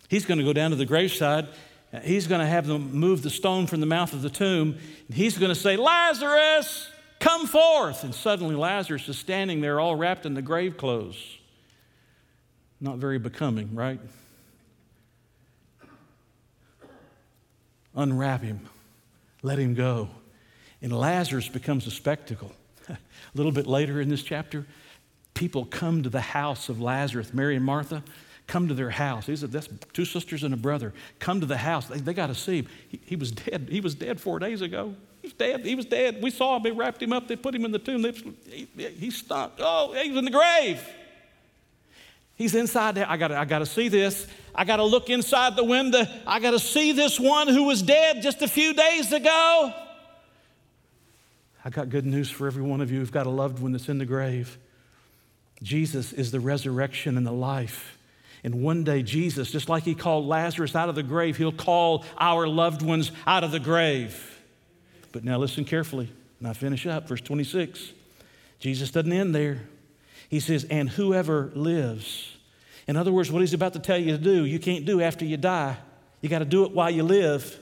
He's 0.08 0.26
going 0.26 0.38
to 0.38 0.44
go 0.44 0.52
down 0.52 0.70
to 0.70 0.76
the 0.76 0.86
graveside 0.86 1.48
He's 2.02 2.26
going 2.26 2.40
to 2.40 2.46
have 2.46 2.66
them 2.66 2.92
move 2.92 3.22
the 3.22 3.30
stone 3.30 3.66
from 3.66 3.80
the 3.80 3.87
mouth 3.87 4.12
of 4.12 4.22
the 4.22 4.30
tomb. 4.30 4.78
And 5.09 5.16
he's 5.16 5.38
going 5.38 5.50
to 5.50 5.59
say, 5.59 5.76
Lazarus, 5.76 6.90
come 7.20 7.46
forth. 7.46 8.04
And 8.04 8.14
suddenly 8.14 8.54
Lazarus 8.54 9.09
is 9.09 9.18
standing 9.18 9.61
there 9.61 9.78
all 9.78 9.94
wrapped 9.94 10.26
in 10.26 10.35
the 10.35 10.42
grave 10.42 10.76
clothes. 10.76 11.38
Not 12.80 12.98
very 12.98 13.18
becoming, 13.18 13.74
right? 13.74 14.00
Unwrap 17.94 18.42
him, 18.42 18.68
let 19.42 19.59
him 19.59 19.74
go. 19.74 20.09
And 20.83 20.92
Lazarus 20.92 21.48
becomes 21.48 21.87
a 21.87 21.90
spectacle. 21.90 22.52
a 22.88 22.98
little 23.35 23.52
bit 23.52 23.68
later 23.68 24.00
in 24.00 24.09
this 24.09 24.22
chapter, 24.22 24.66
people 25.33 25.64
come 25.64 26.02
to 26.02 26.11
the 26.11 26.20
house 26.20 26.68
of 26.68 26.80
Lazarus, 26.80 27.33
Mary 27.33 27.54
and 27.54 27.64
Martha 27.64 28.02
come 28.46 28.68
to 28.68 28.74
their 28.74 28.90
house. 28.90 29.26
These 29.26 29.42
are 29.44 29.46
that's 29.46 29.68
two 29.92 30.04
sisters 30.04 30.42
and 30.42 30.52
a 30.52 30.57
brother. 30.57 30.92
Come 31.18 31.40
to 31.40 31.46
the 31.46 31.57
house. 31.57 31.87
They, 31.87 31.98
they 31.98 32.14
got 32.14 32.26
to 32.28 32.35
see 32.35 32.59
him. 32.59 32.66
He, 32.88 33.00
he, 33.04 33.16
was 33.16 33.30
dead. 33.30 33.68
He 33.70 33.80
was 33.80 33.94
dead 33.94 34.20
four 34.20 34.38
days 34.38 34.61
ago. 34.61 34.94
He 35.22 35.28
was 35.28 35.35
dead. 35.35 35.64
He 35.64 35.74
was 35.74 35.87
dead. 35.87 36.22
We 36.22 36.30
saw 36.30 36.57
him. 36.57 36.62
They 36.62 36.70
wrapped 36.70 37.02
him 37.02 37.12
up. 37.12 37.28
They 37.28 37.37
put 37.37 37.54
him 37.54 37.64
in 37.64 37.72
the 37.72 37.78
tomb. 37.78 38.02
They, 38.02 38.12
he, 38.12 38.68
he 38.76 39.11
stunk. 39.11 39.54
Oh, 39.59 39.92
he 39.94 40.11
was 40.11 40.18
in 40.18 40.24
the 40.24 40.30
grave. 40.30 40.87
He's 42.37 42.54
inside 42.54 42.96
there. 42.96 43.09
I 43.09 43.16
got 43.16 43.30
I 43.30 43.44
to 43.44 43.66
see 43.66 43.88
this. 43.88 44.26
I 44.54 44.64
got 44.64 44.76
to 44.76 44.85
look 44.85 45.09
inside 45.09 45.57
the 45.57 45.64
window. 45.64 46.04
I 46.26 46.40
got 46.40 46.50
to 46.50 46.59
see 46.59 46.92
this 46.92 47.18
one 47.18 47.48
who 47.48 47.64
was 47.64 47.80
dead 47.80 48.22
just 48.22 48.42
a 48.42 48.48
few 48.48 48.74
days 48.74 49.12
ago. 49.12 49.72
I 51.64 51.70
got 51.70 51.88
good 51.88 52.04
news 52.04 52.30
for 52.30 52.46
every 52.46 52.62
one 52.62 52.80
of 52.80 52.90
you 52.90 52.98
who've 52.98 53.12
got 53.12 53.26
a 53.26 53.30
loved 53.30 53.61
one 53.61 53.72
that's 53.72 53.88
in 53.88 53.98
the 53.98 54.04
grave. 54.04 54.59
Jesus 55.62 56.12
is 56.12 56.30
the 56.30 56.40
resurrection 56.40 57.16
and 57.16 57.26
the 57.26 57.33
life. 57.33 57.96
And 58.44 58.62
one 58.62 58.85
day, 58.85 59.02
Jesus, 59.02 59.50
just 59.50 59.70
like 59.70 59.85
he 59.85 59.94
called 59.94 60.26
Lazarus 60.26 60.76
out 60.76 60.90
of 60.90 60.94
the 60.94 61.02
grave, 61.02 61.38
he'll 61.38 61.50
call 61.50 62.04
our 62.18 62.46
loved 62.46 62.83
ones 62.83 63.11
out 63.26 63.42
of 63.42 63.50
the 63.50 63.59
grave. 63.59 64.38
But 65.12 65.24
now 65.24 65.38
listen 65.38 65.64
carefully, 65.64 66.12
and 66.38 66.48
I 66.48 66.52
finish 66.52 66.87
up. 66.87 67.09
Verse 67.09 67.22
26. 67.22 67.92
Jesus 68.61 68.90
doesn't 68.90 69.12
end 69.12 69.35
there. 69.35 69.62
He 70.28 70.40
says, 70.40 70.64
and 70.64 70.90
whoever 70.90 71.52
lives. 71.54 72.37
In 72.87 72.96
other 72.96 73.12
words, 73.12 73.33
what 73.33 73.40
he's 73.40 73.54
about 73.54 73.72
to 73.72 73.78
tell 73.78 73.96
you 73.96 74.12
to 74.12 74.22
do, 74.22 74.44
you 74.44 74.59
can't 74.59 74.85
do 74.85 75.00
after 75.00 75.24
you 75.24 75.38
die. 75.38 75.76
You 76.20 76.28
got 76.28 76.40
to 76.40 76.44
do 76.44 76.64
it 76.64 76.72
while 76.72 76.90
you 76.90 77.02
live. 77.02 77.59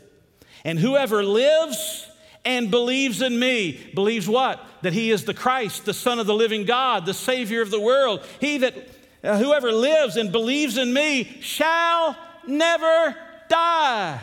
And 0.64 0.78
whoever 0.78 1.22
lives 1.22 2.08
and 2.44 2.70
believes 2.70 3.22
in 3.22 3.38
me, 3.38 3.78
believes 3.94 4.28
what? 4.28 4.64
That 4.82 4.92
he 4.92 5.10
is 5.12 5.24
the 5.24 5.34
Christ, 5.34 5.84
the 5.84 5.94
Son 5.94 6.18
of 6.18 6.26
the 6.26 6.34
living 6.34 6.64
God, 6.64 7.06
the 7.06 7.14
Savior 7.14 7.62
of 7.62 7.70
the 7.70 7.80
world. 7.80 8.26
He 8.40 8.58
that 8.58 8.74
Uh, 9.22 9.38
whoever 9.38 9.70
lives 9.70 10.16
and 10.16 10.32
believes 10.32 10.76
in 10.76 10.92
me 10.92 11.24
shall 11.40 12.16
never 12.46 13.16
die. 13.48 14.20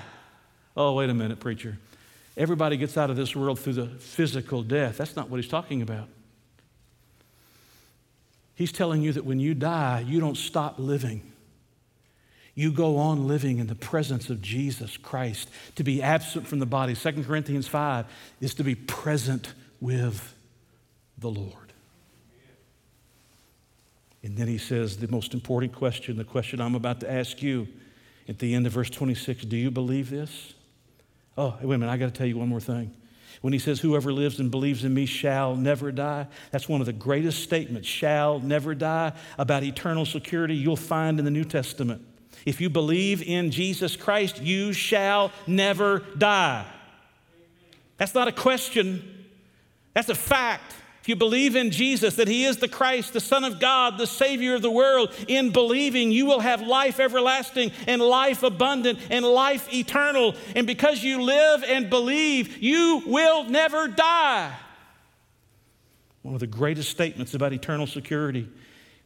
Oh, 0.76 0.94
wait 0.94 1.10
a 1.10 1.14
minute, 1.14 1.40
preacher. 1.40 1.78
Everybody 2.36 2.78
gets 2.78 2.98
out 2.98 3.10
of 3.10 3.16
this 3.16 3.36
world 3.36 3.60
through 3.60 3.74
the 3.74 3.88
physical 3.88 4.64
death. 4.64 4.98
That's 4.98 5.16
not 5.16 5.30
what 5.30 5.38
he's 5.38 5.50
talking 5.50 5.82
about. 5.82 6.08
He's 8.56 8.72
telling 8.72 9.02
you 9.02 9.14
that 9.14 9.26
when 9.26 9.40
you 9.40 9.54
die, 9.54 10.02
you 10.06 10.20
don't 10.20 10.38
stop 10.38 10.80
living. 10.80 11.22
You 12.56 12.74
go 12.74 12.98
on 12.98 13.26
living 13.26 13.60
in 13.60 13.68
the 13.68 13.76
presence 13.76 14.30
of 14.30 14.42
Jesus 14.42 14.98
Christ. 14.98 15.50
To 15.76 15.84
be 15.84 16.02
absent 16.02 16.46
from 16.46 16.60
the 16.60 16.66
body, 16.66 16.94
2 16.94 17.24
Corinthians 17.24 17.70
5, 17.70 18.06
is 18.42 18.54
to 18.56 18.66
be 18.66 18.76
present 18.76 19.54
with 19.80 20.36
the 21.18 21.30
Lord. 21.30 21.69
And 24.24 24.38
then 24.38 24.48
he 24.48 24.58
says 24.58 24.98
the 24.98 25.08
most 25.08 25.34
important 25.34 25.74
question, 25.74 26.18
the 26.18 26.24
question 26.24 26.60
I'm 26.60 26.76
about 26.76 27.00
to 27.02 27.12
ask 27.12 27.42
you 27.42 27.68
at 28.28 28.40
the 28.40 28.54
end 28.54 28.68
of 28.68 28.74
verse 28.74 28.90
26 28.90 29.46
Do 29.46 29.58
you 29.58 29.72
believe 29.72 30.10
this? 30.10 30.54
Oh, 31.38 31.58
wait 31.62 31.76
a 31.76 31.78
minute, 31.78 31.92
I 31.92 31.98
got 31.98 32.08
to 32.08 32.18
tell 32.18 32.28
you 32.28 32.38
one 32.38 32.50
more 32.50 32.60
thing. 32.60 32.94
When 33.42 33.54
he 33.54 33.60
says, 33.60 33.80
Whoever 33.80 34.12
lives 34.12 34.40
and 34.40 34.52
believes 34.52 34.84
in 34.84 34.94
me 34.94 35.06
shall 35.06 35.56
never 35.56 35.92
die, 35.92 36.28
that's 36.52 36.68
one 36.68 36.82
of 36.82 36.86
the 36.86 36.94
greatest 36.94 37.44
statements, 37.44 37.88
shall 37.88 38.40
never 38.40 38.76
die, 38.76 39.14
about 39.38 39.64
eternal 39.64 40.06
security 40.06 40.56
you'll 40.56 40.76
find 40.76 41.20
in 41.20 41.26
the 41.26 41.32
New 41.32 41.46
Testament. 41.46 42.06
If 42.46 42.62
you 42.62 42.70
believe 42.70 43.22
in 43.22 43.52
Jesus 43.52 43.96
Christ, 43.96 44.42
you 44.42 44.74
shall 44.74 45.32
never 45.48 46.00
die. 46.18 46.66
That's 47.98 48.16
not 48.16 48.28
a 48.28 48.32
question, 48.32 49.28
that's 49.94 50.10
a 50.10 50.16
fact. 50.16 50.74
You 51.10 51.16
believe 51.16 51.56
in 51.56 51.72
Jesus, 51.72 52.18
that 52.18 52.28
He 52.28 52.46
is 52.46 52.58
the 52.58 52.68
Christ, 52.68 53.14
the 53.14 53.20
Son 53.20 53.44
of 53.44 53.60
God, 53.60 53.98
the 53.98 54.06
Savior 54.06 54.54
of 54.54 54.62
the 54.62 54.70
world, 54.70 55.12
in 55.28 55.50
believing, 55.50 56.12
you 56.12 56.28
will 56.28 56.40
have 56.40 56.62
life 56.62 57.00
everlasting 57.00 57.72
and 57.88 58.00
life 58.00 58.44
abundant 58.44 59.00
and 59.10 59.26
life 59.26 59.74
eternal. 59.74 60.36
And 60.56 60.68
because 60.68 61.04
you 61.04 61.24
live 61.24 61.64
and 61.64 61.90
believe, 61.90 62.60
you 62.60 63.02
will 63.08 63.46
never 63.46 63.88
die. 63.88 64.56
One 66.22 66.36
of 66.36 66.42
the 66.42 66.46
greatest 66.46 66.92
statements 66.92 67.34
about 67.34 67.54
eternal 67.54 67.88
security. 67.88 68.48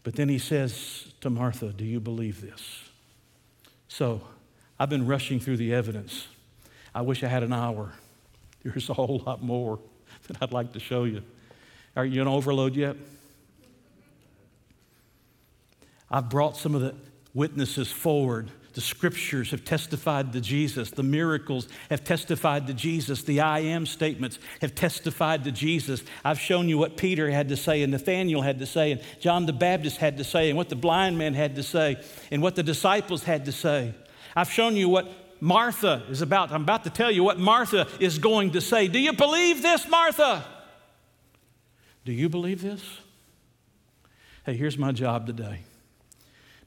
But 0.04 0.16
then 0.16 0.28
He 0.28 0.40
says 0.40 1.06
to 1.22 1.30
Martha, 1.30 1.72
Do 1.72 1.86
you 1.86 2.02
believe 2.02 2.42
this? 2.42 2.84
So 3.88 4.20
I've 4.78 4.90
been 4.90 5.08
rushing 5.08 5.40
through 5.40 5.56
the 5.56 5.74
evidence. 5.74 6.28
I 6.94 7.00
wish 7.00 7.24
I 7.24 7.28
had 7.28 7.44
an 7.44 7.54
hour. 7.54 7.94
There's 8.62 8.90
a 8.90 8.94
whole 8.94 9.24
lot 9.26 9.42
more 9.42 9.80
that 10.28 10.36
I'd 10.42 10.52
like 10.52 10.74
to 10.74 10.82
show 10.82 11.06
you. 11.06 11.24
Are 11.96 12.06
you 12.06 12.22
on 12.22 12.28
overload 12.28 12.76
yet? 12.76 12.96
I've 16.10 16.30
brought 16.30 16.58
some 16.58 16.76
of 16.76 16.82
the 16.82 16.96
witnesses 17.34 17.92
forward. 17.92 18.52
The 18.74 18.82
scriptures 18.82 19.52
have 19.52 19.64
testified 19.64 20.34
to 20.34 20.42
Jesus. 20.42 20.90
The 20.90 21.04
miracles 21.04 21.68
have 21.92 22.04
testified 22.04 22.66
to 22.68 22.74
Jesus. 22.74 23.22
The 23.22 23.42
I 23.42 23.60
am 23.60 23.86
statements 23.86 24.40
have 24.62 24.74
testified 24.74 25.44
to 25.44 25.52
Jesus. 25.52 26.04
I've 26.26 26.40
shown 26.40 26.70
you 26.70 26.80
what 26.80 26.98
Peter 26.98 27.30
had 27.30 27.50
to 27.50 27.58
say, 27.58 27.84
and 27.84 27.92
Nathaniel 27.92 28.42
had 28.42 28.60
to 28.60 28.66
say, 28.66 28.92
and 28.92 29.02
John 29.20 29.46
the 29.46 29.54
Baptist 29.54 29.98
had 29.98 30.18
to 30.18 30.24
say, 30.24 30.50
and 30.50 30.58
what 30.58 30.70
the 30.70 30.76
blind 30.76 31.20
man 31.20 31.36
had 31.36 31.56
to 31.56 31.64
say, 31.64 31.98
and 32.32 32.42
what 32.42 32.56
the 32.56 32.64
disciples 32.64 33.24
had 33.24 33.46
to 33.46 33.52
say. 33.52 33.94
I've 34.36 34.52
shown 34.52 34.76
you 34.76 34.90
what 34.90 35.08
Martha 35.40 36.04
is 36.10 36.22
about. 36.22 36.52
I'm 36.52 36.64
about 36.64 36.86
to 36.86 36.90
tell 36.90 37.12
you 37.12 37.24
what 37.24 37.38
Martha 37.38 37.88
is 38.00 38.18
going 38.18 38.52
to 38.52 38.62
say. 38.62 38.88
Do 38.88 38.98
you 38.98 39.14
believe 39.14 39.62
this, 39.62 39.88
Martha? 39.88 40.46
Do 42.06 42.12
you 42.12 42.28
believe 42.30 42.62
this? 42.62 43.00
Hey, 44.46 44.56
here's 44.56 44.78
my 44.78 44.92
job 44.92 45.26
today. 45.26 45.60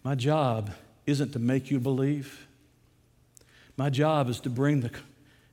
My 0.02 0.14
job 0.14 0.70
isn't 1.06 1.32
to 1.32 1.38
make 1.38 1.70
you 1.70 1.78
believe. 1.78 2.46
My 3.76 3.90
job 3.90 4.30
is 4.30 4.40
to 4.40 4.50
bring 4.50 4.80
the, 4.80 4.90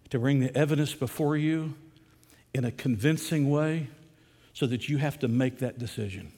to 0.10 0.20
bring 0.20 0.40
the 0.40 0.56
evidence 0.56 0.94
before 0.94 1.36
you 1.36 1.74
in 2.54 2.64
a 2.64 2.72
convincing 2.72 3.50
way 3.50 3.88
so 4.54 4.66
that 4.68 4.88
you 4.88 5.00
have 5.00 5.20
to 5.20 5.28
make 5.28 5.60
that 5.60 5.80
decision. 5.80 6.32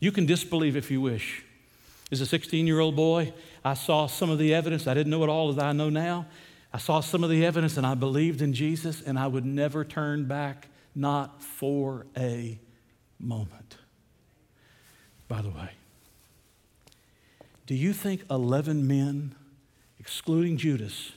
You 0.00 0.12
can 0.12 0.26
disbelieve 0.26 0.76
if 0.76 0.90
you 0.90 1.00
wish. 1.00 1.42
As 2.12 2.20
a 2.20 2.26
16 2.26 2.66
year 2.66 2.78
old 2.78 2.94
boy, 2.94 3.32
I 3.64 3.74
saw 3.74 4.06
some 4.06 4.30
of 4.30 4.38
the 4.38 4.54
evidence. 4.54 4.86
I 4.86 4.94
didn't 4.94 5.10
know 5.10 5.24
it 5.24 5.28
all 5.28 5.50
as 5.50 5.58
I 5.58 5.72
know 5.72 5.88
now. 5.88 6.26
I 6.72 6.78
saw 6.78 7.00
some 7.00 7.24
of 7.24 7.30
the 7.30 7.44
evidence 7.44 7.76
and 7.76 7.86
I 7.86 7.94
believed 7.94 8.40
in 8.40 8.52
Jesus, 8.52 9.02
and 9.02 9.18
I 9.18 9.26
would 9.26 9.44
never 9.44 9.84
turn 9.84 10.26
back 10.26 10.68
not 10.94 11.42
for 11.42 12.06
a 12.16 12.58
moment. 13.18 13.76
By 15.28 15.42
the 15.42 15.50
way, 15.50 15.70
do 17.66 17.74
you 17.74 17.92
think 17.92 18.22
11 18.30 18.86
men, 18.86 19.34
excluding 19.98 20.56
Judas, 20.56 21.12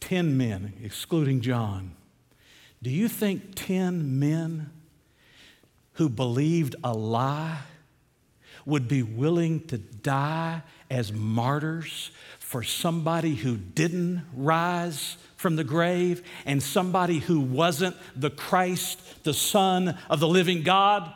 10 0.00 0.36
men, 0.36 0.74
excluding 0.82 1.40
John, 1.40 1.92
do 2.82 2.90
you 2.90 3.08
think 3.08 3.54
10 3.54 4.18
men 4.18 4.70
who 5.94 6.08
believed 6.08 6.74
a 6.82 6.92
lie 6.92 7.60
would 8.66 8.88
be 8.88 9.02
willing 9.02 9.60
to 9.66 9.78
die 9.78 10.62
as 10.90 11.12
martyrs 11.12 12.10
for 12.38 12.62
somebody 12.62 13.34
who 13.34 13.56
didn't 13.56 14.22
rise 14.34 15.16
from 15.42 15.56
the 15.56 15.64
grave 15.64 16.22
and 16.46 16.62
somebody 16.62 17.18
who 17.18 17.40
wasn't 17.40 17.96
the 18.16 18.30
Christ, 18.30 19.24
the 19.24 19.34
Son 19.34 19.98
of 20.08 20.20
the 20.20 20.28
living 20.28 20.62
God? 20.62 21.12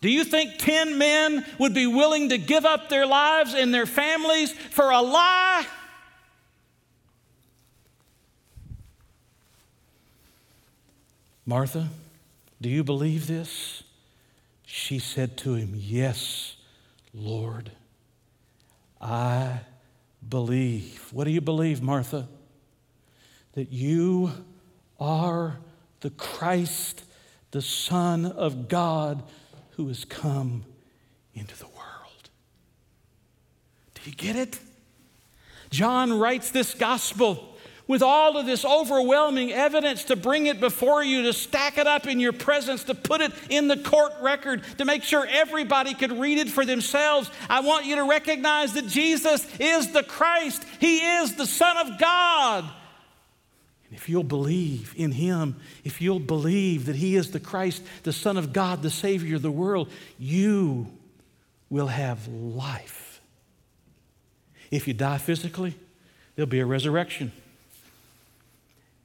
Do 0.00 0.10
you 0.10 0.24
think 0.24 0.58
10 0.58 0.98
men 0.98 1.44
would 1.58 1.74
be 1.74 1.86
willing 1.86 2.30
to 2.30 2.38
give 2.38 2.64
up 2.64 2.88
their 2.88 3.06
lives 3.06 3.54
and 3.54 3.72
their 3.72 3.86
families 3.86 4.52
for 4.52 4.90
a 4.90 5.00
lie? 5.00 5.66
Martha, 11.44 11.88
do 12.60 12.68
you 12.68 12.84
believe 12.84 13.26
this? 13.26 13.82
She 14.66 14.98
said 14.98 15.36
to 15.38 15.54
him, 15.54 15.72
Yes, 15.74 16.56
Lord, 17.14 17.70
I 19.00 19.60
believe. 20.26 21.08
What 21.10 21.24
do 21.24 21.30
you 21.30 21.40
believe, 21.40 21.82
Martha? 21.82 22.28
That 23.58 23.72
you 23.72 24.30
are 25.00 25.58
the 25.98 26.10
Christ, 26.10 27.02
the 27.50 27.60
Son 27.60 28.24
of 28.24 28.68
God, 28.68 29.20
who 29.70 29.88
has 29.88 30.04
come 30.04 30.64
into 31.34 31.58
the 31.58 31.66
world. 31.66 32.30
Do 33.94 34.02
you 34.08 34.14
get 34.14 34.36
it? 34.36 34.60
John 35.70 36.20
writes 36.20 36.52
this 36.52 36.72
gospel 36.72 37.56
with 37.88 38.00
all 38.00 38.36
of 38.36 38.46
this 38.46 38.64
overwhelming 38.64 39.50
evidence 39.52 40.04
to 40.04 40.14
bring 40.14 40.46
it 40.46 40.60
before 40.60 41.02
you, 41.02 41.24
to 41.24 41.32
stack 41.32 41.78
it 41.78 41.88
up 41.88 42.06
in 42.06 42.20
your 42.20 42.32
presence, 42.32 42.84
to 42.84 42.94
put 42.94 43.20
it 43.20 43.32
in 43.50 43.66
the 43.66 43.78
court 43.78 44.12
record, 44.20 44.62
to 44.78 44.84
make 44.84 45.02
sure 45.02 45.26
everybody 45.28 45.94
could 45.94 46.12
read 46.12 46.38
it 46.38 46.48
for 46.48 46.64
themselves. 46.64 47.28
I 47.50 47.58
want 47.62 47.86
you 47.86 47.96
to 47.96 48.04
recognize 48.04 48.74
that 48.74 48.86
Jesus 48.86 49.44
is 49.58 49.90
the 49.90 50.04
Christ, 50.04 50.62
He 50.78 50.98
is 50.98 51.34
the 51.34 51.46
Son 51.46 51.76
of 51.76 51.98
God. 51.98 52.64
If 54.08 54.12
you'll 54.12 54.22
believe 54.22 54.94
in 54.96 55.12
Him, 55.12 55.56
if 55.84 56.00
you'll 56.00 56.18
believe 56.18 56.86
that 56.86 56.96
He 56.96 57.14
is 57.14 57.30
the 57.30 57.38
Christ, 57.38 57.82
the 58.04 58.12
Son 58.14 58.38
of 58.38 58.54
God, 58.54 58.80
the 58.80 58.88
Savior 58.88 59.36
of 59.36 59.42
the 59.42 59.50
world, 59.50 59.90
you 60.18 60.86
will 61.68 61.88
have 61.88 62.26
life. 62.26 63.20
If 64.70 64.88
you 64.88 64.94
die 64.94 65.18
physically, 65.18 65.76
there'll 66.34 66.48
be 66.48 66.60
a 66.60 66.64
resurrection. 66.64 67.32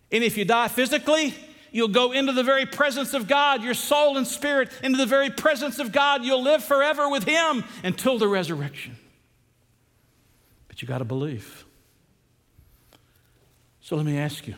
And 0.10 0.24
if 0.24 0.38
you 0.38 0.45
die 0.45 0.70
physically, 0.70 1.36
you'll 1.74 1.89
go 1.89 2.14
into 2.14 2.32
the 2.32 2.43
very 2.43 2.66
presence 2.66 3.14
of 3.14 3.28
God, 3.28 3.62
your 3.62 3.74
soul 3.74 4.16
and 4.16 4.26
spirit, 4.26 4.70
into 4.82 4.97
the 4.97 5.06
very 5.06 5.30
presence 5.30 5.80
of 5.80 5.91
God. 5.91 6.24
You'll 6.24 6.43
live 6.43 6.64
forever 6.64 7.10
with 7.10 7.26
Him 7.26 7.66
until 7.84 8.18
the 8.18 8.30
resurrection. 8.30 8.95
But 10.70 10.82
you 10.82 10.88
got 10.88 10.99
to 10.99 11.04
believe. 11.04 11.66
So 13.82 13.97
let 13.97 14.06
me 14.06 14.18
ask 14.18 14.47
you 14.47 14.56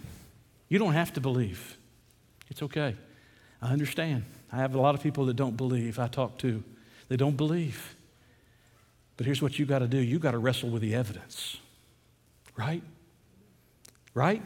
you 0.69 0.79
don't 0.79 0.93
have 0.93 1.13
to 1.13 1.21
believe, 1.21 1.77
it's 2.49 2.61
okay. 2.61 2.95
I 3.61 3.71
understand. 3.71 4.25
I 4.51 4.57
have 4.57 4.75
a 4.75 4.79
lot 4.79 4.95
of 4.95 5.01
people 5.01 5.25
that 5.25 5.35
don't 5.35 5.57
believe, 5.57 5.97
I 5.99 6.07
talk 6.07 6.37
to, 6.39 6.63
they 7.07 7.17
don't 7.17 7.37
believe. 7.37 7.95
But 9.17 9.25
here's 9.25 9.41
what 9.41 9.57
you 9.57 9.65
got 9.65 9.79
to 9.79 9.87
do 9.87 9.97
you 9.97 10.19
got 10.19 10.31
to 10.31 10.37
wrestle 10.37 10.69
with 10.69 10.81
the 10.81 10.95
evidence, 10.95 11.57
right? 12.55 12.83
Right? 14.13 14.41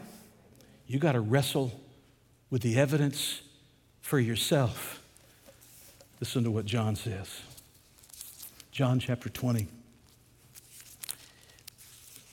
You 0.86 0.98
got 0.98 1.12
to 1.12 1.20
wrestle 1.20 1.72
with 2.50 2.62
the 2.62 2.78
evidence 2.78 3.42
for 4.00 4.18
yourself. 4.18 5.02
Listen 6.18 6.44
to 6.44 6.50
what 6.50 6.66
John 6.66 6.96
says. 6.96 7.40
John 8.72 8.98
chapter 8.98 9.28
20. 9.28 9.68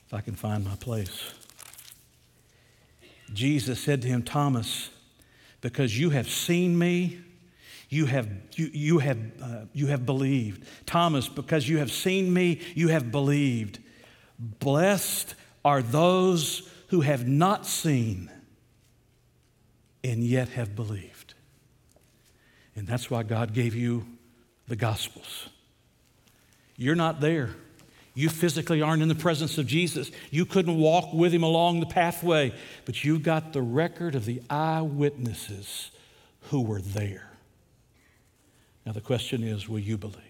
If 0.08 0.14
I 0.14 0.22
can 0.22 0.36
find 0.36 0.64
my 0.64 0.76
place. 0.76 1.34
Jesus 3.34 3.80
said 3.80 4.02
to 4.04 4.08
him, 4.08 4.24
Thomas, 4.24 4.90
because 5.62 5.98
you 5.98 6.12
have 6.12 6.30
seen 6.30 6.78
me, 6.78 7.20
you 7.90 8.06
have, 8.06 8.28
you, 8.56 8.70
you 8.74 9.00
have, 9.00 9.18
uh, 9.42 9.66
you 9.74 9.88
have 9.88 10.06
believed. 10.06 10.66
Thomas, 10.86 11.28
because 11.30 11.68
you 11.68 11.78
have 11.78 11.92
seen 11.92 12.34
me, 12.34 12.62
you 12.76 12.90
have 12.90 13.12
believed. 13.12 13.80
Blessed 14.40 15.36
are 15.64 15.82
those 15.82 16.70
who 16.88 17.02
have 17.02 17.28
not 17.28 17.66
seen 17.66 18.30
and 20.04 20.24
yet 20.24 20.50
have 20.50 20.76
believed. 20.76 21.34
And 22.76 22.88
that's 22.88 23.10
why 23.10 23.24
God 23.24 23.54
gave 23.54 23.76
you 23.76 24.06
the 24.68 24.76
Gospels. 24.76 25.50
You're 26.76 26.96
not 26.96 27.20
there. 27.20 27.56
You 28.18 28.30
physically 28.30 28.82
aren't 28.82 29.04
in 29.04 29.10
the 29.10 29.14
presence 29.14 29.60
of 29.60 29.68
Jesus. 29.68 30.10
You 30.32 30.44
couldn't 30.44 30.76
walk 30.76 31.14
with 31.14 31.32
him 31.32 31.44
along 31.44 31.82
the 31.82 31.86
pathway, 31.86 32.52
but 32.84 33.04
you've 33.04 33.22
got 33.22 33.54
the 33.54 33.62
record 33.62 34.16
of 34.16 34.26
the 34.26 34.42
eyewitnesses 34.50 35.92
who 36.50 36.62
were 36.62 36.82
there. 36.82 37.30
Now, 38.88 38.94
the 38.94 39.02
question 39.02 39.44
is 39.44 39.70
will 39.70 39.78
you 39.78 40.00
believe? 40.00 40.27